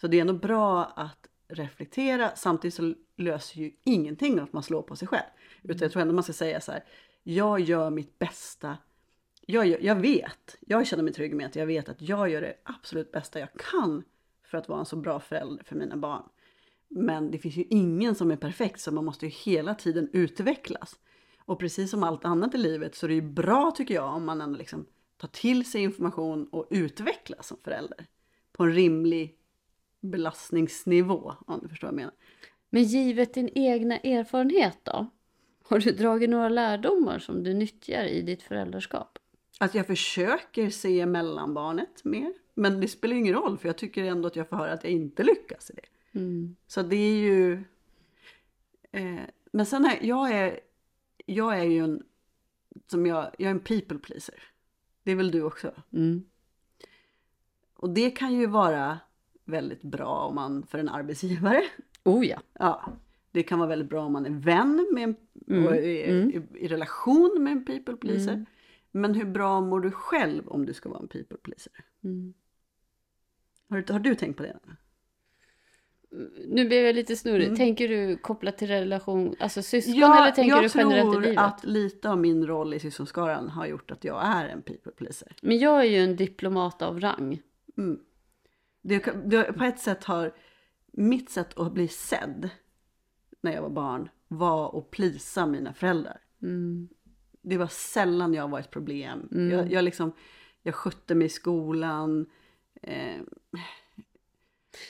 Så 0.00 0.06
det 0.06 0.16
är 0.16 0.20
ändå 0.20 0.32
bra 0.32 0.84
att 0.84 1.28
reflektera, 1.48 2.30
samtidigt 2.36 2.74
så 2.74 2.94
löser 3.16 3.60
ju 3.60 3.72
ingenting 3.84 4.38
att 4.38 4.52
man 4.52 4.62
slår 4.62 4.82
på 4.82 4.96
sig 4.96 5.08
själv. 5.08 5.30
Utan 5.62 5.78
jag 5.80 5.92
tror 5.92 6.02
ändå 6.02 6.14
man 6.14 6.24
ska 6.24 6.32
säga 6.32 6.60
så 6.60 6.72
här, 6.72 6.84
jag 7.22 7.60
gör 7.60 7.90
mitt 7.90 8.18
bästa. 8.18 8.76
Jag, 9.46 9.82
jag 9.82 9.96
vet, 9.96 10.56
jag 10.60 10.86
känner 10.86 11.02
mig 11.02 11.12
trygg 11.12 11.34
med 11.34 11.46
att 11.46 11.56
jag 11.56 11.66
vet 11.66 11.88
att 11.88 12.02
jag 12.02 12.28
gör 12.28 12.40
det 12.40 12.54
absolut 12.62 13.12
bästa 13.12 13.38
jag 13.38 13.48
kan 13.52 14.04
för 14.44 14.58
att 14.58 14.68
vara 14.68 14.78
en 14.80 14.86
så 14.86 14.96
bra 14.96 15.20
förälder 15.20 15.64
för 15.64 15.76
mina 15.76 15.96
barn. 15.96 16.22
Men 16.88 17.30
det 17.30 17.38
finns 17.38 17.56
ju 17.56 17.64
ingen 17.70 18.14
som 18.14 18.30
är 18.30 18.36
perfekt 18.36 18.80
så 18.80 18.92
man 18.92 19.04
måste 19.04 19.26
ju 19.26 19.32
hela 19.32 19.74
tiden 19.74 20.10
utvecklas. 20.12 20.98
Och 21.44 21.58
precis 21.58 21.90
som 21.90 22.02
allt 22.02 22.24
annat 22.24 22.54
i 22.54 22.58
livet 22.58 22.94
så 22.94 23.06
är 23.06 23.08
det 23.08 23.14
ju 23.14 23.22
bra 23.22 23.70
tycker 23.70 23.94
jag 23.94 24.14
om 24.14 24.24
man 24.24 24.40
ändå 24.40 24.58
liksom 24.58 24.86
tar 25.16 25.28
till 25.28 25.70
sig 25.70 25.82
information 25.82 26.48
och 26.48 26.66
utvecklas 26.70 27.46
som 27.46 27.56
förälder. 27.64 28.06
På 28.52 28.64
en 28.64 28.72
rimlig 28.72 29.36
belastningsnivå 30.00 31.34
om 31.46 31.60
du 31.62 31.68
förstår 31.68 31.88
vad 31.88 31.92
jag 31.92 31.96
menar. 31.96 32.14
Men 32.70 32.82
givet 32.82 33.34
din 33.34 33.50
egna 33.54 33.98
erfarenhet 33.98 34.78
då? 34.82 35.10
Har 35.62 35.78
du 35.78 35.92
dragit 35.92 36.30
några 36.30 36.48
lärdomar 36.48 37.18
som 37.18 37.42
du 37.42 37.54
nyttjar 37.54 38.04
i 38.04 38.22
ditt 38.22 38.42
föräldraskap? 38.42 39.18
Att 39.60 39.74
jag 39.74 39.86
försöker 39.86 40.70
se 40.70 41.06
mellanbarnet 41.06 42.04
mer. 42.04 42.32
Men 42.54 42.80
det 42.80 42.88
spelar 42.88 43.16
ingen 43.16 43.34
roll 43.34 43.58
för 43.58 43.68
jag 43.68 43.78
tycker 43.78 44.04
ändå 44.04 44.26
att 44.26 44.36
jag 44.36 44.48
får 44.48 44.56
höra 44.56 44.72
att 44.72 44.84
jag 44.84 44.92
inte 44.92 45.22
lyckas 45.22 45.70
i 45.70 45.74
det. 45.74 46.18
Mm. 46.18 46.56
Så 46.66 46.82
det 46.82 46.96
är 46.96 47.16
ju, 47.16 47.64
Eh, 48.94 49.22
men 49.52 49.66
sen 49.66 49.84
är 49.84 49.98
jag 50.02 50.30
är, 50.30 50.60
jag 51.26 51.58
är 51.58 51.64
ju 51.64 51.84
en, 51.84 52.02
som 52.86 53.06
jag, 53.06 53.30
jag 53.38 53.46
är 53.46 53.50
en 53.50 53.60
people 53.60 53.98
pleaser. 53.98 54.42
Det 55.02 55.12
är 55.12 55.16
väl 55.16 55.30
du 55.30 55.42
också? 55.42 55.72
Mm. 55.92 56.24
Och 57.74 57.90
det 57.90 58.10
kan 58.10 58.34
ju 58.34 58.46
vara 58.46 58.98
väldigt 59.44 59.82
bra 59.82 60.18
om 60.18 60.34
man, 60.34 60.66
för 60.66 60.78
en 60.78 60.88
arbetsgivare. 60.88 61.62
Oh 62.04 62.26
ja. 62.26 62.38
Ja, 62.52 62.92
det 63.30 63.42
kan 63.42 63.58
vara 63.58 63.68
väldigt 63.68 63.88
bra 63.88 64.04
om 64.04 64.12
man 64.12 64.26
är 64.26 64.30
vän 64.30 64.88
med 64.92 65.04
en, 65.04 65.16
Mm, 65.48 65.66
och 65.66 65.76
är, 65.76 66.08
mm. 66.08 66.30
i, 66.30 66.64
i 66.64 66.68
relation 66.68 67.36
med 67.40 67.52
en 67.52 67.64
people 67.64 67.96
pleaser. 67.96 68.46
Men 68.96 69.14
hur 69.14 69.24
bra 69.24 69.60
mår 69.60 69.80
du 69.80 69.90
själv 69.90 70.48
om 70.48 70.66
du 70.66 70.74
ska 70.74 70.88
vara 70.88 71.00
en 71.00 71.08
people 71.08 71.36
pleaser? 71.36 71.72
Mm. 72.04 72.34
Har, 73.68 73.80
du- 73.80 73.92
har 73.92 74.00
du 74.00 74.14
tänkt 74.14 74.36
på 74.36 74.42
det? 74.42 74.58
Nu 76.48 76.68
blev 76.68 76.84
jag 76.84 76.94
lite 76.94 77.16
snurrig. 77.16 77.44
Mm. 77.46 77.56
Tänker 77.56 77.88
du 77.88 78.16
kopplat 78.16 78.58
till 78.58 78.68
relation, 78.68 79.34
alltså 79.40 79.62
syskon 79.62 79.94
eller 80.02 80.30
tänker 80.30 80.56
du 80.56 80.62
jag 80.62 80.70
generellt 80.74 81.08
i 81.08 81.12
tror 81.12 81.20
livet? 81.20 81.38
att 81.38 81.64
lite 81.64 82.10
av 82.10 82.18
min 82.18 82.46
roll 82.46 82.74
i 82.74 82.80
syskonskaran 82.80 83.48
har 83.48 83.66
gjort 83.66 83.90
att 83.90 84.04
jag 84.04 84.20
är 84.26 84.48
en 84.48 84.62
people 84.62 84.92
pleaser. 84.92 85.36
Men 85.42 85.58
jag 85.58 85.80
är 85.80 85.84
ju 85.84 85.98
en 85.98 86.16
diplomat 86.16 86.82
av 86.82 87.00
rang. 87.00 87.42
Mm. 87.76 88.00
Det, 88.82 88.98
det, 89.24 89.52
på 89.52 89.64
ett 89.64 89.78
sätt 89.78 90.04
har 90.04 90.34
mitt 90.92 91.30
sätt 91.30 91.58
att 91.58 91.72
bli 91.72 91.88
sedd 91.88 92.48
när 93.40 93.52
jag 93.52 93.62
var 93.62 93.70
barn 93.70 94.08
var 94.28 94.78
att 94.78 94.90
plisa 94.90 95.46
mina 95.46 95.74
föräldrar. 95.74 96.20
Mm. 96.42 96.88
Det 97.44 97.56
var 97.56 97.66
sällan 97.66 98.34
jag 98.34 98.48
var 98.48 98.60
ett 98.60 98.70
problem. 98.70 99.28
Mm. 99.32 99.50
Jag, 99.50 99.72
jag, 99.72 99.84
liksom, 99.84 100.12
jag 100.62 100.74
skötte 100.74 101.14
mig 101.14 101.26
i 101.26 101.30
skolan. 101.30 102.26
Eh, 102.82 103.20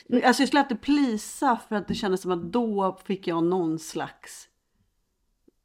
alltså 0.09 0.41
jag 0.41 0.47
skulle 0.47 0.61
alltid 0.61 0.81
plisa 0.81 1.59
för 1.69 1.75
att 1.75 1.87
det 1.87 1.95
kändes 1.95 2.21
som 2.21 2.31
att 2.31 2.51
då 2.51 2.99
fick 3.05 3.27
jag 3.27 3.43
någon 3.43 3.79
slags 3.79 4.49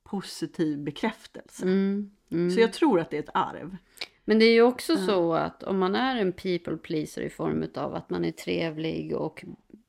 positiv 0.02 0.78
bekräftelse. 0.78 1.62
Mm. 1.62 2.10
Mm. 2.30 2.50
Så 2.50 2.60
jag 2.60 2.72
tror 2.72 3.00
att 3.00 3.10
det 3.10 3.16
är 3.16 3.22
ett 3.22 3.34
arv. 3.34 3.76
Men 4.24 4.38
det 4.38 4.44
är 4.44 4.52
ju 4.52 4.62
också 4.62 4.96
så 4.96 5.34
att 5.34 5.62
om 5.62 5.78
man 5.78 5.94
är 5.94 6.16
en 6.16 6.32
people 6.32 6.76
pleaser 6.76 7.22
i 7.22 7.30
form 7.30 7.64
av 7.74 7.94
att 7.94 8.10
man 8.10 8.24
är 8.24 8.32
trevlig 8.32 9.16
och 9.16 9.44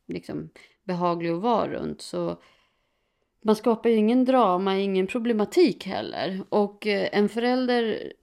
liksom 0.07 0.49
behaglig 0.83 1.29
att 1.29 1.41
vara 1.41 1.71
runt 1.71 2.01
så 2.01 2.41
man 3.41 3.55
skapar 3.55 3.89
ju 3.89 3.95
ingen 3.95 4.25
drama, 4.25 4.77
ingen 4.77 5.07
problematik 5.07 5.85
heller. 5.85 6.41
Och 6.49 6.87
eh, 6.87 7.09
en 7.11 7.29
förälder 7.29 8.13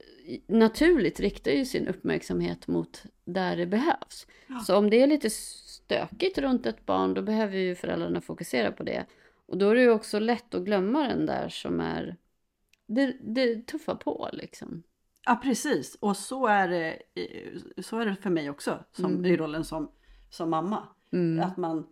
naturligt 0.47 1.19
riktar 1.19 1.51
ju 1.51 1.65
sin 1.65 1.87
uppmärksamhet 1.87 2.67
mot 2.67 3.03
där 3.25 3.57
det 3.57 3.65
behövs. 3.65 4.27
Ja. 4.47 4.59
Så 4.59 4.77
om 4.77 4.89
det 4.89 5.01
är 5.01 5.07
lite 5.07 5.29
stökigt 5.29 6.37
runt 6.37 6.65
ett 6.65 6.85
barn 6.85 7.13
då 7.13 7.21
behöver 7.21 7.57
ju 7.57 7.75
föräldrarna 7.75 8.21
fokusera 8.21 8.71
på 8.71 8.83
det. 8.83 9.05
Och 9.45 9.57
då 9.57 9.69
är 9.69 9.75
det 9.75 9.81
ju 9.81 9.91
också 9.91 10.19
lätt 10.19 10.53
att 10.55 10.61
glömma 10.65 11.07
den 11.07 11.25
där 11.25 11.49
som 11.49 11.79
är 11.79 12.15
det, 12.87 13.13
det 13.21 13.67
tuffa 13.67 13.95
på 13.95 14.29
liksom. 14.33 14.83
Ja 15.25 15.39
precis, 15.43 15.97
och 15.99 16.17
så 16.17 16.47
är 16.47 16.67
det, 16.67 17.01
i- 17.19 17.81
så 17.81 17.99
är 17.99 18.05
det 18.05 18.15
för 18.15 18.29
mig 18.29 18.49
också 18.49 18.79
som, 18.91 19.05
Mm. 19.05 19.25
i 19.25 19.37
rollen 19.37 19.63
som, 19.63 19.91
som 20.29 20.49
mamma. 20.49 20.87
Mm. 21.13 21.45
Att 21.47 21.57
man 21.57 21.77
eh, 21.77 21.83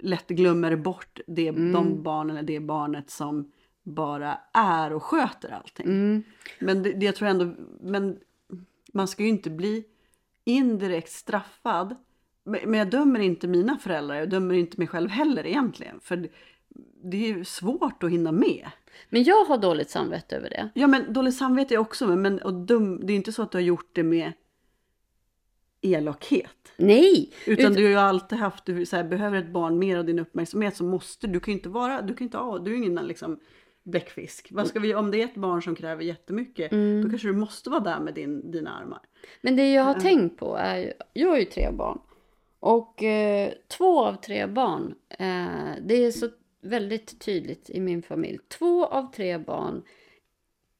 lätt 0.00 0.28
glömmer 0.28 0.76
bort 0.76 1.20
det, 1.26 1.48
Mm. 1.48 1.72
de 1.72 2.02
barnen 2.02 2.36
eller 2.36 2.46
det 2.46 2.60
barnet 2.60 3.10
som 3.10 3.52
bara 3.82 4.38
är 4.52 4.92
och 4.92 5.02
sköter 5.02 5.50
allting. 5.50 5.86
Mm. 5.86 6.22
Men 6.60 6.82
det, 6.82 6.92
det 6.92 7.06
jag 7.06 7.16
tror 7.16 7.28
ändå, 7.28 7.54
men 7.80 8.18
man 8.92 9.08
ska 9.08 9.22
ju 9.22 9.28
inte 9.28 9.50
bli 9.50 9.84
indirekt 10.44 11.12
straffad. 11.12 11.96
Men 12.44 12.60
men 12.64 12.78
jag 12.78 12.90
dömer 12.90 13.20
inte 13.20 13.48
mina 13.48 13.78
föräldrar, 13.78 14.14
jag 14.16 14.30
dömer 14.30 14.54
inte 14.54 14.78
mig 14.80 14.86
själv 14.86 15.10
heller 15.10 15.46
egentligen. 15.46 16.00
För 16.00 16.16
det, 16.16 16.28
det 17.04 17.16
är 17.16 17.36
ju 17.36 17.44
svårt 17.44 18.02
att 18.02 18.10
hinna 18.10 18.32
med. 18.32 18.68
Men 19.10 19.24
jag 19.24 19.44
har 19.44 19.58
dåligt 19.58 19.90
samvete 19.90 20.36
över 20.36 20.50
det. 20.50 20.68
Ja 20.74 20.86
men 20.86 21.12
dåligt 21.12 21.36
samvete 21.36 21.74
är 21.74 21.78
också 21.78 22.06
med, 22.06 22.18
men 22.18 22.42
och 22.42 22.54
dum, 22.54 23.06
det 23.06 23.12
är 23.12 23.16
inte 23.16 23.32
så 23.32 23.42
att 23.42 23.50
du 23.52 23.58
har 23.58 23.62
gjort 23.62 23.90
det 23.92 24.02
med 24.02 24.32
elakhet. 25.80 26.72
Nej! 26.76 27.32
Utan 27.46 27.72
Ut- 27.72 27.76
du 27.78 27.82
har 27.84 27.90
ju 27.90 27.96
alltid 27.96 28.38
haft, 28.38 28.64
du 28.66 28.86
så 28.86 28.96
här, 28.96 29.04
behöver 29.04 29.38
ett 29.38 29.48
barn 29.52 29.78
mer 29.78 29.98
av 29.98 30.04
din 30.04 30.18
uppmärksamhet 30.18 30.76
så 30.76 30.84
måste 30.84 31.26
du 31.26 31.40
kan 31.40 31.52
ju 31.52 31.58
inte 31.58 31.68
vara, 31.68 32.02
du 32.02 32.14
kan 32.14 32.24
inte 32.24 32.38
ha, 32.38 32.58
du 32.58 32.72
är 32.72 32.76
ingen 32.76 32.94
liksom 33.06 33.40
bläckfisk. 33.82 34.48
Vad 34.50 34.66
ska 34.66 34.80
vi, 34.80 34.94
om 34.94 35.10
det 35.10 35.20
är 35.20 35.24
ett 35.24 35.34
barn 35.34 35.62
som 35.62 35.74
kräver 35.74 36.02
jättemycket, 36.02 36.72
Mm. 36.72 37.02
då 37.02 37.08
kanske 37.10 37.28
du 37.28 37.32
måste 37.34 37.70
vara 37.70 37.80
där 37.80 38.00
med 38.00 38.14
din, 38.14 38.50
dina 38.50 38.78
armar. 38.78 39.00
Men 39.40 39.56
det 39.56 39.72
jag 39.72 39.82
har 39.84 39.94
Ja. 39.94 40.00
tänkt 40.00 40.38
på 40.38 40.56
är 40.56 40.76
ju, 40.78 40.92
jag 41.12 41.28
har 41.28 41.38
ju 41.38 41.44
tre 41.44 41.70
barn. 41.72 41.98
Och 42.60 43.02
eh, 43.02 43.52
två 43.68 44.04
av 44.04 44.14
tre 44.14 44.46
barn, 44.46 44.94
eh, 45.08 45.82
det 45.82 45.94
är 46.04 46.10
så 46.10 46.28
väldigt 46.60 47.20
tydligt 47.20 47.70
i 47.70 47.80
min 47.80 48.02
familj. 48.02 48.38
Två 48.58 48.86
av 48.86 49.12
tre 49.12 49.38
barn 49.38 49.82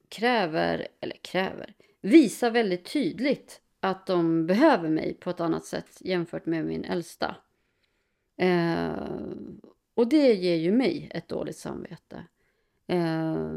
kräver, 0.09 0.89
eller 1.01 1.17
kräver, 1.23 1.75
visar 2.01 2.51
väldigt 2.51 2.93
tydligt 2.93 3.61
att 3.87 4.07
de 4.07 4.47
behöver 4.47 4.89
mig 4.89 5.15
på 5.15 5.31
ett 5.31 5.41
annat 5.41 5.65
sätt 5.65 5.99
jämfört 6.01 6.47
med 6.47 6.65
min 6.65 6.85
äldsta. 6.85 7.37
Eh, 8.37 8.95
och 9.95 10.09
det 10.09 10.35
ger 10.35 10.57
ju 10.57 10.73
mig 10.73 11.11
ett 11.15 11.29
dåligt 11.29 11.57
samvete. 11.57 12.25
Eh, 12.87 13.51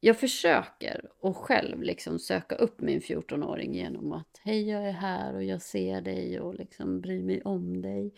jag 0.00 0.18
försöker 0.18 1.10
och 1.20 1.36
själv 1.36 1.82
liksom 1.82 2.18
söka 2.18 2.54
upp 2.54 2.80
min 2.80 3.00
14-åring 3.00 3.74
genom 3.74 4.12
att 4.12 4.40
hej 4.42 4.68
jag 4.70 4.88
är 4.88 4.92
här 4.92 5.34
och 5.34 5.44
jag 5.44 5.62
ser 5.62 6.00
dig 6.00 6.40
och 6.40 6.54
liksom 6.54 7.00
bryr 7.00 7.22
mig 7.22 7.42
om 7.42 7.82
dig. 7.82 8.14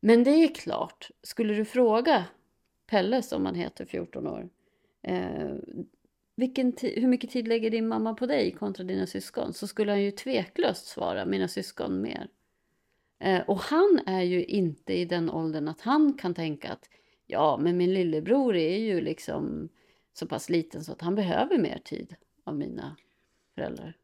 Men 0.00 0.24
det 0.24 0.30
är 0.30 0.54
klart, 0.54 1.10
skulle 1.22 1.54
du 1.54 1.64
fråga 1.64 2.24
Pelle 2.86 3.22
som 3.22 3.46
han 3.46 3.54
heter 3.54 3.84
14 3.84 4.26
år 4.26 4.48
eh, 5.02 5.54
vilken 6.38 6.72
hur 6.80 7.08
mycket 7.08 7.30
tid 7.30 7.48
lägger 7.48 7.70
din 7.70 7.88
mamma 7.88 8.14
på 8.14 8.26
dig 8.26 8.52
kontra 8.52 8.84
dina 8.84 9.06
syskon? 9.06 9.52
Så 9.52 9.66
skulle 9.66 9.92
han 9.92 10.02
ju 10.02 10.10
tveklöst 10.10 10.86
svara 10.86 11.24
mina 11.24 11.48
syskon 11.48 12.02
mer. 12.02 12.28
Eh, 13.18 13.40
och 13.40 13.58
han 13.58 14.00
är 14.06 14.22
ju 14.22 14.44
inte 14.44 14.92
i 14.92 15.04
den 15.04 15.30
åldern 15.30 15.68
att 15.68 15.80
han 15.80 16.12
kan 16.12 16.34
tänka 16.34 16.72
att 16.72 16.90
ja, 17.26 17.58
men 17.62 17.76
min 17.76 17.94
lillebror 17.94 18.56
är 18.56 18.78
ju 18.78 19.00
liksom 19.00 19.68
så 20.12 20.26
pass 20.26 20.50
liten 20.50 20.84
så 20.84 20.92
att 20.92 21.00
han 21.00 21.14
behöver 21.14 21.58
mer 21.58 21.80
tid 21.84 22.14
av 22.44 22.56
mina 22.56 22.96
föräldrar. 23.54 23.96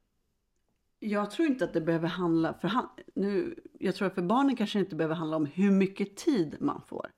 Jag 0.98 1.30
tror 1.30 1.48
inte 1.48 1.64
att 1.64 1.72
det 1.72 1.80
behöver 1.80 2.08
handla, 2.08 2.54
för 2.54 2.68
han, 2.68 2.88
nu, 3.14 3.54
jag 3.78 3.94
tror 3.94 4.08
att 4.08 4.14
för 4.14 4.22
barnen 4.22 4.56
kanske 4.56 4.78
inte 4.78 4.96
behöver 4.96 5.14
handla 5.14 5.36
om 5.36 5.46
hur 5.46 5.70
mycket 5.70 6.16
tid 6.16 6.56
man 6.60 6.82
får. 6.86 7.10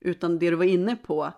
Utan 0.00 0.38
det 0.38 0.50
du 0.50 0.56
var 0.56 0.64
inne 0.64 0.96
på, 0.96 1.32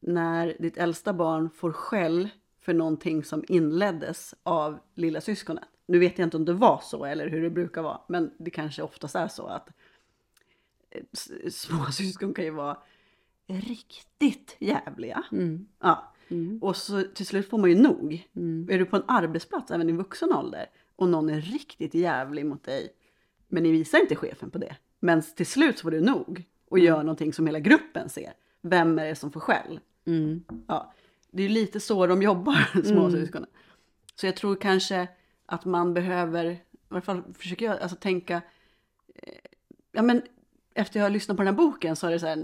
när 0.00 0.56
ditt 0.58 0.76
äldsta 0.76 1.12
barn 1.12 1.50
får 1.50 1.72
skäll 1.72 2.28
för 2.60 2.74
någonting 2.74 3.24
som 3.24 3.44
inleddes 3.48 4.34
av 4.42 4.78
lilla 4.94 5.20
syskonet. 5.20 5.64
Nu 5.86 5.98
vet 5.98 6.18
jag 6.18 6.26
inte 6.26 6.36
om 6.36 6.44
det 6.44 6.52
var 6.52 6.80
så 6.82 7.04
eller 7.04 7.28
hur 7.28 7.42
det 7.42 7.50
brukar 7.50 7.82
vara, 7.82 8.00
men 8.08 8.30
det 8.38 8.50
kanske 8.50 8.82
oftast 8.82 9.14
är 9.14 9.28
så 9.28 9.46
att 9.46 9.68
eh, 10.90 11.02
småsyskon 11.50 12.34
kan 12.34 12.44
ju 12.44 12.50
vara 12.50 12.78
riktigt 13.46 14.56
jävliga. 14.58 15.24
Mm. 15.32 15.66
Ja. 15.80 16.12
Mm. 16.28 16.58
Och 16.62 16.76
så 16.76 17.02
till 17.02 17.26
slut 17.26 17.50
får 17.50 17.58
man 17.58 17.70
ju 17.70 17.76
nog. 17.76 18.28
Mm. 18.36 18.68
Är 18.70 18.78
du 18.78 18.84
på 18.84 18.96
en 18.96 19.02
arbetsplats, 19.08 19.70
även 19.70 19.88
i 19.88 19.92
vuxen 19.92 20.32
ålder, 20.32 20.66
och 20.96 21.08
någon 21.08 21.30
är 21.30 21.40
riktigt 21.40 21.94
jävlig 21.94 22.46
mot 22.46 22.64
dig, 22.64 22.92
men 23.48 23.62
ni 23.62 23.72
visar 23.72 23.98
inte 23.98 24.16
chefen 24.16 24.50
på 24.50 24.58
det. 24.58 24.76
Men 25.00 25.22
till 25.22 25.46
slut 25.46 25.80
får 25.80 25.90
du 25.90 26.00
nog 26.00 26.44
och 26.68 26.78
gör 26.78 27.02
någonting 27.02 27.32
som 27.32 27.46
hela 27.46 27.60
gruppen 27.60 28.08
ser. 28.08 28.32
Vem 28.60 28.98
är 28.98 29.04
det 29.04 29.14
som 29.14 29.32
får 29.32 29.40
skäll? 29.40 29.80
Mm. 30.08 30.44
Ja, 30.66 30.92
det 31.30 31.42
är 31.42 31.48
lite 31.48 31.80
så 31.80 32.06
de 32.06 32.22
jobbar, 32.22 32.82
småsyskonen. 32.84 33.48
Så 34.14 34.26
jag 34.26 34.36
tror 34.36 34.56
kanske 34.56 35.08
att 35.46 35.64
man 35.64 35.94
behöver, 35.94 36.44
i 36.44 36.60
alla 36.88 37.00
fall 37.00 37.22
försöker 37.34 37.66
jag 37.66 37.80
alltså 37.80 37.96
tänka, 37.96 38.42
eh, 39.14 39.34
ja 39.92 40.02
men 40.02 40.22
efter 40.74 41.00
jag 41.00 41.04
har 41.04 41.10
lyssnat 41.10 41.36
på 41.36 41.42
den 41.42 41.54
här 41.54 41.58
boken 41.64 41.96
så 41.96 42.06
är 42.06 42.10
det 42.10 42.18
så 42.20 42.26
här, 42.26 42.36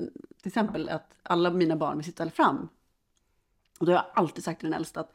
till 0.42 0.48
exempel 0.48 0.88
att 0.88 1.16
alla 1.22 1.50
mina 1.50 1.76
barn 1.76 1.96
vill 1.96 2.04
sitta 2.04 2.30
fram. 2.30 2.68
Och 3.78 3.86
då 3.86 3.92
har 3.92 3.96
jag 3.96 4.06
alltid 4.14 4.44
sagt 4.44 4.60
till 4.60 4.70
den 4.70 4.78
äldsta 4.78 5.00
att, 5.00 5.12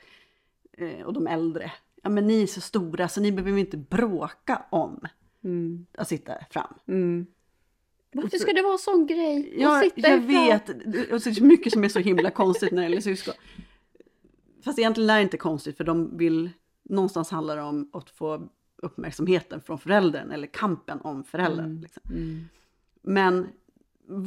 eh, 0.72 1.02
och 1.02 1.14
de 1.14 1.28
äldre, 1.28 1.72
ja 2.04 2.10
men 2.10 2.28
ni 2.28 2.44
är 2.44 2.48
så 2.48 2.62
stora 2.62 3.08
så 3.08 3.22
ni 3.22 3.32
behöver 3.32 3.60
inte 3.60 3.78
bråka 3.78 4.66
om 4.70 5.08
Mm. 5.44 5.86
att 5.98 6.08
sitta 6.08 6.34
fram. 6.50 6.74
Mm. 6.88 7.26
Varför 8.12 8.38
ska 8.38 8.54
det 8.54 8.62
vara 8.62 8.74
en 8.74 8.80
sån 8.80 9.08
grej? 9.08 9.54
Att 9.54 9.62
Ja, 9.62 9.82
sitta 9.82 10.10
jag 10.10 10.20
ifrån? 10.20 10.46
vet. 10.46 11.12
Och 11.12 11.22
så 11.22 11.30
är 11.30 11.34
det 11.34 11.42
mycket 11.42 11.74
som 11.74 11.84
är 11.84 11.90
så 11.90 12.00
himla 12.00 12.32
konstigt 12.32 12.72
när 12.72 12.82
det 12.82 12.90
gäller 12.90 13.02
syskon. 13.02 13.34
Fast 14.64 14.80
egentligen 14.80 15.10
är 15.10 15.16
det 15.16 15.22
inte 15.22 15.38
konstigt 15.38 15.78
för 15.78 15.84
de 15.84 16.18
vill, 16.18 16.50
någonstans 16.84 17.32
handlar 17.32 17.56
det 17.56 17.64
om 17.64 17.90
att 17.94 18.10
få 18.10 18.50
uppmärksamheten 18.82 19.62
från 19.62 19.80
föräldern 19.80 20.32
eller 20.32 20.48
kampen 20.48 21.02
om 21.02 21.24
föräldern. 21.24 21.66
Mm. 21.66 21.82
Liksom. 21.82 22.04
Mm. 22.10 22.50
Men 23.02 23.48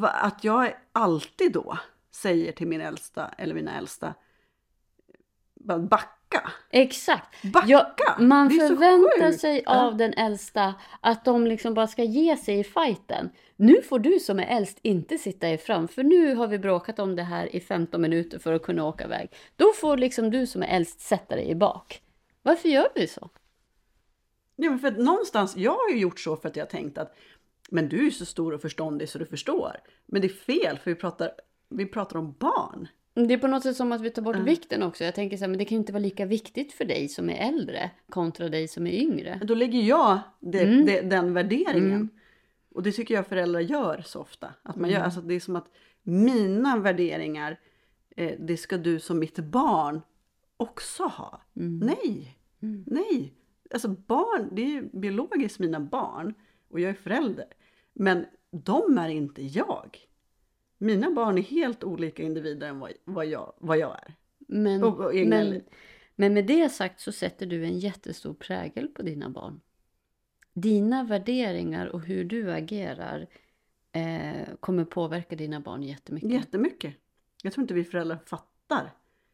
att 0.02 0.44
jag 0.44 0.72
alltid 0.92 1.52
då 1.52 1.78
säger 2.10 2.52
till 2.52 2.66
min 2.66 2.80
äldsta 2.80 3.28
eller 3.28 3.54
mina 3.54 3.78
äldsta, 3.78 4.14
bara 5.54 5.78
back, 5.78 6.22
Exakt. 6.70 7.42
Backa! 7.52 7.66
Ja, 7.68 7.94
man 8.18 8.48
Det 8.48 8.54
förväntar 8.54 9.32
sig 9.32 9.64
av 9.66 9.96
den 9.96 10.12
äldsta 10.12 10.74
att 11.00 11.24
de 11.24 11.46
liksom 11.46 11.74
bara 11.74 11.86
ska 11.86 12.02
ge 12.02 12.36
sig 12.36 12.58
i 12.58 12.64
fighten. 12.64 13.30
Nu 13.62 13.82
får 13.82 13.98
du 13.98 14.18
som 14.20 14.38
är 14.40 14.56
äldst 14.56 14.78
inte 14.82 15.18
sitta 15.18 15.50
i 15.50 15.58
fram, 15.58 15.88
för 15.88 16.02
nu 16.02 16.34
har 16.34 16.46
vi 16.46 16.58
bråkat 16.58 16.98
om 16.98 17.16
det 17.16 17.22
här 17.22 17.56
i 17.56 17.60
15 17.60 18.00
minuter 18.00 18.38
för 18.38 18.52
att 18.52 18.62
kunna 18.62 18.84
åka 18.84 19.04
iväg. 19.04 19.28
Då 19.56 19.72
får 19.72 19.96
liksom 19.96 20.30
du 20.30 20.46
som 20.46 20.62
är 20.62 20.66
äldst 20.66 21.00
sätta 21.00 21.36
dig 21.36 21.48
i 21.48 21.54
bak. 21.54 22.02
Varför 22.42 22.68
gör 22.68 22.88
vi 22.94 23.06
så? 23.06 23.30
Ja, 24.56 24.70
men 24.70 24.78
för 24.78 24.88
att 24.88 24.98
någonstans, 24.98 25.56
jag 25.56 25.72
har 25.72 25.90
ju 25.90 25.98
gjort 25.98 26.20
så 26.20 26.36
för 26.36 26.48
att 26.48 26.56
jag 26.56 26.70
tänkt 26.70 26.98
att 26.98 27.16
men 27.70 27.88
du 27.88 28.06
är 28.06 28.10
så 28.10 28.24
stor 28.24 28.54
och 28.54 28.60
förståndig 28.60 29.08
så 29.08 29.18
du 29.18 29.26
förstår. 29.26 29.76
Men 30.06 30.20
det 30.22 30.26
är 30.26 30.28
fel 30.28 30.78
för 30.78 30.90
vi 30.90 30.94
pratar, 30.94 31.30
vi 31.68 31.86
pratar 31.86 32.18
om 32.18 32.34
barn. 32.38 32.88
Det 33.14 33.34
är 33.34 33.38
på 33.38 33.46
något 33.46 33.62
sätt 33.62 33.76
som 33.76 33.92
att 33.92 34.00
vi 34.00 34.10
tar 34.10 34.22
bort 34.22 34.36
vikten 34.36 34.82
också. 34.82 35.04
Jag 35.04 35.14
tänker 35.14 35.36
så 35.36 35.44
här, 35.44 35.48
men 35.48 35.58
det 35.58 35.64
kan 35.64 35.76
ju 35.76 35.80
inte 35.80 35.92
vara 35.92 36.02
lika 36.02 36.26
viktigt 36.26 36.72
för 36.72 36.84
dig 36.84 37.08
som 37.08 37.30
är 37.30 37.48
äldre 37.48 37.90
kontra 38.08 38.48
dig 38.48 38.68
som 38.68 38.86
är 38.86 38.92
yngre. 38.92 39.40
Då 39.44 39.54
lägger 39.54 39.80
jag 39.80 40.18
det, 40.40 40.62
Mm. 40.62 40.86
det, 40.86 41.00
den 41.00 41.34
värderingen. 41.34 42.08
Och 42.74 42.82
det 42.82 42.92
tycker 42.92 43.14
jag 43.14 43.26
föräldrar 43.26 43.60
gör 43.60 44.02
så 44.06 44.20
ofta. 44.20 44.54
Att 44.62 44.76
man 44.76 44.90
gör, 44.90 44.96
Mm. 44.96 45.04
alltså 45.04 45.20
det 45.20 45.34
är 45.34 45.40
som 45.40 45.56
att 45.56 45.68
mina 46.02 46.76
värderingar, 46.78 47.60
eh, 48.16 48.38
det 48.40 48.56
ska 48.56 48.76
du 48.78 49.00
som 49.00 49.18
mitt 49.18 49.38
barn 49.38 50.00
också 50.56 51.02
ha. 51.02 51.40
Mm. 51.56 51.78
Nej, 51.78 52.38
nej. 52.86 53.34
Alltså 53.70 53.88
barn, 53.88 54.48
det 54.52 54.62
är 54.62 54.66
ju 54.68 54.82
biologiskt 54.92 55.58
mina 55.58 55.80
barn 55.80 56.34
och 56.68 56.80
jag 56.80 56.90
är 56.90 56.94
förälder. 56.94 57.46
Men 57.92 58.26
de 58.50 58.98
är 58.98 59.08
inte 59.08 59.42
jag. 59.42 59.98
Mina 60.78 61.10
barn 61.10 61.38
är 61.38 61.42
helt 61.42 61.84
olika 61.84 62.22
individer 62.22 62.68
än 62.68 62.78
vad, 62.78 62.92
vad, 63.04 63.26
jag, 63.26 63.52
vad 63.58 63.78
jag 63.78 63.90
är. 63.92 64.14
Men, 64.38 64.84
Och- 64.84 65.00
och 65.00 65.14
men, 65.14 65.60
men 66.16 66.34
med 66.34 66.46
det 66.46 66.68
sagt 66.68 67.00
så 67.00 67.12
sätter 67.12 67.46
du 67.46 67.64
en 67.64 67.78
jättestor 67.78 68.34
prägel 68.34 68.88
på 68.88 69.02
dina 69.02 69.28
barn. 69.30 69.60
Dina 70.53 71.05
värderingar 71.05 71.86
och 71.86 72.00
hur 72.00 72.24
du 72.24 72.53
agerar 72.53 73.26
eh, 73.92 74.55
kommer 74.61 74.84
påverka 74.84 75.36
dina 75.36 75.61
barn 75.61 75.82
jättemycket. 75.82 76.30
Jättemycket. 76.30 76.94
Jag 77.42 77.53
tror 77.53 77.62
inte 77.62 77.74
vi 77.74 77.84
föräldrar 77.84 78.18
fattar. 78.26 78.90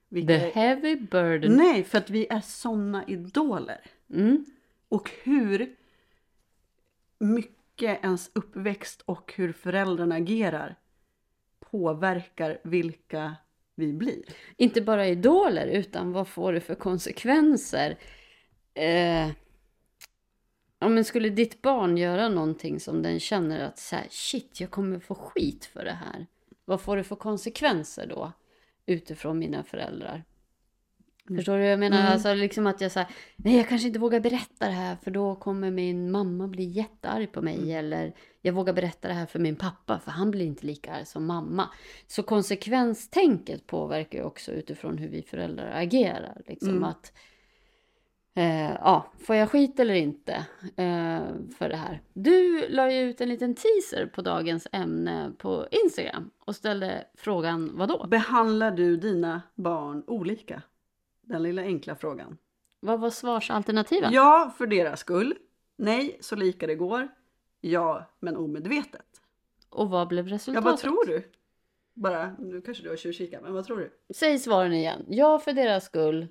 Vilka 0.09 0.39
The 0.39 0.51
heavy 0.51 0.97
burden. 0.97 1.57
Nej, 1.57 1.85
för 1.85 1.99
att 1.99 2.11
vi 2.11 2.27
är 2.31 2.41
såna 2.41 3.05
idoler. 3.07 3.81
Mm. 4.11 4.45
Och 4.89 5.11
hur 5.23 5.77
mycket 7.19 8.05
ens 8.05 8.31
uppväxt 8.35 9.03
och 9.05 9.33
hur 9.37 9.53
föräldrarna 9.53 10.15
agerar 10.15 10.77
påverkar 11.61 12.61
vilka 12.65 13.37
vi 13.75 13.93
blir. 13.93 14.23
Inte 14.57 14.81
bara 14.81 15.07
idoler, 15.07 15.67
utan 15.67 16.13
vad 16.13 16.29
får 16.29 16.53
det 16.53 16.61
för 16.61 16.75
konsekvenser? 16.75 17.99
Eh, 18.75 19.29
ja, 20.79 20.89
men 20.89 21.05
skulle 21.05 21.29
ditt 21.29 21.63
barn 21.63 21.97
göra 21.97 22.29
någonting 22.29 22.81
som 22.81 23.03
den 23.03 23.21
känner 23.21 23.61
att 23.61 23.79
så 23.79 23.97
här, 23.97 24.07
shit, 24.11 24.61
jag 24.61 24.71
kommer 24.71 24.99
få 24.99 25.15
skit 25.15 25.65
för 25.65 25.85
det 25.85 25.93
här. 26.05 26.27
Vad 26.65 26.81
får 26.81 26.97
det 26.97 27.05
för 27.05 27.17
konsekvenser 27.17 28.07
då? 28.07 28.33
Utifrån 28.87 29.39
mina 29.39 29.65
föräldrar. 29.65 30.25
Förstår 31.37 31.53
du? 31.53 31.59
vad 31.59 31.73
Jag 31.73 31.81
menar 31.81 32.01
Mm. 32.01 32.13
alltså 32.13 32.35
liksom 32.35 32.67
att 32.67 32.81
jag 32.81 32.93
säger 32.93 33.09
nej 33.37 33.57
jag 33.57 33.69
kanske 33.69 33.87
inte 33.89 33.99
vågar 33.99 34.21
berätta 34.21 34.67
det 34.67 34.73
här 34.73 34.97
för 35.03 35.11
då 35.11 35.35
kommer 35.35 35.71
min 35.71 36.11
mamma 36.11 36.49
bli 36.49 36.65
jättearg 36.65 37.33
på 37.33 37.43
mig. 37.43 37.57
Mm. 37.57 37.71
Eller 37.71 38.15
jag 38.43 38.53
vågar 38.53 38.73
berätta 38.73 39.09
det 39.09 39.15
här 39.15 39.27
för 39.27 39.39
min 39.39 39.57
pappa 39.57 39.99
för 40.01 40.11
han 40.11 40.31
blir 40.31 40.47
inte 40.47 40.67
lika 40.67 40.93
arg 40.93 41.07
som 41.07 41.27
mamma. 41.27 41.69
Så 42.07 42.23
konsekvenstänket 42.23 43.67
påverkar 43.67 44.19
ju 44.19 44.25
också 44.25 44.53
utifrån 44.53 44.99
hur 44.99 45.09
vi 45.09 45.23
föräldrar 45.23 45.71
agerar. 45.83 46.43
Liksom 46.47 46.69
Mm. 46.71 46.85
att 46.85 47.13
eh, 48.35 48.71
ja, 48.73 49.13
får 49.19 49.37
jag 49.37 49.51
skit 49.51 49.81
eller 49.81 49.95
inte 49.95 50.33
eh, 50.77 51.23
för 51.59 51.69
det 51.69 51.77
här? 51.77 52.03
Du 52.13 52.69
la 52.69 52.93
ju 52.93 53.01
ut 53.01 53.21
en 53.21 53.29
liten 53.29 53.55
teaser 53.55 54.07
på 54.07 54.23
dagens 54.23 54.69
ämne 54.73 55.33
på 55.39 55.67
Instagram 55.71 56.31
och 56.39 56.57
ställde 56.57 57.05
frågan 57.15 57.71
vad 57.79 57.89
då? 57.89 58.07
Behandlar 58.07 58.71
du 58.71 58.97
dina 58.97 59.43
barn 59.55 60.05
olika? 60.07 60.63
Den 61.23 61.43
lilla 61.43 61.63
enkla 61.63 61.95
frågan. 61.97 62.39
Vad 62.81 63.01
var 63.01 63.11
svarsalternativen? 63.11 64.13
Ja, 64.13 64.55
för 64.59 64.67
deras 64.67 65.01
skull. 65.01 65.35
Nej, 65.77 66.19
så 66.21 66.37
lika 66.37 66.67
det 66.67 66.75
går. 66.75 67.09
Ja, 67.61 68.05
men 68.21 68.37
omedvetet. 68.37 69.07
Och 69.71 69.91
vad 69.91 70.09
blev 70.09 70.29
Ja, 70.29 70.35
resultatet? 70.35 70.65
vad 70.65 70.79
tror 70.79 71.07
du? 71.07 71.31
Bara, 71.95 72.37
nu 72.39 72.61
kanske 72.61 72.83
du 72.83 72.89
har 72.89 72.97
tjuvkikat, 72.97 73.43
men 73.43 73.53
vad 73.53 73.65
tror 73.65 73.77
du? 73.79 74.15
Säg 74.15 74.39
svaren 74.39 74.73
igen. 74.73 75.05
Ja 75.09 75.39
för 75.39 75.53
deras 75.53 75.85
skull. 75.85 76.27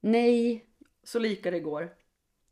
Nej. 0.00 0.66
Så 1.04 1.18
lika 1.18 1.50
det 1.50 1.60
går. 1.60 1.90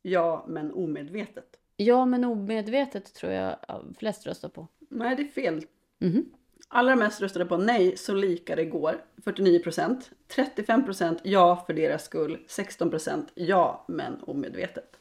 Ja, 0.03 0.45
men 0.49 0.73
omedvetet. 0.73 1.59
Ja 1.77 2.05
men 2.05 2.25
omedvetet 2.25 3.15
tror 3.15 3.33
jag 3.33 3.57
ja, 3.69 3.83
flest 3.99 4.27
röstar 4.27 4.49
på. 4.49 4.69
Nej, 4.89 5.17
det 5.17 5.23
är 5.23 5.29
fel. 5.29 5.67
Mhm. 5.99 6.25
Allra 6.69 6.97
mest 6.97 7.21
röstade 7.21 7.45
på 7.45 7.57
nej, 7.57 7.97
så 7.97 8.15
lika 8.15 8.57
det 8.57 8.65
går. 8.65 9.05
49 9.25 9.59
procent. 9.59 10.11
35 10.29 10.85
procent 10.85 11.21
ja 11.25 11.65
för 11.67 11.75
deras 11.75 12.05
skull. 12.05 12.39
16 12.49 12.91
procent 12.91 13.29
ja, 13.35 13.85
men 13.89 14.23
omedvetet. 14.23 14.97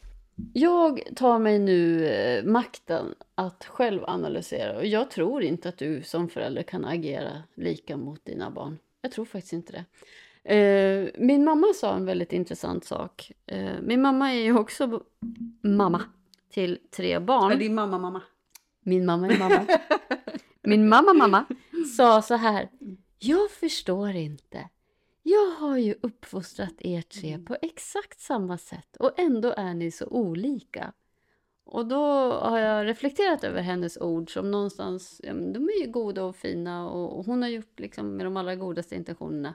Jag 0.54 1.02
tar 1.16 1.40
mig 1.40 1.60
nu 1.60 2.06
eh, 2.06 2.44
makten 2.44 3.16
att 3.36 3.66
själv 3.66 4.04
analysera 4.06 4.78
och 4.78 4.86
jag 4.86 5.12
tror 5.12 5.44
inte 5.44 5.70
att 5.70 5.78
du 5.78 6.02
som 6.04 6.30
förälder 6.30 6.64
kan 6.64 6.86
agera 6.86 7.44
lika 7.56 7.98
mot 7.98 8.26
dina 8.26 8.52
barn. 8.52 8.78
Jag 9.02 9.12
tror 9.12 9.26
faktiskt 9.26 9.54
inte 9.54 9.74
det. 9.74 9.86
Eh, 10.44 11.10
min 11.18 11.44
mamma 11.44 11.68
sa 11.76 11.96
en 11.96 12.06
väldigt 12.06 12.34
intressant 12.34 12.86
sak. 12.86 13.32
Eh, 13.46 13.82
min 13.82 14.02
mamma 14.02 14.32
är 14.34 14.42
ju 14.42 14.58
också 14.58 15.02
mamma 15.62 16.02
till 16.54 16.80
tre 16.96 17.20
barn. 17.20 17.52
Är 17.52 17.56
din 17.56 17.76
mamma 17.76 18.00
mamma? 18.00 18.22
Min 18.84 19.06
mamma 19.06 19.28
är 19.28 19.40
mamma. 19.40 19.68
Min 20.64 20.90
mamma 20.90 21.14
mamma 21.14 21.46
sa 21.98 22.22
så 22.22 22.36
här. 22.36 22.70
Jag 23.20 23.52
förstår 23.52 24.10
inte. 24.10 24.70
Jag 25.24 25.52
har 25.52 25.78
ju 25.78 25.96
uppfostrat 26.02 26.74
er 26.80 27.02
tre 27.02 27.40
på 27.40 27.58
exakt 27.62 28.20
samma 28.20 28.58
sätt 28.58 28.96
och 29.00 29.20
ändå 29.20 29.54
är 29.58 29.74
ni 29.74 29.92
så 29.92 30.06
olika. 30.08 30.94
Och 31.64 31.86
då 31.86 32.32
har 32.32 32.60
jag 32.60 32.88
reflekterat 32.88 33.44
över 33.44 33.62
hennes 33.62 33.98
ord 33.98 34.34
som 34.34 34.52
någonstans, 34.52 35.22
ja, 35.24 35.34
de 35.34 35.70
är 35.70 35.86
ju 35.86 35.92
goda 35.92 36.24
och 36.24 36.36
fina 36.36 36.90
och 36.90 37.18
och 37.18 37.26
hon 37.26 37.42
har 37.42 37.50
gjort 37.50 37.80
liksom 37.80 38.16
med 38.16 38.26
de 38.26 38.38
allra 38.38 38.56
godaste 38.56 38.96
intentionerna. 38.96 39.54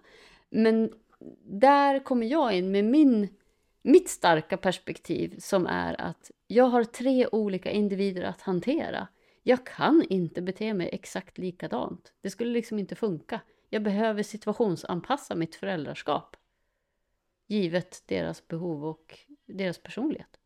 Men 0.57 0.93
där 1.45 1.99
kommer 1.99 2.27
jag 2.27 2.53
in 2.53 2.71
med 2.71 2.85
min, 2.85 3.29
mitt 3.83 4.09
starka 4.09 4.57
perspektiv 4.57 5.39
som 5.39 5.67
är 5.67 6.01
att 6.01 6.31
jag 6.47 6.65
har 6.65 6.85
tre 6.85 7.27
olika 7.33 7.71
individer 7.71 8.23
att 8.23 8.41
hantera. 8.41 9.09
Jag 9.43 9.67
kan 9.67 10.05
inte 10.09 10.43
bete 10.43 10.75
mig 10.75 10.89
exakt 10.93 11.39
likadant. 11.39 12.13
Det 12.21 12.31
skulle 12.31 12.51
liksom 12.51 12.79
inte 12.79 12.95
funka. 12.95 13.41
Jag 13.71 13.83
behöver 13.83 14.23
situationsanpassa 14.23 15.35
mitt 15.35 15.55
föräldraskap. 15.55 16.37
Givet 17.47 18.03
deras 18.07 18.49
behov 18.49 18.85
och 18.85 19.19
deras 19.47 19.79
personlighet. 19.79 20.41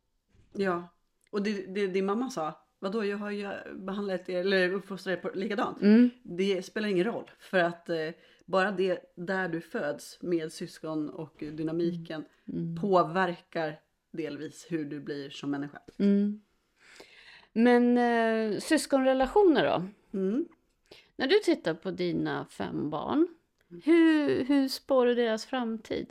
Ja. 0.52 0.88
Och 1.30 1.42
det, 1.42 1.66
det 1.74 1.86
din 1.86 2.06
mamma 2.06 2.30
sa, 2.30 2.66
vadå 2.78 3.04
jag 3.04 3.18
har 3.18 3.30
ju 3.30 3.48
behandlat 3.74 4.28
er, 4.28 4.40
eller 4.40 4.72
uppfostrat 4.72 5.18
er 5.18 5.22
på 5.22 5.38
likadant. 5.38 5.82
Mm. 5.82 6.10
Det 6.22 6.62
spelar 6.62 6.88
ingen 6.88 7.04
roll. 7.04 7.30
För 7.38 7.58
att 7.58 7.88
eh, 7.88 8.08
bara 8.50 8.70
det 8.72 9.12
där 9.16 9.48
du 9.48 9.60
föds 9.60 10.18
med 10.22 10.52
syskon 10.52 11.10
och 11.10 11.34
dynamiken 11.38 12.24
Mm. 12.52 12.76
påverkar 12.80 13.80
delvis 14.12 14.66
hur 14.68 14.84
du 14.84 15.00
blir 15.00 15.30
som 15.30 15.50
människa. 15.50 15.78
Mm. 15.98 16.40
Men 17.52 17.98
eh, 17.98 18.58
syskonrelationer 18.58 19.64
då? 19.64 19.86
Mm. 20.18 20.46
När 21.16 21.26
du 21.26 21.38
tittar 21.38 21.74
på 21.74 21.90
dina 21.90 22.46
fem 22.50 22.90
barn, 22.90 23.28
hur, 23.84 24.44
hur 24.44 24.68
spår 24.68 25.06
du 25.06 25.14
deras 25.14 25.46
framtid? 25.46 26.06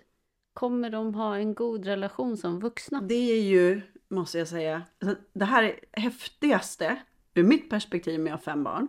Kommer 0.53 0.89
de 0.89 1.15
ha 1.15 1.37
en 1.37 1.53
god 1.53 1.85
relation 1.85 2.37
som 2.37 2.59
vuxna? 2.59 3.01
Det 3.01 3.31
är 3.31 3.41
ju, 3.41 3.81
måste 4.07 4.37
jag 4.37 4.47
säga, 4.47 4.81
alltså, 4.99 5.17
det 5.33 5.45
här 5.45 5.63
är 5.63 5.79
häftigaste 5.91 7.01
ur 7.33 7.43
mitt 7.43 7.69
perspektiv 7.69 8.19
med 8.19 8.33
att 8.33 8.45
ha 8.45 8.51
fem 8.53 8.63
barn. 8.63 8.87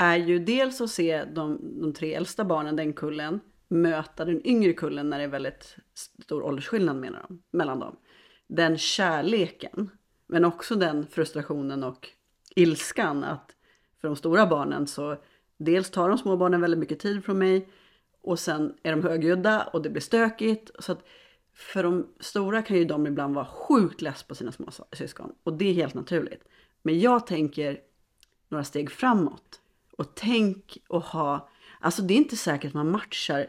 Är 0.00 0.16
ju 0.16 0.38
dels 0.38 0.80
att 0.80 0.90
se 0.90 1.24
de, 1.24 1.60
de 1.80 1.92
tre 1.92 2.14
äldsta 2.14 2.44
barnen, 2.44 2.76
den 2.76 2.92
kullen, 2.92 3.40
möta 3.68 4.24
den 4.24 4.46
yngre 4.46 4.72
kullen 4.72 5.10
när 5.10 5.18
det 5.18 5.24
är 5.24 5.28
väldigt 5.28 5.76
stor 6.22 6.42
åldersskillnad 6.42 6.96
menar 6.96 7.26
de, 7.28 7.42
mellan 7.50 7.78
dem. 7.78 7.96
Den 8.46 8.78
kärleken, 8.78 9.90
men 10.26 10.44
också 10.44 10.74
den 10.74 11.06
frustrationen 11.06 11.84
och 11.84 12.08
ilskan 12.56 13.24
att 13.24 13.56
för 14.00 14.08
de 14.08 14.16
stora 14.16 14.46
barnen 14.46 14.86
så 14.86 15.16
dels 15.56 15.90
tar 15.90 16.08
de 16.08 16.18
små 16.18 16.36
barnen 16.36 16.60
väldigt 16.60 16.80
mycket 16.80 17.00
tid 17.00 17.24
från 17.24 17.38
mig 17.38 17.68
och 18.22 18.38
sen 18.38 18.74
är 18.82 18.90
de 18.90 19.02
högljudda 19.02 19.62
och 19.72 19.82
det 19.82 19.90
blir 19.90 20.02
stökigt. 20.02 20.70
Så 20.78 20.92
att 20.92 21.04
för 21.54 21.82
de 21.82 22.06
stora 22.20 22.62
kan 22.62 22.76
ju 22.76 22.84
de 22.84 23.06
ibland 23.06 23.34
vara 23.34 23.46
sjukt 23.46 24.02
less 24.02 24.22
på 24.22 24.34
sina 24.34 24.52
små 24.52 24.70
syskon 24.92 25.32
och 25.42 25.52
det 25.52 25.68
är 25.68 25.74
helt 25.74 25.94
naturligt. 25.94 26.44
Men 26.82 27.00
jag 27.00 27.26
tänker 27.26 27.80
några 28.48 28.64
steg 28.64 28.90
framåt 28.90 29.60
och 29.98 30.14
tänk 30.14 30.78
och 30.88 31.02
ha, 31.02 31.48
alltså 31.80 32.02
det 32.02 32.14
är 32.14 32.18
inte 32.18 32.36
säkert 32.36 32.68
att 32.68 32.74
man 32.74 32.90
matchar 32.90 33.46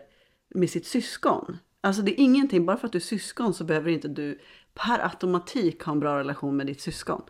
med 0.49 0.69
sitt 0.69 0.85
syskon. 0.85 1.57
Alltså 1.81 2.01
det 2.01 2.11
är 2.11 2.23
ingenting, 2.23 2.65
bara 2.65 2.77
för 2.77 2.85
att 2.87 2.91
du 2.91 2.97
är 2.97 3.01
syskon 3.01 3.53
så 3.53 3.63
behöver 3.63 3.91
inte 3.91 4.07
du 4.07 4.39
per 4.73 4.99
automatik 4.99 5.83
ha 5.83 5.91
en 5.91 5.99
bra 5.99 6.19
relation 6.19 6.57
med 6.57 6.67
ditt 6.67 6.81
syskon. 6.81 7.21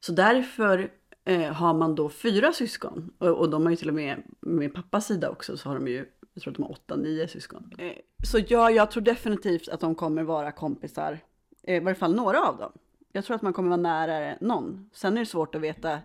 Så 0.00 0.12
därför 0.12 0.90
eh, 1.24 1.52
har 1.52 1.74
man 1.74 1.94
då 1.94 2.08
fyra 2.08 2.52
syskon. 2.52 3.10
Och, 3.18 3.28
och 3.28 3.50
de 3.50 3.62
har 3.62 3.70
ju 3.70 3.76
till 3.76 3.88
och 3.88 3.94
med, 3.94 4.22
med 4.40 4.74
pappas 4.74 5.06
sida 5.06 5.30
också, 5.30 5.56
så 5.56 5.68
har 5.68 5.74
de 5.74 5.88
ju, 5.88 6.06
jag 6.34 6.42
tror 6.42 6.50
att 6.50 6.56
de 6.56 6.62
har 6.62 6.70
åtta, 6.70 6.96
nio 6.96 7.28
syskon. 7.28 7.72
Eh, 7.78 7.92
så 8.24 8.38
ja, 8.48 8.70
jag 8.70 8.90
tror 8.90 9.02
definitivt 9.02 9.68
att 9.68 9.80
de 9.80 9.94
kommer 9.94 10.22
vara 10.22 10.52
kompisar, 10.52 11.18
eh, 11.62 11.76
i 11.76 11.80
varje 11.80 11.94
fall 11.94 12.14
några 12.14 12.48
av 12.48 12.58
dem. 12.58 12.72
Jag 13.12 13.24
tror 13.24 13.36
att 13.36 13.42
man 13.42 13.52
kommer 13.52 13.68
vara 13.68 13.80
nära 13.80 14.36
någon. 14.40 14.90
Sen 14.92 15.16
är 15.16 15.20
det 15.20 15.26
svårt 15.26 15.54
att 15.54 15.60
veta 15.60 15.98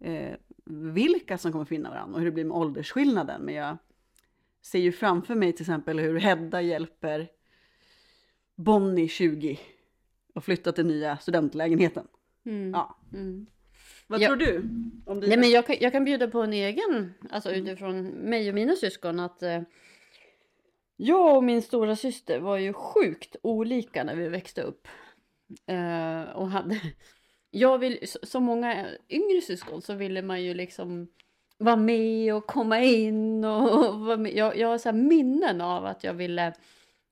eh, 0.00 0.34
vilka 0.64 1.38
som 1.38 1.52
kommer 1.52 1.64
finna 1.64 1.90
varandra 1.90 2.14
och 2.14 2.18
hur 2.20 2.26
det 2.26 2.32
blir 2.32 2.44
med 2.44 2.56
åldersskillnaden. 2.56 3.42
Men 3.42 3.54
jag 3.54 3.76
ser 4.62 4.78
ju 4.78 4.92
framför 4.92 5.34
mig 5.34 5.52
till 5.52 5.62
exempel 5.62 5.98
hur 6.00 6.18
Hedda 6.20 6.60
hjälper 6.62 7.28
Bonnie 8.56 9.08
20 9.08 9.58
och 10.34 10.44
flytta 10.44 10.72
till 10.72 10.86
nya 10.86 11.16
studentlägenheten. 11.18 12.06
Mm. 12.44 12.70
Ja. 12.70 12.96
Mm. 13.12 13.46
Vad 14.06 14.20
Ja. 14.20 14.26
tror 14.28 14.36
du? 14.36 14.56
Om 15.06 15.20
dina- 15.20 15.28
Nej, 15.28 15.38
men 15.38 15.50
jag, 15.50 15.66
kan, 15.66 15.76
jag 15.80 15.92
kan 15.92 16.04
bjuda 16.04 16.28
på 16.28 16.40
en 16.42 16.52
egen, 16.52 17.14
alltså 17.30 17.52
utifrån 17.52 18.02
mig 18.08 18.48
och 18.48 18.54
mina 18.54 18.76
syskon, 18.76 19.20
att 19.20 19.42
eh, 19.42 19.62
jag 20.96 21.36
och 21.36 21.44
min 21.44 21.62
stora 21.62 21.96
syster 21.96 22.40
var 22.40 22.56
ju 22.58 22.72
sjukt 22.72 23.36
olika 23.42 24.04
när 24.04 24.16
vi 24.16 24.28
växte 24.28 24.62
upp. 24.62 24.88
Eh, 25.66 26.22
och 26.22 26.50
hade, 26.50 26.80
jag 27.54 27.78
vill, 27.78 27.98
som 28.22 28.44
många 28.44 28.86
yngre 29.08 29.40
syskon 29.40 29.82
så 29.82 29.94
ville 29.94 30.22
man 30.22 30.42
ju 30.42 30.54
liksom 30.54 31.08
vara 31.58 31.76
med 31.76 32.34
och 32.34 32.46
komma 32.46 32.80
in 32.80 33.44
och 33.44 34.00
vara 34.00 34.16
med. 34.16 34.36
Jag, 34.36 34.56
jag 34.56 34.68
har 34.68 34.78
så 34.78 34.92
minnen 34.92 35.60
av 35.60 35.86
att 35.86 36.04
jag 36.04 36.14
ville 36.14 36.52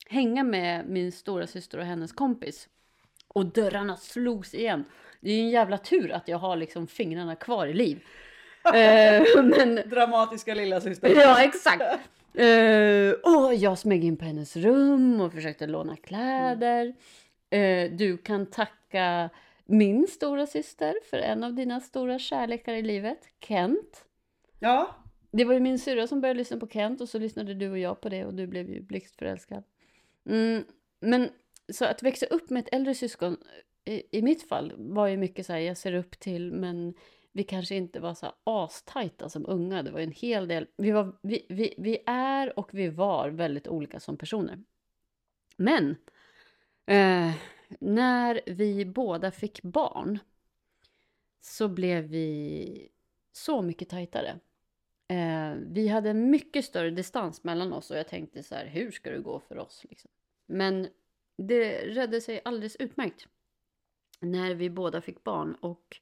hänga 0.09 0.45
med 0.45 0.89
min 0.89 1.13
stora 1.13 1.47
syster 1.47 1.79
och 1.79 1.85
hennes 1.85 2.13
kompis. 2.13 2.69
Och 3.29 3.47
dörrarna 3.47 3.97
slogs 3.97 4.55
igen. 4.55 4.85
Det 5.21 5.31
är 5.31 5.35
ju 5.35 5.43
en 5.43 5.51
jävla 5.51 5.79
tur 5.79 6.13
att 6.13 6.29
jag 6.29 6.39
har 6.39 6.57
liksom 6.57 6.87
fingrarna 6.87 7.37
kvar 7.37 7.67
i 7.67 7.73
liv. 7.73 8.05
Eh, 8.75 9.43
men 9.43 9.75
Dramatiska 9.87 10.55
lilla 10.55 10.81
syster. 10.81 11.09
Ja, 11.17 11.43
exakt. 11.43 11.83
Uh, 12.41 13.13
och 13.13 13.55
jag 13.55 13.79
smög 13.79 14.05
in 14.05 14.17
på 14.17 14.25
hennes 14.25 14.57
rum 14.57 15.21
och 15.21 15.33
försökte 15.33 15.67
låna 15.67 15.97
kläder. 15.97 16.95
Eh, 17.51 17.91
du 17.91 18.17
kan 18.17 18.47
tacka 18.47 19.31
min 19.71 20.07
stora 20.07 20.47
syster 20.47 20.95
för 21.11 21.19
en 21.19 21.45
av 21.45 21.55
dina 21.55 21.81
stora 21.81 22.19
kärlekar 22.19 22.75
i 22.75 22.83
livet, 22.83 23.29
Kent. 23.41 24.05
Ja. 24.59 24.95
Det 25.31 25.45
var 25.45 25.55
ju 25.55 25.61
min 25.61 25.79
syrra 25.79 26.07
som 26.07 26.21
började 26.21 26.39
lyssna 26.39 26.57
på 26.57 26.69
Kent 26.69 27.01
och 27.01 27.09
så 27.09 27.19
lyssnade 27.19 27.55
du 27.55 27.71
och 27.71 27.79
jag 27.79 28.01
på 28.01 28.09
det 28.09 28.25
och 28.25 28.35
du 28.35 28.47
blev 28.47 28.71
ju 28.71 28.81
blixtförälskad. 28.81 29.63
Mm, 30.29 30.65
men 31.01 31.29
så 31.73 31.85
att 31.85 32.03
växa 32.03 32.27
upp 32.27 32.51
med 32.51 32.61
ett 32.61 32.75
äldre 32.75 32.95
syskon 32.95 33.37
i, 33.85 34.19
i 34.19 34.23
mitt 34.23 34.49
fall 34.49 34.73
var 34.77 35.07
ju 35.07 35.17
mycket 35.17 35.47
så 35.47 35.53
här, 35.53 35.61
jag 35.61 35.77
ser 35.77 35.95
upp 35.95 36.21
till 36.21 36.53
men 36.53 36.95
vi 37.33 37.45
kanske 37.45 37.75
inte 37.75 38.01
var 38.01 38.15
så 38.15 38.27
här 38.27 38.35
astajta 38.45 39.29
som 39.29 39.47
unga. 39.49 39.83
Det 39.83 39.91
var 39.91 40.01
ju 40.01 40.05
en 40.05 40.13
hel 40.13 40.49
del, 40.49 40.67
vi, 40.77 40.91
var, 40.91 41.19
vi, 41.23 41.47
vi, 41.49 41.75
vi 41.79 41.99
är 42.07 42.59
och 42.59 42.69
vi 42.73 42.89
var 42.89 43.29
väldigt 43.29 43.69
olika 43.69 44.01
som 44.01 44.17
personer. 44.17 44.59
Men 45.57 45.97
eh, 46.87 47.35
när 47.79 48.41
vi 48.47 48.85
båda 48.85 49.31
fick 49.31 49.63
barn 49.63 50.19
så 51.41 51.69
blev 51.69 52.05
vi 52.05 52.89
så 53.33 53.63
mycket 53.63 53.89
tajtare. 53.89 54.39
Eh, 55.09 55.55
vi 55.67 55.89
hade 55.89 56.15
mycket 56.15 56.65
större 56.65 56.91
distans 56.91 57.45
mellan 57.45 57.73
oss 57.73 57.91
och 57.91 57.97
jag 57.97 58.09
tänkte 58.09 58.43
så 58.43 58.55
här, 58.55 58.67
hur 58.67 58.91
ska 58.91 59.11
det 59.11 59.19
gå 59.19 59.41
för 59.41 59.59
oss? 59.59 59.87
Liksom? 59.91 60.11
Men 60.47 60.89
det 61.37 61.79
redde 61.87 62.21
sig 62.21 62.41
alldeles 62.45 62.77
utmärkt 62.77 63.29
när 64.21 64.55
vi 64.55 64.71
båda 64.71 65.01
fick 65.01 65.25
barn 65.25 65.55
och 65.55 66.01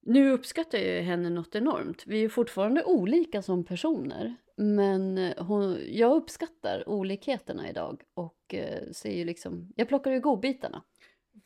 nu 0.00 0.30
uppskattar 0.30 0.78
jag 0.78 1.02
henne 1.02 1.30
något 1.30 1.54
enormt. 1.54 2.06
Vi 2.06 2.24
är 2.24 2.28
fortfarande 2.28 2.84
olika 2.84 3.42
som 3.42 3.64
personer, 3.64 4.36
men 4.56 5.34
hon, 5.38 5.78
jag 5.88 6.16
uppskattar 6.16 6.88
olikheterna 6.88 7.68
idag 7.70 8.02
och 8.14 8.54
eh, 8.54 8.90
ser 8.92 9.10
ju 9.12 9.24
liksom, 9.24 9.72
jag 9.76 9.88
plockar 9.88 10.10
ju 10.10 10.20
godbitarna. 10.20 10.82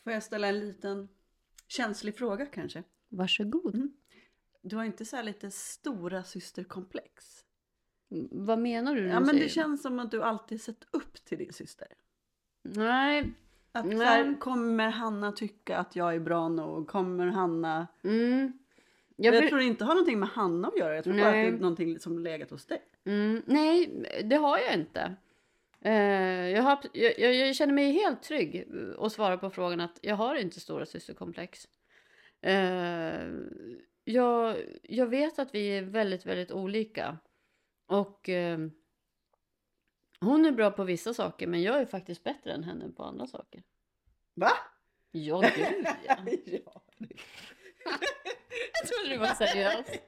Får 0.04 0.12
jag 0.12 0.22
ställa 0.22 0.48
en 0.48 0.60
liten 0.60 1.08
känslig 1.68 2.16
fråga 2.16 2.46
kanske? 2.46 2.82
Varsågod. 3.08 3.74
Mm. 3.74 3.92
Du 4.62 4.76
har 4.76 4.84
inte 4.84 5.04
så 5.04 5.16
här 5.16 5.22
lite 5.22 5.50
stora 5.50 6.24
systerkomplex? 6.24 7.44
Mm, 8.10 8.28
Vad 8.30 8.58
menar 8.58 8.94
du? 8.94 9.06
Ja 9.06 9.20
men 9.20 9.26
det 9.26 9.32
säger- 9.32 9.48
känns 9.48 9.82
som 9.82 9.98
att 9.98 10.10
du 10.10 10.22
alltid 10.22 10.60
sett 10.62 10.84
upp 10.90 11.24
till 11.24 11.38
din 11.38 11.52
syster. 11.52 11.88
Nej. 12.62 13.32
Att 13.72 13.86
Nej. 13.86 13.98
här, 13.98 14.40
kommer 14.40 14.90
Hanna 14.90 15.32
tycka 15.32 15.78
att 15.78 15.96
jag 15.96 16.14
är 16.14 16.20
bra 16.20 16.48
nog? 16.48 16.88
Kommer 16.88 17.26
Hanna... 17.26 17.86
Mm. 18.04 18.58
Jag, 19.22 19.34
Jag, 19.34 19.42
för... 19.42 19.48
tror 19.48 19.58
det 19.58 19.64
inte 19.64 19.84
har 19.84 19.94
någonting 19.94 20.18
med 20.18 20.28
Hanna 20.28 20.68
att 20.68 20.78
göra. 20.78 20.94
Jag 20.94 21.04
tror 21.04 21.14
bara 21.14 21.26
att 21.26 21.32
det 21.32 21.38
Nej. 21.38 21.48
är 21.48 21.52
någonting 21.52 21.98
som 21.98 22.18
legat 22.18 22.50
hos 22.50 22.66
dig. 22.66 22.82
mm, 23.04 23.42
nej, 23.46 24.02
det 24.24 24.36
har 24.36 24.58
jag 24.58 24.74
inte. 24.74 25.16
Eh, 25.80 26.48
jag, 26.48 26.62
har, 26.62 26.78
jag, 26.92 27.18
jag, 27.18 27.34
jag 27.34 27.56
känner 27.56 27.72
mig 27.72 27.92
helt 27.92 28.22
trygg 28.22 28.68
och 28.96 29.12
svara 29.12 29.38
på 29.38 29.50
frågan 29.50 29.80
att 29.80 29.98
jag 30.02 30.16
har 30.16 30.34
inte 30.34 30.60
stora 30.60 30.86
systerkomplex. 30.86 31.68
Eh, 32.40 33.28
jag, 34.04 34.56
jag 34.82 35.06
vet 35.06 35.38
att 35.38 35.54
vi 35.54 35.78
är 35.78 35.82
väldigt, 35.82 36.26
väldigt 36.26 36.52
olika. 36.52 37.18
Och 37.86 38.28
eh, 38.28 38.58
hon 40.20 40.46
är 40.46 40.52
bra 40.52 40.70
på 40.70 40.84
vissa 40.84 41.14
saker, 41.14 41.46
men 41.46 41.62
jag 41.62 41.80
är 41.80 41.86
faktiskt 41.86 42.24
bättre 42.24 42.52
än 42.52 42.64
henne 42.64 42.88
på 42.96 43.02
andra 43.02 43.26
saker. 43.26 43.62
Va? 44.34 44.52
Ja, 45.10 45.40
gud 45.56 45.86
ja. 46.06 46.16
ja. 46.64 46.82
Jag 48.80 48.88
trodde 48.88 49.14
du 49.14 49.18
var 49.18 49.34
seriös. 49.34 49.86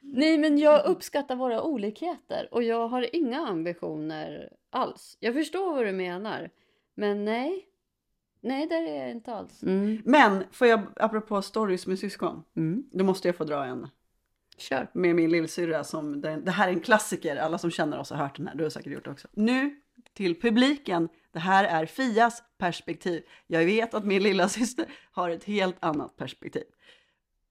Nej, 0.00 0.38
men 0.38 0.58
jag 0.58 0.84
uppskattar 0.86 1.36
våra 1.36 1.62
olikheter 1.62 2.48
och 2.54 2.62
jag 2.62 2.88
har 2.88 3.16
inga 3.16 3.38
ambitioner 3.46 4.52
alls. 4.70 5.16
Jag 5.20 5.34
förstår 5.34 5.74
vad 5.74 5.86
du 5.86 5.92
menar, 5.92 6.50
men 6.94 7.24
nej. 7.24 7.66
Nej, 8.42 8.66
där 8.66 8.82
är 8.82 9.00
jag 9.00 9.10
inte 9.10 9.34
alls. 9.34 9.62
Mm. 9.62 10.02
Men 10.04 10.44
får 10.52 10.66
jag, 10.66 10.80
apropå 10.96 11.42
stories 11.42 11.86
med 11.86 11.98
syskon, 11.98 12.42
Mm. 12.56 12.84
då 12.92 13.04
måste 13.04 13.28
jag 13.28 13.36
få 13.36 13.44
dra 13.44 13.64
en 13.64 13.88
Kör. 14.58 14.90
med 14.92 15.16
min 15.16 15.30
lillsyrra 15.30 15.84
som, 15.84 16.20
det, 16.20 16.36
det 16.36 16.50
här 16.50 16.68
är 16.68 16.72
en 16.72 16.80
klassiker, 16.80 17.36
alla 17.36 17.58
som 17.58 17.70
känner 17.70 17.98
oss 17.98 18.10
har 18.10 18.16
hört 18.16 18.36
den 18.36 18.48
här, 18.48 18.54
du 18.54 18.62
har 18.62 18.70
säkert 18.70 18.92
gjort 18.92 19.04
det 19.04 19.10
också. 19.10 19.28
Nu 19.32 19.80
till 20.14 20.40
publiken, 20.40 21.08
det 21.32 21.38
här 21.38 21.64
är 21.64 21.86
Fias 21.86 22.42
perspektiv. 22.58 23.22
Jag 23.46 23.64
vet 23.64 23.94
att 23.94 24.04
min 24.04 24.22
lilla 24.22 24.48
syster 24.58 24.86
har 25.12 25.30
ett 25.30 25.44
helt 25.44 25.76
annat 25.80 26.16
perspektiv. 26.16 26.64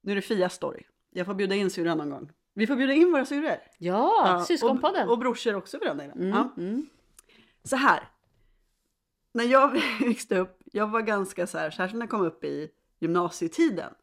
Nu 0.02 0.12
är 0.12 0.16
det 0.16 0.22
Fias 0.22 0.54
story. 0.54 0.84
Jag 1.12 1.26
får 1.26 1.34
bjuda 1.34 1.56
in 1.56 1.70
syrran 1.70 1.98
någon 1.98 2.10
gång. 2.10 2.32
Vi 2.54 2.68
får 2.68 2.76
bjuda 2.76 2.94
in 2.94 3.12
våra 3.12 3.26
syrror. 3.26 3.58
Ja, 3.78 4.46
syskonpodden. 4.48 5.08
Och, 5.08 5.14
och 5.14 5.20
brorsor 5.20 5.56
också 5.56 5.80
för 5.80 5.86
den 5.86 5.98
delen. 5.98 6.18
mm. 6.18 6.30
Ja. 6.30 6.54
Mm. 6.58 6.90
Så 7.64 7.76
här. 7.76 8.10
När 9.34 9.44
jag 9.44 9.82
växte 10.02 10.38
upp, 10.38 10.62
jag 10.66 10.88
var 10.88 11.02
ganska 11.02 11.48
så 11.48 11.58
här, 11.58 11.72
särskilt 11.72 12.00
när 12.00 12.06
jag 12.06 12.10
kom 12.10 12.22
upp 12.22 12.44
i 12.44 12.70
gymnasietiden, 13.00 13.94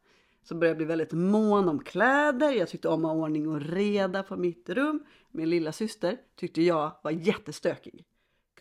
så 0.43 0.55
började 0.55 0.69
jag 0.71 0.77
bli 0.77 0.85
väldigt 0.85 1.11
mån 1.13 1.69
om 1.69 1.79
kläder. 1.83 2.51
Jag 2.51 2.69
tyckte 2.69 2.87
om 2.89 3.05
att 3.05 3.11
ha 3.11 3.23
ordning 3.23 3.47
och 3.47 3.61
reda 3.61 4.23
på 4.23 4.35
mitt 4.37 4.69
rum. 4.69 5.05
Min 5.31 5.49
lilla 5.49 5.71
syster 5.71 6.17
tyckte 6.35 6.61
jag 6.61 6.91
var 7.03 7.11
jättestökig. 7.11 8.05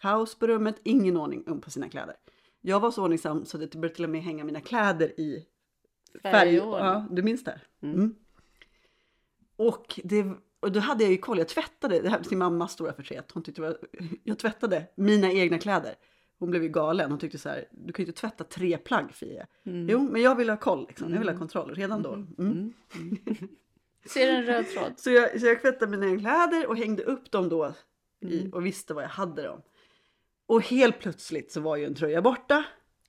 Kaos 0.01 0.35
på 0.39 0.47
rummet, 0.47 0.81
ingen 0.85 1.17
ordning 1.17 1.61
på 1.61 1.71
sina 1.71 1.89
kläder. 1.89 2.17
Jag 2.61 2.81
var 2.81 2.91
så 2.91 3.03
ordningsam 3.03 3.45
så 3.45 3.57
att 3.57 3.75
jag 3.75 3.81
började 3.81 3.95
till 3.95 4.05
och 4.05 4.11
med 4.11 4.23
hänga 4.23 4.45
mina 4.45 4.61
kläder 4.61 5.21
i 5.21 5.47
färg. 6.23 6.33
Färgordning. 6.33 6.87
Ja, 6.87 7.07
du 7.11 7.23
minns 7.23 7.45
det? 7.45 7.61
Mm. 7.83 7.95
Mm. 7.95 8.15
Och, 9.57 10.01
det, 10.05 10.27
och 10.61 10.73
då 10.73 10.81
hade 10.81 11.05
jag 11.05 11.11
ju 11.13 11.19
koll, 11.19 11.39
jag 11.39 11.49
tvättade, 11.49 12.01
det 12.01 12.09
här 12.09 12.23
till 12.23 12.37
mammas 12.37 12.73
stora 12.73 12.93
förtret. 12.93 13.33
Hon 13.33 13.43
tyckte 13.43 13.63
det 13.63 13.67
var, 13.69 13.79
jag 14.25 14.39
tvättade 14.39 14.87
mina 14.95 15.33
egna 15.33 15.59
kläder. 15.59 15.95
Hon 16.39 16.51
blev 16.51 16.63
ju 16.63 16.69
galen, 16.69 17.11
hon 17.11 17.19
tyckte 17.19 17.39
så 17.39 17.49
här, 17.49 17.69
du 17.71 17.93
kan 17.93 18.05
ju 18.05 18.09
inte 18.09 18.21
tvätta 18.21 18.45
tre 18.45 18.79
plagg 18.79 19.13
Fie. 19.15 19.47
Mm. 19.67 19.89
Jo, 19.91 20.09
men 20.13 20.23
jag 20.23 20.35
vill 20.35 20.51
ha 20.51 20.57
koll, 20.57 20.87
liksom. 20.89 21.13
jag 21.13 21.19
vill 21.19 21.29
ha 21.29 21.39
kontroll 21.39 21.75
redan 21.75 22.03
då. 22.03 22.13
Mm. 22.13 22.27
Mm. 22.39 22.73
Ser 24.07 24.29
en 24.29 24.45
röd 24.45 24.69
tråd. 24.69 24.93
Så, 24.97 25.11
jag, 25.11 25.41
så 25.41 25.47
jag 25.47 25.63
tvättade 25.63 25.91
mina 25.91 26.07
egna 26.07 26.21
kläder 26.21 26.67
och 26.67 26.77
hängde 26.77 27.03
upp 27.03 27.31
dem 27.31 27.49
då 27.49 27.73
i, 28.21 28.41
Mm. 28.41 28.53
och 28.53 28.67
visste 28.67 28.95
vad 28.95 29.05
jag 29.05 29.09
hade 29.09 29.43
dem. 29.43 29.63
Och 30.47 30.63
helt 30.63 30.99
plötsligt 30.99 31.53
så 31.53 31.61
var 31.61 31.77
ju 31.77 31.85
en 31.85 31.95
tröja 31.95 32.23
borta. 32.23 32.65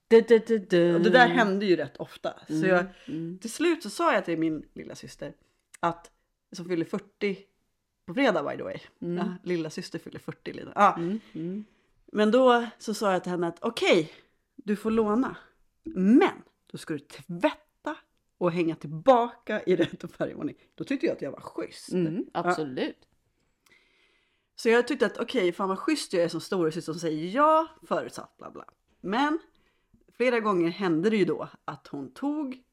Du, 0.07 0.21
du, 0.21 0.39
du. 0.57 0.95
Och 0.95 1.01
det 1.01 1.09
där 1.09 1.27
hände 1.27 1.65
ju 1.65 1.75
rätt 1.75 1.97
ofta. 1.97 2.33
Så 2.47 2.65
jag, 2.65 2.85
Mm. 3.07 3.37
till 3.41 3.51
slut 3.51 3.83
så 3.83 3.89
sa 3.89 4.13
jag 4.13 4.25
till 4.25 4.39
min 4.39 4.65
lilla 4.73 4.95
syster 4.95 5.33
att 5.79 6.11
som 6.51 6.65
fyller 6.65 6.85
40 6.85 7.37
på 8.05 8.13
fredag 8.13 8.43
by 8.43 8.57
the 8.57 8.63
way. 8.63 8.77
Mm. 9.01 9.17
Ja, 9.17 9.33
lilla 9.43 9.69
syster 9.69 9.99
fyller 9.99 10.19
40 10.19 10.53
Lina. 10.53 10.71
Ja. 10.75 10.95
Mm. 10.97 11.19
Mm. 11.33 11.65
Men 12.11 12.31
då 12.31 12.65
så 12.77 12.93
sa 12.93 13.13
jag 13.13 13.23
till 13.23 13.31
henne 13.31 13.47
att 13.47 13.57
okej, 13.61 14.11
du 14.55 14.75
får 14.75 14.91
låna. 14.91 15.35
Men 15.95 16.31
då 16.71 16.77
ska 16.77 16.93
du 16.93 16.99
tvätta 16.99 17.95
och 18.37 18.51
hänga 18.51 18.75
tillbaka 18.75 19.61
i 19.63 19.75
rätt 19.75 20.11
färgordning. 20.11 20.55
Då 20.75 20.83
tyckte 20.83 21.05
jag 21.05 21.15
att 21.15 21.21
jag 21.21 21.31
var 21.31 21.41
schysst. 21.41 21.93
Mm. 21.93 22.25
Absolut. 22.33 22.97
Så 24.59 24.69
jag 24.69 24.87
tyckte 24.87 25.05
att 25.05 25.17
okej, 25.17 25.51
fan 25.51 25.69
vad 25.69 25.79
schysst 25.79 26.13
jag 26.13 26.23
är 26.23 26.27
som 26.27 26.41
storasyster 26.41 26.93
som 26.93 26.99
säger 26.99 27.35
ja 27.35 27.67
förutsatt 27.87 28.37
bla 28.37 28.51
bla. 28.51 28.65
Men 29.01 29.39
flera 30.17 30.39
gånger 30.39 30.69
hände 30.69 31.09
det 31.09 31.17
ju 31.17 31.25
då 31.25 31.49
att 31.65 31.87
hon 31.87 32.13
tog 32.13 32.63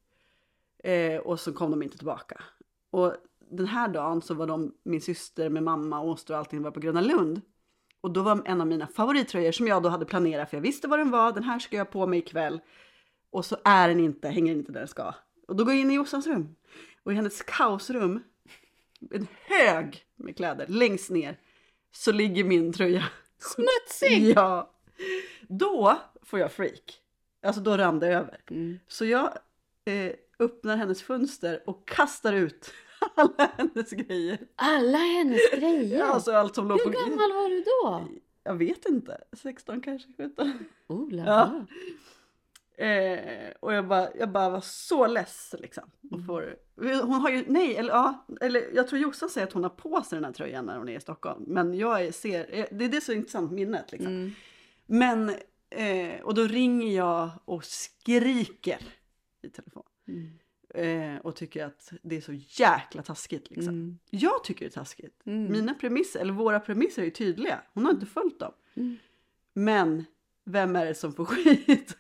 eh, 0.85 1.19
och 1.19 1.41
så 1.41 1.53
kom 1.53 1.71
de 1.71 1.83
inte 1.83 1.97
tillbaka. 1.97 2.43
Och 2.91 3.15
den 3.51 3.67
här 3.67 3.89
dagen 3.89 4.23
så 4.23 4.35
var 4.35 4.47
de, 4.47 4.75
min 4.83 5.01
syster 5.01 5.49
med 5.49 5.63
mamma 5.63 6.01
och 6.01 6.07
moster 6.07 6.35
och 6.35 6.39
allting 6.39 6.63
var 6.63 6.71
på 6.71 6.81
Gröna 6.81 7.01
Lund. 7.01 7.41
Och 8.01 8.11
då 8.11 8.23
var 8.23 8.43
en 8.45 8.61
av 8.61 8.67
mina 8.67 8.87
favorittröjor 8.87 9.53
som 9.53 9.67
jag 9.67 9.83
då 9.83 9.89
hade 9.89 10.05
planerat 10.05 10.51
för 10.51 10.57
jag 10.57 10.63
visste 10.63 10.89
vad 10.89 10.99
den 10.99 11.11
var, 11.11 11.33
den 11.33 11.45
här 11.45 11.59
ska 11.59 11.77
jag 11.77 11.85
ha 11.85 11.93
på 11.93 12.07
mig 12.07 12.19
ikväll. 12.19 12.61
Och 13.31 13.45
så 13.45 13.57
är 13.65 13.89
den 13.89 14.01
inte, 14.01 14.29
hänger 14.29 14.53
inte 14.53 14.73
där 14.73 14.81
den 14.81 14.89
ska. 14.89 15.15
Och 15.49 15.57
då 15.57 15.65
går 15.65 15.75
jag 15.75 15.81
in 15.81 15.91
i 15.91 15.95
Jossans 15.95 16.27
rum. 16.27 16.57
Och 17.03 17.13
i 17.13 17.15
hennes 17.15 17.43
kaosrum, 17.43 18.23
en 19.11 19.27
hög 19.45 20.05
med 20.17 20.37
kläder 20.37 20.67
längst 20.69 21.11
ner, 21.11 21.39
så 21.97 22.13
ligger 22.13 22.45
min 22.45 22.73
tröja. 22.73 23.05
Smutsig! 23.39 24.33
Ja. 24.37 24.71
Då 25.49 25.99
får 26.23 26.39
jag 26.39 26.53
freak. 26.53 27.01
Alltså 27.47 27.61
då 27.63 27.77
rann 27.77 27.99
det 28.01 28.07
över. 28.09 28.41
Mm. 28.51 28.79
Så 28.89 29.05
jag 29.05 29.39
eh, 29.85 30.13
öppnar 30.39 30.77
hennes 30.77 31.03
fönster 31.03 31.63
och 31.67 31.89
kastar 31.89 32.33
ut 32.33 32.73
alla 33.15 33.51
hennes 33.59 33.91
grejer. 33.91 34.39
Alla 34.57 34.99
hennes 34.99 35.51
grejer! 35.53 36.03
Alltså 36.03 36.33
allt 36.33 36.55
som 36.55 36.69
låg 36.69 36.79
Hur 36.79 36.85
på... 36.85 36.91
gammal 36.91 37.33
var 37.33 37.49
du 37.51 37.61
då? 37.61 38.09
Jag 38.45 38.55
vet 38.55 38.85
inte. 38.85 39.21
16 39.43 39.81
kanske, 39.81 40.09
17. 40.17 40.53
Oh, 40.89 41.11
la, 41.11 41.25
Ja. 41.25 41.67
Eh, 42.77 43.51
och 43.61 43.73
jag 43.73 43.89
bara, 43.89 44.09
jag 44.15 44.31
bara 44.31 44.51
var 44.51 44.61
så 44.61 45.07
less 45.07 45.55
liksom. 45.59 45.91
Och 46.11 46.27
får, 46.27 46.57
hon 47.03 47.21
har 47.21 47.31
ju, 47.31 47.45
nej, 47.47 47.77
eller 47.77 47.91
ja, 47.91 48.27
eller 48.41 48.75
jag 48.75 48.89
tror 48.89 49.01
Jossan 49.01 49.29
säger 49.29 49.47
att 49.47 49.53
hon 49.53 49.63
har 49.63 49.71
på 49.71 50.03
sig 50.03 50.17
den 50.17 50.25
här 50.25 50.33
tröjan 50.33 50.67
när 50.67 50.79
hon 50.79 50.89
är 50.89 50.97
i 50.97 51.01
Stockholm. 51.01 51.45
Men 51.47 51.75
jag 51.75 52.05
är, 52.05 52.13
ser, 52.13 52.69
det 52.71 52.85
är 52.85 52.89
det 52.89 53.01
så 53.01 53.13
intressant 53.13 53.53
minnet 53.53 53.93
liksom. 53.93 54.13
Mm. 54.13 54.31
Men, 54.87 55.29
eh, 55.71 56.21
och 56.23 56.35
då 56.35 56.43
ringer 56.43 56.97
jag 56.97 57.31
och 57.45 57.65
skriker 57.65 58.79
i 59.43 59.49
telefon. 59.49 59.83
Mm. 60.09 60.39
Eh, 60.75 61.21
och 61.21 61.37
tycker 61.37 61.65
att 61.65 61.93
det 62.03 62.17
är 62.17 62.21
så 62.21 62.33
jäkla 62.33 63.03
taskigt 63.03 63.51
liksom. 63.51 63.75
Mm. 63.75 63.99
Jag 64.11 64.45
tycker 64.45 64.65
det 64.65 64.69
är 64.69 64.81
taskigt. 64.81 65.27
Mm. 65.27 65.53
Mina 65.53 65.75
premisser, 65.75 66.21
eller 66.21 66.33
våra 66.33 66.61
premisser 66.61 67.03
är 67.03 67.07
ju 67.07 67.11
tydliga. 67.11 67.63
Hon 67.75 67.85
har 67.85 67.93
inte 67.93 68.07
följt 68.07 68.39
dem. 68.39 68.53
Mm. 68.75 68.97
Men 69.53 70.05
vem 70.45 70.77
är 70.77 70.87
det 70.87 70.95
som 70.95 71.13
får 71.13 71.25
skit? 71.25 71.97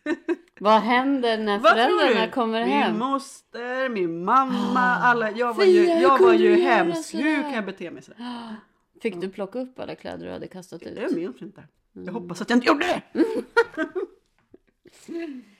Vad 0.64 0.80
händer 0.80 1.38
när 1.38 1.58
Vad 1.58 1.72
föräldrarna 1.72 2.30
kommer 2.30 2.60
min 2.64 2.68
hem? 2.72 2.98
moster, 2.98 3.88
min 3.88 4.24
mamma, 4.24 4.80
Ah, 4.80 5.02
alla. 5.02 5.30
Jag 5.30 5.54
var 5.54 5.64
ju, 5.64 5.84
jag 5.84 6.18
var 6.22 6.32
ju 6.32 6.54
hemsk. 6.54 7.14
Hur 7.14 7.42
kan 7.42 7.52
jag 7.52 7.64
bete 7.66 7.90
mig 7.90 8.02
sådär? 8.02 8.56
Fick 9.02 9.20
du 9.20 9.28
plocka 9.28 9.58
upp 9.58 9.78
alla 9.80 9.94
kläder 9.94 10.26
du 10.26 10.32
hade 10.32 10.46
kastat 10.46 10.82
ut? 10.82 10.98
Jag 11.02 11.14
minns 11.16 11.42
inte. 11.42 11.62
Jag 11.92 12.02
Mm. 12.02 12.14
hoppas 12.14 12.40
att 12.42 12.50
jag 12.50 12.56
inte 12.56 12.66
gjorde 12.66 12.86
det. 12.86 13.02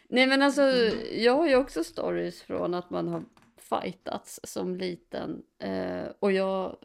Nej 0.08 0.26
men 0.26 0.42
alltså, 0.42 0.62
jag 1.12 1.36
har 1.36 1.48
ju 1.48 1.56
också 1.56 1.84
stories 1.84 2.42
från 2.42 2.74
att 2.74 2.90
man 2.90 3.08
har 3.08 3.22
fightats 3.56 4.40
som 4.44 4.76
liten. 4.76 5.42
Eh, 5.58 6.04
och 6.18 6.32
jag, 6.32 6.76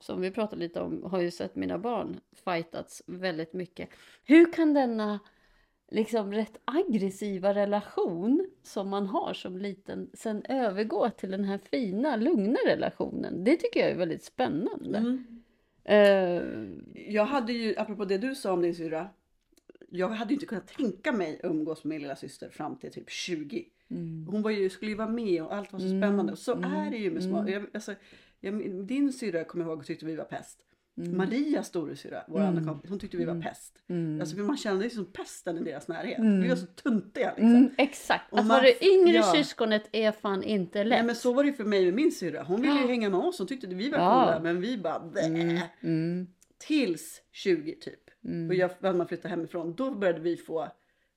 som 0.00 0.20
vi 0.20 0.30
pratade 0.30 0.60
lite 0.62 0.80
om, 0.80 1.02
har 1.10 1.20
ju 1.20 1.30
sett 1.30 1.56
mina 1.56 1.78
barn 1.78 2.20
fightats 2.44 3.02
väldigt 3.06 3.52
mycket. 3.52 3.88
Hur 4.24 4.52
kan 4.52 4.74
denna 4.74 5.18
liksom 5.90 6.32
rätt 6.32 6.58
aggressiva 6.64 7.54
relation 7.54 8.46
som 8.62 8.88
man 8.88 9.06
har 9.06 9.34
som 9.34 9.58
liten 9.58 10.10
sen 10.14 10.42
övergå 10.48 11.10
till 11.10 11.30
den 11.30 11.44
här 11.44 11.58
fina, 11.70 12.16
lugna 12.16 12.58
relationen? 12.66 13.44
Det 13.44 13.56
tycker 13.56 13.80
jag 13.80 13.90
är 13.90 13.96
väldigt 13.96 14.24
spännande. 14.24 14.98
Mm. 14.98 15.24
Eh, 15.84 16.42
Jag 17.12 17.24
hade 17.24 17.52
ju, 17.52 17.74
apropå 17.76 18.04
det 18.04 18.18
du 18.18 18.34
sa 18.34 18.52
om 18.52 18.62
din 18.62 18.74
syrra. 18.74 19.08
Jag 19.90 20.08
hade 20.08 20.30
ju 20.30 20.34
inte 20.34 20.46
kunnat 20.46 20.66
tänka 20.68 21.12
mig 21.12 21.40
umgås 21.42 21.84
med 21.84 21.88
min 21.90 22.00
lilla 22.02 22.16
syster 22.16 22.48
fram 22.50 22.76
till 22.76 22.90
typ 22.92 23.10
20. 23.10 23.64
mm, 23.90 24.26
Hon 24.30 24.42
var 24.42 24.50
ju, 24.50 24.70
skulle 24.70 24.90
ju 24.90 24.96
vara 24.96 25.08
med 25.08 25.42
och 25.42 25.54
allt 25.54 25.72
var 25.72 25.80
så 25.80 25.86
Mm, 25.86 26.00
spännande. 26.02 26.32
Och 26.32 26.38
så 26.38 26.54
mm, 26.54 26.72
är 26.74 26.90
det 26.90 26.96
ju 26.96 27.10
med 27.10 27.22
små. 27.22 27.38
mm. 27.38 27.52
Jag, 27.52 27.66
alltså, 27.74 27.94
jag, 28.40 28.84
din 28.84 29.12
syrra 29.12 29.44
kommer 29.44 29.64
jag 29.64 29.72
ihåg 29.72 29.86
tyckte 29.86 30.06
vi 30.06 30.16
var 30.16 30.24
pest. 30.24 30.64
Mm, 30.98 31.16
Marias 31.16 31.66
storasyrra, 31.66 32.24
vår 32.28 32.38
Mm. 32.40 32.48
andra 32.48 32.72
kompis, 32.72 32.90
hon 32.90 32.98
tyckte 32.98 33.16
vi 33.16 33.24
var 33.24 33.32
Mm. 33.32 33.42
pest. 33.42 33.82
mm, 33.88 34.20
Alltså 34.20 34.36
man 34.36 34.56
kände 34.56 34.84
ju 34.84 34.90
som 34.90 35.04
pesten 35.12 35.58
i 35.58 35.64
deras 35.64 35.88
närhet. 35.88 36.18
Mm. 36.18 36.40
Vi 36.42 36.48
var 36.48 36.56
så 36.56 36.66
tuntiga 36.66 37.28
liksom. 37.28 37.54
mm, 37.54 37.70
exakt. 37.78 38.32
Och 38.32 38.38
Att 38.38 38.46
man- 38.46 38.54
vara 38.56 38.62
det 38.66 38.84
yngre 38.86 39.16
ja. 39.16 39.32
syskonet 39.36 39.88
är 39.92 40.12
fan 40.12 40.42
inte 40.42 40.84
lätt. 40.84 40.98
Nej 40.98 41.06
men 41.06 41.14
så 41.16 41.32
var 41.32 41.42
det 41.42 41.48
ju 41.48 41.54
för 41.54 41.64
mig 41.64 41.84
med 41.84 41.94
min 41.94 42.12
syrra. 42.12 42.42
Hon 42.42 42.60
ville 42.62 42.80
ju 42.80 42.86
hänga 42.86 43.10
med 43.10 43.20
oss. 43.20 43.38
Hon 43.38 43.46
tyckte 43.46 43.66
vi 43.66 43.90
var 43.90 43.98
Ja. 43.98 44.24
coola. 44.24 44.40
Men 44.42 44.60
vi 44.60 44.78
bara. 44.78 45.02
Mm, 45.26 45.58
mm, 45.82 46.26
Tills 46.58 47.22
20 47.32 47.74
typ. 47.74 48.00
Och 48.48 48.54
jag, 48.54 48.70
när 48.80 48.92
man 48.92 49.08
flyttade 49.08 49.28
hemifrån. 49.28 49.74
Då 49.74 49.90
började 49.94 50.20
vi 50.20 50.36
få. 50.36 50.68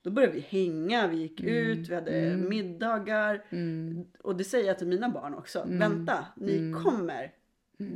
Då 0.03 0.09
började 0.11 0.33
vi 0.33 0.39
hänga. 0.39 1.07
Vi 1.07 1.17
gick 1.17 1.41
ut. 1.41 1.89
Vi 1.89 1.95
hade 1.95 2.37
middagar. 2.49 3.43
Och 4.23 4.35
det 4.35 4.43
säger 4.43 4.67
jag 4.67 4.77
till 4.77 4.87
mina 4.87 5.09
barn 5.09 5.33
också. 5.33 5.65
Vänta, 5.67 6.25
ni 6.35 6.57
Mm. 6.57 6.83
kommer. 6.83 7.31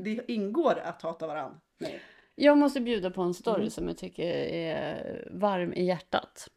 Det 0.03 0.31
ingår 0.31 0.79
att 0.83 1.01
hata 1.01 1.27
varandra. 1.27 1.57
Nej. 1.77 2.01
Jag 2.35 2.57
måste 2.57 2.81
bjuda 2.81 3.11
på 3.11 3.21
en 3.21 3.33
story 3.33 3.59
Mm. 3.61 3.69
som 3.69 3.87
jag 3.87 3.97
tycker 3.97 4.23
är 4.23 5.27
varm 5.31 5.73
i 5.73 5.85
hjärtat. 5.85 6.47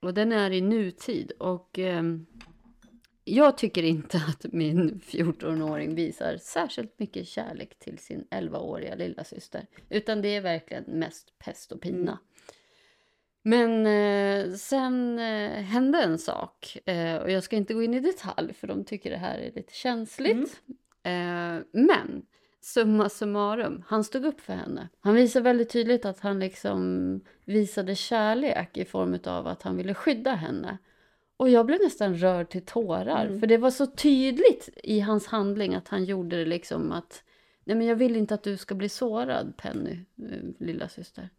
Och 0.00 0.14
den 0.14 0.32
är 0.32 0.50
i 0.50 0.60
nutid. 0.60 1.30
Och 1.38 1.78
ehm, 1.78 2.26
jag 3.24 3.58
tycker 3.58 3.82
inte 3.82 4.16
att 4.28 4.52
min 4.52 5.00
14-åring 5.00 5.94
visar 5.94 6.36
särskilt 6.36 6.98
mycket 6.98 7.28
kärlek 7.28 7.78
till 7.78 7.98
sin 7.98 8.26
11-åriga 8.30 8.94
lilla 8.94 9.24
syster. 9.24 9.66
Utan 9.88 10.22
det 10.22 10.28
är 10.28 10.40
verkligen 10.40 10.84
mest 10.84 11.38
pest 11.38 11.72
och 11.72 11.80
pina. 11.80 12.10
Mm. 12.12 12.18
Men 13.42 13.86
eh, 13.86 14.54
sen 14.54 15.18
eh, 15.18 15.50
hände 15.62 16.02
en 16.02 16.18
sak. 16.18 16.78
Eh, 16.84 17.16
och 17.16 17.30
jag 17.30 17.42
ska 17.42 17.56
inte 17.56 17.74
gå 17.74 17.82
in 17.82 17.94
i 17.94 18.00
detalj 18.00 18.52
för 18.54 18.66
de 18.66 18.84
tycker 18.84 19.10
det 19.10 19.16
här 19.16 19.38
är 19.38 19.52
lite 19.52 19.72
känsligt. 19.74 20.62
Eh, 21.02 21.58
men 21.72 22.26
summa 22.60 23.08
summarum, 23.08 23.84
han 23.86 24.04
stod 24.04 24.24
upp 24.24 24.40
för 24.40 24.52
henne. 24.52 24.88
Han 25.00 25.14
visade 25.14 25.42
väldigt 25.42 25.70
tydligt 25.70 26.04
att 26.04 26.20
han 26.20 26.38
liksom 26.38 27.20
visade 27.44 27.94
kärlek 27.94 28.76
i 28.76 28.84
form 28.84 29.18
av 29.24 29.46
att 29.46 29.62
han 29.62 29.76
ville 29.76 29.94
skydda 29.94 30.34
henne. 30.34 30.78
Och 31.36 31.48
jag 31.48 31.66
blev 31.66 31.78
nästan 31.82 32.14
rörd 32.16 32.48
till 32.50 32.64
tårar, 32.64 33.26
Mm. 33.26 33.40
för 33.40 33.46
det 33.46 33.56
var 33.58 33.70
så 33.70 33.86
tydligt 33.86 34.68
i 34.82 35.00
hans 35.00 35.26
handling 35.26 35.74
att 35.74 35.88
han 35.88 36.04
gjorde 36.04 36.36
det 36.36 36.44
liksom 36.44 36.92
att 36.92 37.22
Nej 37.64 37.76
men 37.76 37.86
jag 37.86 37.96
vill 37.96 38.16
inte 38.16 38.34
att 38.34 38.42
du 38.42 38.56
ska 38.56 38.74
bli 38.74 38.88
sårad 38.88 39.56
Penny, 39.56 39.98
eh, 40.30 40.38
lilla 40.58 40.88
syster. 40.88 41.30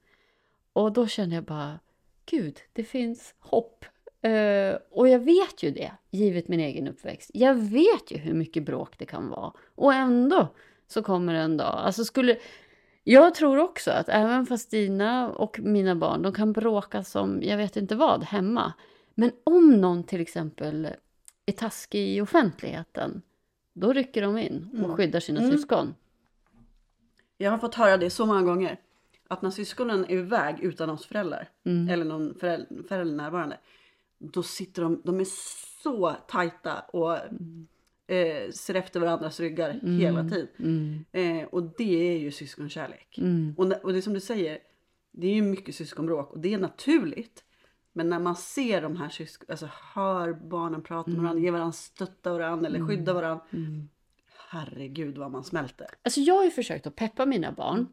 Och 0.74 0.91
då 0.91 1.07
kände 1.07 1.36
jag 1.36 1.43
bara, 1.43 1.80
gud, 2.26 2.59
det 2.74 2.84
finns 2.84 3.36
hopp. 3.39 3.86
Eh, 4.22 4.78
och 4.91 5.07
jag 5.07 5.20
vet 5.20 5.63
ju 5.63 5.72
det, 5.72 5.91
givet 6.09 6.47
min 6.47 6.59
egen 6.59 6.88
uppväxt. 6.88 7.32
Jag 7.34 7.55
vet 7.55 8.11
ju 8.11 8.17
hur 8.17 8.34
mycket 8.34 8.65
bråk 8.65 8.97
det 8.97 9.05
kan 9.05 9.30
vara. 9.30 9.53
Och 9.76 9.93
ändå 9.93 10.47
så 10.89 11.03
kommer 11.03 11.33
en 11.33 11.57
dag. 11.57 11.75
Alltså 11.85 12.05
skulle... 12.05 12.37
Jag 13.03 13.35
tror 13.35 13.57
också 13.57 13.91
att 13.91 14.09
även 14.09 14.45
fast 14.45 14.71
dina 14.71 15.29
och 15.29 15.59
mina 15.59 15.95
barn, 15.95 16.21
de 16.21 16.33
kan 16.33 16.53
bråka 16.53 17.03
som 17.03 17.43
jag 17.43 17.57
vet 17.57 17.77
inte 17.77 17.95
vad 17.95 18.23
hemma. 18.23 18.73
Men 19.15 19.31
om 19.43 19.81
någon 19.81 20.03
till 20.03 20.21
exempel 20.21 20.87
är 21.45 21.51
taskig 21.53 22.17
i 22.17 22.21
offentligheten, 22.21 23.21
då 23.73 23.93
rycker 23.93 24.21
de 24.21 24.37
in 24.37 24.69
och 24.73 24.77
Mm. 24.79 24.95
skyddar 24.95 25.19
sina 25.19 25.39
Mm. 25.39 25.51
syskon. 25.51 25.95
Jag 27.37 27.51
har 27.51 27.57
fått 27.57 27.75
höra 27.75 27.97
det 27.97 28.09
så 28.09 28.25
många 28.25 28.41
gånger. 28.41 28.79
Att 29.27 29.41
när 29.41 29.49
syskonen 29.51 30.05
är 30.05 30.11
iväg 30.17 30.59
utan 30.59 30.89
oss 30.89 31.05
föräldrar. 31.05 31.49
Mm. 31.63 31.89
Eller 31.89 32.05
någon 32.05 32.35
förälder, 32.39 32.83
förälder 32.87 33.15
närvarande. 33.15 33.57
Då 34.17 34.43
sitter 34.43 34.81
de, 34.81 35.01
de 35.05 35.19
är 35.19 35.27
så 35.83 36.15
tajta 36.27 36.79
och 36.79 37.17
eh, 38.10 38.51
ser 38.51 38.76
efter 38.76 38.99
varandras 38.99 39.39
ryggar 39.39 39.70
Mm. 39.70 39.99
hela 39.99 40.30
tiden. 40.30 40.47
Mm. 40.60 41.05
Eh, 41.12 41.47
och 41.47 41.64
det 41.78 42.14
är 42.14 42.20
ju 42.20 42.32
syskonkärlek. 42.32 43.18
Mm. 43.18 43.55
Och, 43.57 43.66
och 43.84 43.91
det 43.91 43.99
är 43.99 44.01
som 44.01 44.14
du 44.14 44.20
säger, 44.20 44.60
det 45.12 45.28
är 45.28 45.34
ju 45.34 45.41
mycket 45.41 45.76
syskonbråk 45.76 46.32
och 46.32 46.39
det 46.39 46.53
är 46.53 46.57
naturligt. 46.57 47.43
Men 47.93 48.10
när 48.10 48.20
man 48.20 48.36
ser 48.36 48.82
de 48.82 48.97
här 48.97 49.10
syskon, 49.10 49.45
alltså 49.49 49.70
hör 49.93 50.34
barnen 50.34 50.82
prata 50.82 51.10
med 51.12 51.20
varandra, 51.22 51.41
ge 51.41 51.51
varandra 51.51 51.72
stötta 51.72 52.34
varandra 52.34 52.68
eller 52.68 52.88
skydda 52.88 53.14
varandra. 53.14 53.45
Mm. 53.53 53.89
Herregud 54.49 55.18
vad 55.18 55.32
man 55.32 55.43
smälter. 55.43 55.88
Alltså 56.01 56.20
jag 56.20 56.36
har 56.36 56.43
ju 56.43 56.51
försökt 56.51 56.88
att 56.88 56.95
peppa 56.95 57.26
mina 57.26 57.51
barn. 57.51 57.88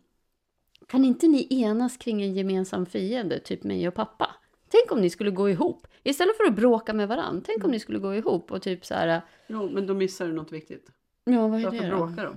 Kan 0.86 1.04
inte 1.04 1.28
ni 1.28 1.62
enas 1.62 1.96
kring 1.96 2.22
en 2.22 2.34
gemensam 2.34 2.86
fiende, 2.86 3.40
typ 3.40 3.64
mig 3.64 3.88
och 3.88 3.94
pappa? 3.94 4.25
Tänk 4.68 4.92
om 4.92 5.00
ni 5.00 5.10
skulle 5.10 5.30
gå 5.30 5.50
ihop. 5.50 5.86
Istället 6.02 6.36
för 6.36 6.44
att 6.44 6.56
bråka 6.56 6.92
med 6.94 7.08
varandra, 7.08 7.42
tänk 7.46 7.64
om 7.64 7.70
ni 7.70 7.80
skulle 7.80 7.98
gå 7.98 8.14
ihop 8.14 8.52
och 8.52 8.62
typ 8.62 8.86
så 8.86 8.94
här... 8.94 9.20
Jo, 9.46 9.70
men 9.70 9.86
då 9.86 9.94
missar 9.94 10.26
du 10.26 10.32
något 10.32 10.52
viktigt. 10.52 10.90
Ja, 11.24 11.48
vad 11.48 11.60
är 11.60 11.64
Varför 11.64 11.78
det 11.82 11.90
då? 11.90 11.96
bråkar 12.06 12.24
de? 12.24 12.36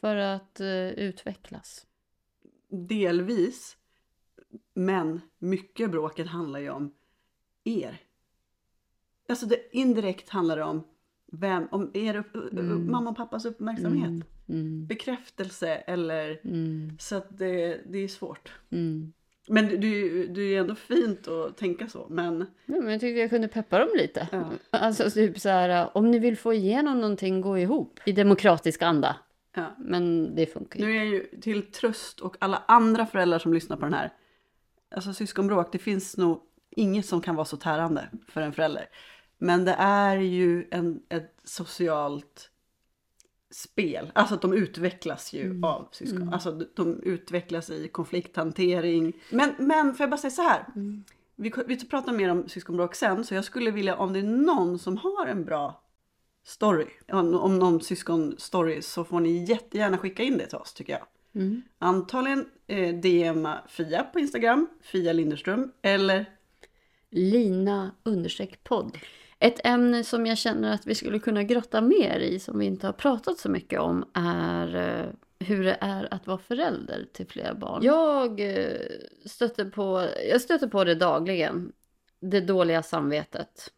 För 0.00 0.16
att 0.16 0.60
eh, 0.60 0.88
utvecklas. 0.88 1.86
Delvis. 2.68 3.76
Men 4.74 5.20
mycket 5.38 5.90
bråket 5.90 6.26
handlar 6.26 6.60
ju 6.60 6.70
om 6.70 6.94
er. 7.64 8.00
Alltså 9.28 9.46
det 9.46 9.76
indirekt 9.76 10.28
handlar 10.28 10.56
det 10.56 10.64
om 10.64 10.82
vem, 11.32 11.68
om 11.70 11.90
det 11.92 12.18
upp, 12.18 12.34
Mm. 12.52 12.90
mamma 12.90 13.10
och 13.10 13.16
pappas 13.16 13.44
uppmärksamhet? 13.44 14.06
Mm. 14.08 14.22
Mm. 14.48 14.86
Bekräftelse 14.86 15.68
eller 15.76 16.40
Mm. 16.44 16.96
så 17.00 17.16
att 17.16 17.38
det, 17.38 17.80
det 17.86 17.98
är 17.98 18.08
svårt. 18.08 18.52
Men 19.46 19.80
det, 19.80 20.26
det, 20.26 20.54
är 20.54 20.60
ändå 20.60 20.74
fint 20.74 21.28
att 21.28 21.56
tänka 21.56 21.88
så. 21.88 22.06
Men 22.10 22.46
Ja, 22.66 22.80
men 22.80 22.92
jag 22.92 23.00
tyckte 23.00 23.20
jag 23.20 23.30
kunde 23.30 23.48
peppa 23.48 23.78
dem 23.78 23.88
lite. 23.94 24.28
Ja. 24.32 24.44
Alltså 24.70 25.10
typ 25.10 25.40
så 25.40 25.48
här, 25.48 25.96
om 25.96 26.10
ni 26.10 26.18
vill 26.18 26.36
få 26.38 26.52
igenom 26.54 27.00
någonting, 27.00 27.40
gå 27.40 27.58
ihop 27.58 28.00
i 28.06 28.12
demokratisk 28.12 28.82
anda. 28.82 29.16
ja. 29.56 29.74
Men 29.78 30.34
det 30.34 30.46
funkar 30.46 30.80
ju. 30.80 30.86
nu 30.86 30.92
är 30.92 30.96
jag 30.96 31.06
ju 31.06 31.26
till 31.40 31.72
tröst 31.72 32.20
och 32.20 32.36
alla 32.38 32.62
andra 32.68 33.06
föräldrar 33.06 33.38
som 33.38 33.54
lyssnar 33.54 33.76
på 33.76 33.84
den 33.84 33.94
här. 33.94 34.12
Alltså 34.94 35.12
syskonbråk, 35.12 35.72
det 35.72 35.78
finns 35.78 36.16
nog 36.16 36.40
inget 36.70 37.06
som 37.06 37.20
kan 37.20 37.34
vara 37.34 37.44
så 37.44 37.56
tärande 37.56 38.08
för 38.28 38.40
en 38.40 38.52
förälder. 38.52 38.88
Men 39.38 39.64
det 39.64 39.76
är 39.78 40.16
ju 40.16 40.68
en, 40.70 41.02
ett 41.08 41.36
socialt 41.44 42.50
spel. 43.54 44.12
Alltså 44.14 44.34
att 44.34 44.42
de 44.42 44.52
utvecklas 44.52 45.32
ju 45.32 45.60
av 45.64 45.88
syskon. 45.92 46.32
Alltså 46.32 46.52
de 46.74 47.00
utvecklas 47.02 47.70
i 47.70 47.88
konflikthantering. 47.88 49.12
Men, 49.30 49.54
men 49.58 49.94
får 49.94 50.04
jag 50.04 50.10
bara 50.10 50.16
säga 50.16 50.30
så 50.30 50.42
här. 50.42 50.66
Vi, 51.36 51.52
vi 51.66 51.86
pratar 51.86 52.12
mer 52.12 52.30
om 52.30 52.48
syskonbråk 52.48 52.94
sen. 52.94 53.24
Så 53.24 53.34
jag 53.34 53.44
skulle 53.44 53.70
vilja 53.70 53.96
om 53.96 54.12
det 54.12 54.18
är 54.18 54.22
någon 54.22 54.78
som 54.78 54.96
har 54.96 55.26
en 55.26 55.44
bra 55.44 55.82
story. 56.44 56.86
Om, 57.12 57.34
om 57.34 57.58
någon 57.58 57.80
syskonstory 57.80 58.82
så 58.82 59.04
får 59.04 59.20
ni 59.20 59.44
jättegärna 59.44 59.98
skicka 59.98 60.22
in 60.22 60.38
det 60.38 60.46
till 60.46 60.58
oss 60.58 60.74
tycker 60.74 60.92
jag. 60.92 61.06
Mm. 61.42 61.62
Antagligen 61.78 62.46
eh, 62.66 62.94
DMa 62.94 63.58
Fia 63.68 64.02
på 64.02 64.20
Instagram, 64.20 64.66
Fia 64.82 65.12
Linderström, 65.12 65.72
eller 65.82 66.26
Lina 67.10 67.90
understreck 68.02 68.64
podd. 68.64 68.98
Ett 69.44 69.66
ämne 69.66 70.04
som 70.04 70.26
jag 70.26 70.38
känner 70.38 70.74
att 70.74 70.86
vi 70.86 70.94
skulle 70.94 71.18
kunna 71.18 71.42
grotta 71.42 71.80
mer 71.80 72.18
i, 72.18 72.38
som 72.38 72.58
vi 72.58 72.66
inte 72.66 72.86
har 72.86 72.92
pratat 72.92 73.38
så 73.38 73.48
mycket 73.48 73.80
om, 73.80 74.04
är 74.14 74.76
eh, 74.76 75.06
hur 75.46 75.64
det 75.64 75.76
är 75.80 76.14
att 76.14 76.26
vara 76.26 76.38
förälder 76.38 77.06
till 77.12 77.26
flera 77.26 77.54
barn. 77.54 77.82
Jag 77.82 78.40
eh, 78.40 78.80
stöter 79.24 79.64
på, 79.64 80.08
jag 80.30 80.40
stöter 80.40 80.66
på 80.68 80.84
det 80.84 80.94
dagligen. 80.94 81.72
Det 82.20 82.40
dåliga 82.40 82.82
samvetet 82.82 83.72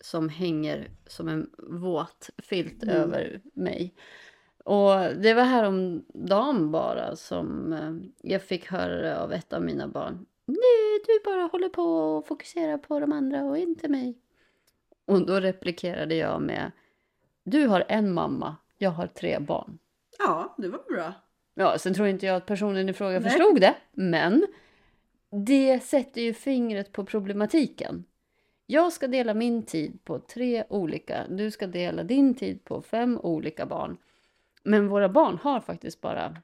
som 0.00 0.28
hänger 0.28 0.90
som 1.06 1.28
en 1.28 1.50
våt 1.58 2.30
filt 2.38 2.82
Mm. 2.82 2.96
över 2.96 3.40
mig. 3.54 3.94
Och 4.64 4.90
det 5.22 5.34
var 5.34 5.42
häromdagen 5.42 6.70
bara 6.70 7.16
som 7.16 7.72
eh, 7.72 8.30
jag 8.32 8.42
fick 8.42 8.66
höra 8.66 9.20
av 9.20 9.32
ett 9.32 9.52
av 9.52 9.62
mina 9.62 9.88
barn. 9.88 10.26
Nej, 10.46 11.02
du 11.06 11.20
bara 11.24 11.42
håller 11.42 11.68
på 11.68 11.82
och 11.82 12.26
fokuserar 12.26 12.78
på 12.78 13.00
de 13.00 13.12
andra 13.12 13.44
och 13.44 13.58
inte 13.58 13.88
mig. 13.88 14.18
Och 15.10 15.26
då 15.26 15.40
replikerade 15.40 16.14
jag 16.14 16.42
med 16.42 16.70
Du 17.44 17.66
har 17.66 17.84
en 17.88 18.12
mamma, 18.12 18.56
jag 18.78 18.90
har 18.90 19.06
tre 19.06 19.38
barn. 19.38 19.78
ja, 20.18 20.54
det 20.58 20.68
var 20.68 20.80
bra. 20.94 21.12
Ja, 21.54 21.78
sen 21.78 21.94
tror 21.94 22.08
inte 22.08 22.26
jag 22.26 22.36
att 22.36 22.46
personen 22.46 22.88
i 22.88 22.92
fråga 22.92 23.20
Nej. 23.20 23.30
förstod 23.30 23.60
det, 23.60 23.74
men 23.92 24.46
det 25.46 25.80
sätter 25.80 26.20
ju 26.20 26.34
fingret 26.34 26.92
på 26.92 27.04
problematiken. 27.04 28.04
Jag 28.66 28.92
ska 28.92 29.08
dela 29.08 29.34
min 29.34 29.62
tid 29.62 30.04
på 30.04 30.18
tre 30.18 30.64
olika, 30.68 31.26
du 31.28 31.50
ska 31.50 31.66
dela 31.66 32.02
din 32.02 32.34
tid 32.34 32.64
på 32.64 32.82
fem 32.82 33.18
olika 33.22 33.66
barn. 33.66 33.96
Men 34.62 34.88
våra 34.88 35.08
barn 35.08 35.38
har 35.42 35.60
faktiskt 35.60 36.00
bara 36.00 36.36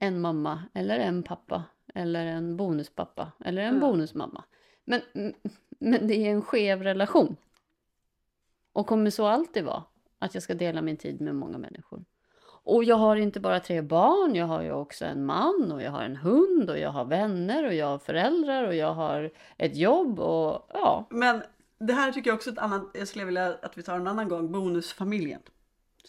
en 0.00 0.20
mamma 0.20 0.62
eller 0.74 0.98
en 0.98 1.22
pappa 1.22 1.64
eller 1.94 2.26
en 2.26 2.56
bonuspappa 2.56 3.32
eller 3.44 3.62
en 3.62 3.74
Ja. 3.74 3.80
bonusmamma. 3.80 4.44
Men, 4.84 5.00
men 5.78 6.06
det 6.06 6.14
är 6.14 6.30
en 6.30 6.42
skev 6.42 6.82
relation. 6.82 7.36
Och 8.78 8.86
kommer 8.86 9.10
så 9.10 9.26
alltid 9.26 9.64
vara, 9.64 9.82
att 10.18 10.34
jag 10.34 10.42
ska 10.42 10.54
dela 10.54 10.82
min 10.82 10.96
tid 10.96 11.20
med 11.20 11.34
många 11.34 11.58
människor. 11.58 12.04
Och 12.64 12.84
jag 12.84 12.96
har 12.96 13.16
inte 13.16 13.40
bara 13.40 13.60
tre 13.60 13.82
barn, 13.82 14.34
jag 14.34 14.46
har 14.46 14.62
ju 14.62 14.72
också 14.72 15.04
en 15.04 15.26
man 15.26 15.72
och 15.72 15.82
jag 15.82 15.90
har 15.90 16.02
en 16.02 16.16
hund 16.16 16.70
och 16.70 16.78
jag 16.78 16.90
har 16.90 17.04
vänner 17.04 17.66
och 17.66 17.74
jag 17.74 17.86
har 17.86 17.98
föräldrar 17.98 18.66
och 18.66 18.74
jag 18.74 18.94
har 18.94 19.30
ett 19.56 19.76
jobb 19.76 20.20
och 20.20 20.68
ja. 20.72 21.06
Men 21.10 21.42
det 21.78 21.92
här 21.92 22.12
tycker 22.12 22.30
jag 22.30 22.36
också 22.36 22.50
ett 22.50 22.58
annat, 22.58 22.90
jag 22.94 23.08
skulle 23.08 23.24
vilja 23.24 23.54
att 23.62 23.78
vi 23.78 23.82
tar 23.82 23.96
en 23.96 24.06
annan 24.06 24.28
gång, 24.28 24.52
bonusfamiljen. 24.52 25.40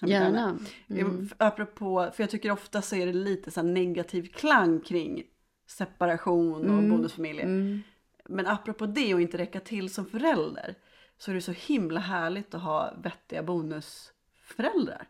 Gärna. 0.02 0.58
Mm. 0.90 1.30
Apropå, 1.38 2.10
för 2.14 2.24
jag 2.24 2.30
tycker 2.30 2.52
ofta 2.52 2.82
så 2.82 2.96
är 2.96 3.06
det 3.06 3.14
lite 3.14 3.52
så 3.52 3.62
negativ 3.62 4.28
klang 4.34 4.80
kring 4.80 5.24
separation 5.68 6.54
och 6.54 6.78
Mm. 6.78 6.90
bonusfamiljer. 6.90 7.46
Mm. 7.46 7.82
Men 8.26 8.48
apropå 8.48 8.86
det 8.86 9.14
och 9.14 9.22
inte 9.22 9.38
räcka 9.38 9.60
till 9.60 9.94
som 9.94 10.06
förälder 10.06 10.76
så 11.20 11.32
är 11.32 11.36
det 11.36 11.42
så 11.42 11.52
himla 11.52 12.00
härligt 12.00 12.54
att 12.54 12.62
ha 12.62 12.94
vettiga 12.98 13.44
bonusföräldrar. 13.44 15.08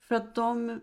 För 0.00 0.14
att 0.14 0.34
de 0.34 0.80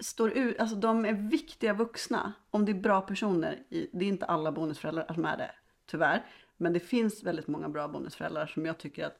står 0.00 0.30
ut, 0.30 0.58
alltså 0.58 0.76
de 0.76 1.04
är 1.04 1.12
viktiga 1.12 1.72
vuxna 1.72 2.32
om 2.50 2.64
det 2.64 2.72
är 2.72 2.80
bra 2.80 3.00
personer. 3.00 3.62
I, 3.68 3.88
det 3.92 4.04
är 4.04 4.08
inte 4.08 4.26
alla 4.26 4.52
bonusföräldrar 4.52 5.14
som 5.14 5.24
är 5.24 5.36
det, 5.36 5.50
tyvärr. 5.86 6.26
Men 6.56 6.72
det 6.72 6.80
finns 6.80 7.22
väldigt 7.22 7.46
många 7.46 7.68
bra 7.68 7.88
bonusföräldrar 7.88 8.46
som 8.46 8.66
jag 8.66 8.78
tycker 8.78 9.06
att 9.06 9.18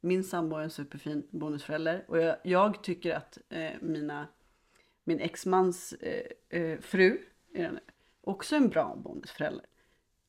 min 0.00 0.24
sambo 0.24 0.56
är 0.56 0.62
en 0.62 0.70
superfin 0.70 1.26
bonusförälder 1.30 2.04
och 2.08 2.18
jag, 2.18 2.36
jag 2.42 2.82
tycker 2.82 3.14
att 3.14 3.38
eh, 3.48 3.72
mina, 3.80 4.26
min 5.04 5.20
exmans 5.20 5.92
eh, 5.92 6.60
eh, 6.60 6.80
fru 6.80 7.18
är 7.54 7.80
också 8.20 8.56
en 8.56 8.68
bra 8.68 8.96
bonusförälder. 8.96 9.66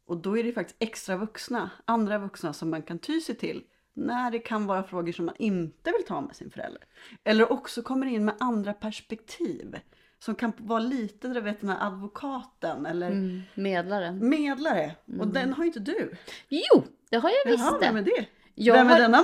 Och 0.10 0.18
då 0.18 0.38
är 0.38 0.44
det 0.44 0.52
faktiskt 0.52 0.78
extra 0.80 1.18
vuxna, 1.18 1.70
andra 1.86 2.18
vuxna 2.18 2.54
som 2.54 2.70
man 2.70 2.82
kan 2.82 3.00
ty 3.00 3.22
sig 3.22 3.36
till 3.36 3.64
när 3.94 4.32
det 4.32 4.40
kan 4.40 4.66
vara 4.68 4.84
frågor 4.84 5.12
som 5.12 5.26
man 5.26 5.36
inte 5.40 5.92
vill 5.92 6.06
ta 6.08 6.22
med 6.22 6.36
sin 6.36 6.52
förälder. 6.52 6.82
Eller 7.24 7.52
också 7.52 7.82
kommer 7.82 8.06
in 8.06 8.26
med 8.26 8.36
andra 8.40 8.74
perspektiv. 8.74 9.80
Som 10.20 10.36
kan 10.36 10.52
vara 10.58 10.80
lite, 10.80 11.28
du 11.28 11.42
vet 11.42 11.62
den 11.62 11.70
här 11.70 11.88
advokaten 11.88 12.86
eller 12.86 13.08
Mm. 13.12 13.42
Medlaren. 13.56 14.30
medlare. 14.30 14.92
Och 15.20 15.28
den 15.28 15.54
har 15.54 15.64
ju 15.64 15.68
inte 15.68 15.80
du. 15.80 16.16
Jo, 16.50 16.84
det 17.10 17.18
har 17.18 17.30
jag 17.30 17.52
visst 17.52 17.64
Jaha, 17.66 17.78
vem 17.80 17.96
är 17.98 18.02
det? 18.02 18.26
Jag 18.56 18.74
Vem 18.76 18.88
är 18.88 18.92
har- 18.92 19.00
denna 19.00 19.18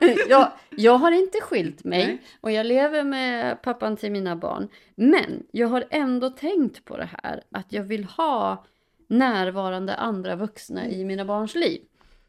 man? 0.00 0.16
jag, 0.28 0.52
jag 0.70 0.98
har 0.98 1.10
inte 1.12 1.40
skilt 1.40 1.84
mig 1.84 2.06
Nej. 2.06 2.22
och 2.40 2.50
jag 2.50 2.66
lever 2.66 3.04
med 3.04 3.62
pappan 3.62 3.96
till 3.96 4.12
mina 4.12 4.36
barn. 4.36 4.68
Men 4.94 5.42
jag 5.50 5.68
har 5.68 5.84
ändå 5.90 6.30
tänkt 6.30 6.84
på 6.84 6.96
det 6.96 7.08
här 7.22 7.42
att 7.50 7.72
jag 7.72 7.82
vill 7.82 8.04
ha 8.04 8.64
närvarande 9.12 9.94
andra 9.94 10.36
vuxna 10.36 10.88
i 10.88 11.04
mina 11.04 11.24
barns 11.24 11.54
liv. 11.54 11.82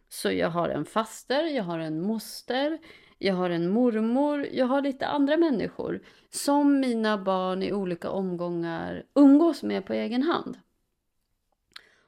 Så 0.10 0.32
jag 0.32 0.50
har 0.50 0.70
en 0.70 0.86
faster, 0.86 1.44
jag 1.44 1.64
har 1.64 1.80
en 1.80 2.02
moster, 2.02 2.80
jag 3.18 3.34
har 3.34 3.50
en 3.50 3.70
mormor, 3.70 4.48
jag 4.52 4.66
har 4.66 4.82
lite 4.82 5.08
andra 5.08 5.38
människor 5.38 6.04
som 6.30 6.80
mina 6.80 7.18
barn 7.18 7.64
i 7.64 7.74
olika 7.74 8.10
omgångar 8.10 9.06
umgås 9.14 9.64
med 9.64 9.86
på 9.86 9.94
egen 9.94 10.24
hand. 10.24 10.58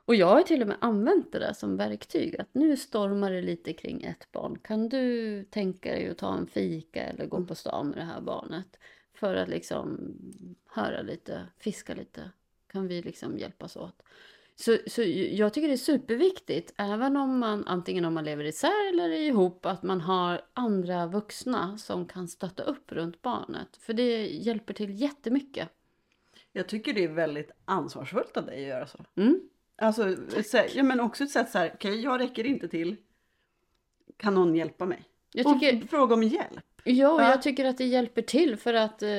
Och 0.05 0.15
jag 0.15 0.27
har 0.27 0.41
till 0.41 0.61
och 0.61 0.67
med 0.67 0.77
använt 0.81 1.31
det 1.31 1.39
där 1.39 1.53
som 1.53 1.77
verktyg. 1.77 2.39
Att 2.39 2.53
nu 2.53 2.77
stormar 2.77 3.31
det 3.31 3.41
lite 3.41 3.73
kring 3.73 4.03
ett 4.03 4.31
barn. 4.31 4.59
Kan 4.63 4.89
du 4.89 5.43
tänka 5.43 5.91
dig 5.91 6.09
att 6.09 6.17
ta 6.17 6.37
en 6.37 6.47
fika 6.47 7.03
eller 7.03 7.25
gå 7.25 7.45
på 7.45 7.55
stan 7.55 7.87
med 7.87 7.97
det 7.97 8.03
här 8.03 8.21
barnet? 8.21 8.77
För 9.13 9.35
att 9.35 9.49
liksom 9.49 10.13
höra 10.69 11.01
lite, 11.01 11.47
fiska 11.59 11.93
lite. 11.93 12.31
Kan 12.67 12.87
vi 12.87 13.01
liksom 13.01 13.37
hjälpas 13.37 13.75
åt? 13.75 14.03
Så, 14.57 14.77
så 14.87 15.03
jag 15.31 15.53
tycker 15.53 15.67
det 15.67 15.73
är 15.73 15.77
superviktigt, 15.77 16.73
även 16.77 17.17
om 17.17 17.39
man 17.39 17.67
antingen 17.67 18.05
om 18.05 18.13
man 18.13 18.23
lever 18.25 18.43
isär 18.43 18.89
eller 18.93 19.09
ihop, 19.09 19.65
att 19.65 19.83
man 19.83 20.01
har 20.01 20.41
andra 20.53 21.07
vuxna 21.07 21.77
som 21.77 22.07
kan 22.07 22.27
stötta 22.27 22.63
upp 22.63 22.91
runt 22.91 23.21
barnet. 23.21 23.77
För 23.79 23.93
det 23.93 24.27
hjälper 24.27 24.73
till 24.73 25.01
jättemycket. 25.01 25.69
Jag 26.51 26.67
tycker 26.67 26.93
det 26.93 27.03
är 27.03 27.07
väldigt 27.07 27.51
ansvarsfullt 27.65 28.37
av 28.37 28.45
dig 28.45 28.55
att 28.63 28.67
göra 28.69 28.87
så. 28.87 29.05
Mm. 29.15 29.39
Alltså, 29.77 30.15
sätt- 30.43 30.75
ja, 30.75 30.83
men 30.83 30.99
också 30.99 31.23
ett 31.23 31.29
sätt 31.31 31.49
så 31.51 31.57
här, 31.57 31.71
okej 31.75 32.01
jag 32.01 32.19
räcker 32.19 32.43
inte 32.45 32.67
till. 32.67 32.95
Kan 34.17 34.33
någon 34.35 34.55
hjälpa 34.55 34.85
mig? 34.85 35.03
Jag 35.33 35.47
Och 35.47 35.59
tycker, 35.59 35.87
fråga 35.87 36.13
om 36.13 36.23
hjälp. 36.23 36.63
Ja, 36.83 37.11
och 37.13 37.21
Ja. 37.21 37.29
jag 37.29 37.41
tycker 37.41 37.65
att 37.65 37.77
det 37.77 37.85
hjälper 37.85 38.21
till 38.21 38.57
för 38.57 38.73
att 38.73 39.01
eh, 39.01 39.09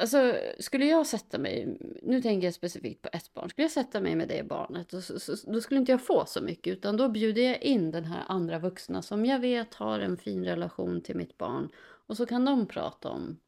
Alltså, 0.00 0.36
skulle 0.58 0.86
jag 0.86 1.06
sätta 1.06 1.38
mig, 1.38 1.78
nu 2.02 2.22
tänker 2.22 2.46
jag 2.46 2.54
specifikt 2.54 3.02
på 3.02 3.08
ett 3.12 3.34
barn, 3.34 3.50
skulle 3.50 3.64
jag 3.64 3.72
sätta 3.72 4.00
mig 4.00 4.14
med 4.14 4.28
det 4.28 4.48
barnet, 4.48 5.04
så, 5.04 5.36
då 5.52 5.60
skulle 5.60 5.80
inte 5.80 5.92
jag 5.92 6.02
få 6.02 6.24
så 6.26 6.40
mycket, 6.40 6.72
utan 6.72 6.96
då 6.96 7.08
bjuder 7.08 7.42
jag 7.42 7.62
in 7.62 7.90
den 7.90 8.04
här 8.04 8.24
andra 8.28 8.58
vuxna 8.58 9.02
som 9.02 9.26
jag 9.26 9.38
vet 9.38 9.74
har 9.74 10.00
en 10.00 10.16
fin 10.16 10.44
relation 10.44 11.00
till 11.00 11.16
mitt 11.16 11.38
barn, 11.38 11.68
och 12.06 12.16
så 12.16 12.26
kan 12.26 12.44
de 12.44 12.66
prata 12.66 13.08
om 13.08 13.38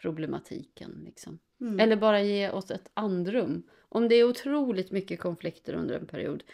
problematiken 0.00 1.02
liksom. 1.04 1.38
Mm. 1.60 1.80
Eller 1.80 1.96
bara 1.96 2.22
ge 2.22 2.50
oss 2.50 2.70
ett 2.70 2.90
andrum. 2.94 3.62
Om 3.88 4.08
det 4.08 4.14
är 4.14 4.24
otroligt 4.24 4.90
mycket 4.90 5.20
konflikter 5.20 5.74
under 5.74 5.94
en 5.94 6.06
period 6.06 6.44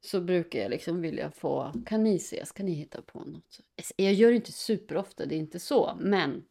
så 0.00 0.20
brukar 0.20 0.58
jag 0.58 0.70
liksom 0.70 1.00
vilja 1.00 1.30
få, 1.30 1.72
kan 1.86 2.02
ni 2.02 2.16
ses, 2.16 2.52
kan 2.52 2.66
ni 2.66 2.72
hitta 2.72 3.02
på 3.02 3.18
något? 3.18 3.60
Jag 3.96 4.12
gör 4.12 4.30
det 4.30 4.36
inte 4.36 4.52
superofta, 4.52 5.26
det 5.26 5.34
är 5.34 5.38
inte 5.38 5.58
så, 5.60 5.96
men 6.00 6.44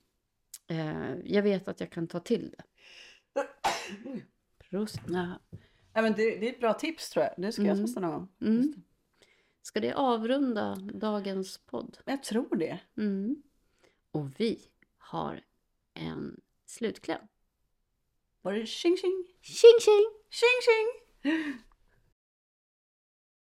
eh, 0.72 1.15
jag 1.26 1.43
vet 1.43 1.67
att 1.67 1.80
jag 1.80 1.89
kan 1.89 2.07
ta 2.07 2.19
till 2.19 2.55
det. 2.57 2.63
Prost. 4.69 4.99
Ja. 5.07 5.39
Ja, 5.93 6.01
men 6.01 6.13
det, 6.13 6.36
det, 6.39 6.49
är 6.49 6.53
ett 6.53 6.59
bra 6.59 6.74
tips 6.74 7.09
tror 7.09 7.26
jag. 7.26 7.34
Nu 7.38 7.51
ska 7.51 7.61
mm. 7.61 7.78
jag 7.78 7.88
testa 7.88 7.99
någon 7.99 8.11
gång. 8.11 8.28
Mm. 8.41 8.74
Ska 9.61 9.80
det 9.80 9.93
avrunda 9.93 10.76
dagens 10.93 11.57
podd? 11.57 11.97
Jag 12.05 12.24
tror 12.24 12.55
det. 12.55 12.80
Mm. 12.97 13.43
Och 14.11 14.28
vi 14.38 14.59
har 14.97 15.41
en 15.93 16.41
slutkläm. 16.65 17.22
Var 18.41 18.53
det 18.53 18.65
tjing 18.65 18.97
tjing? 18.97 19.28
Tjing 19.41 19.80
tjing! 19.82 20.11
Tjing 20.30 20.61
tjing! 20.65 21.70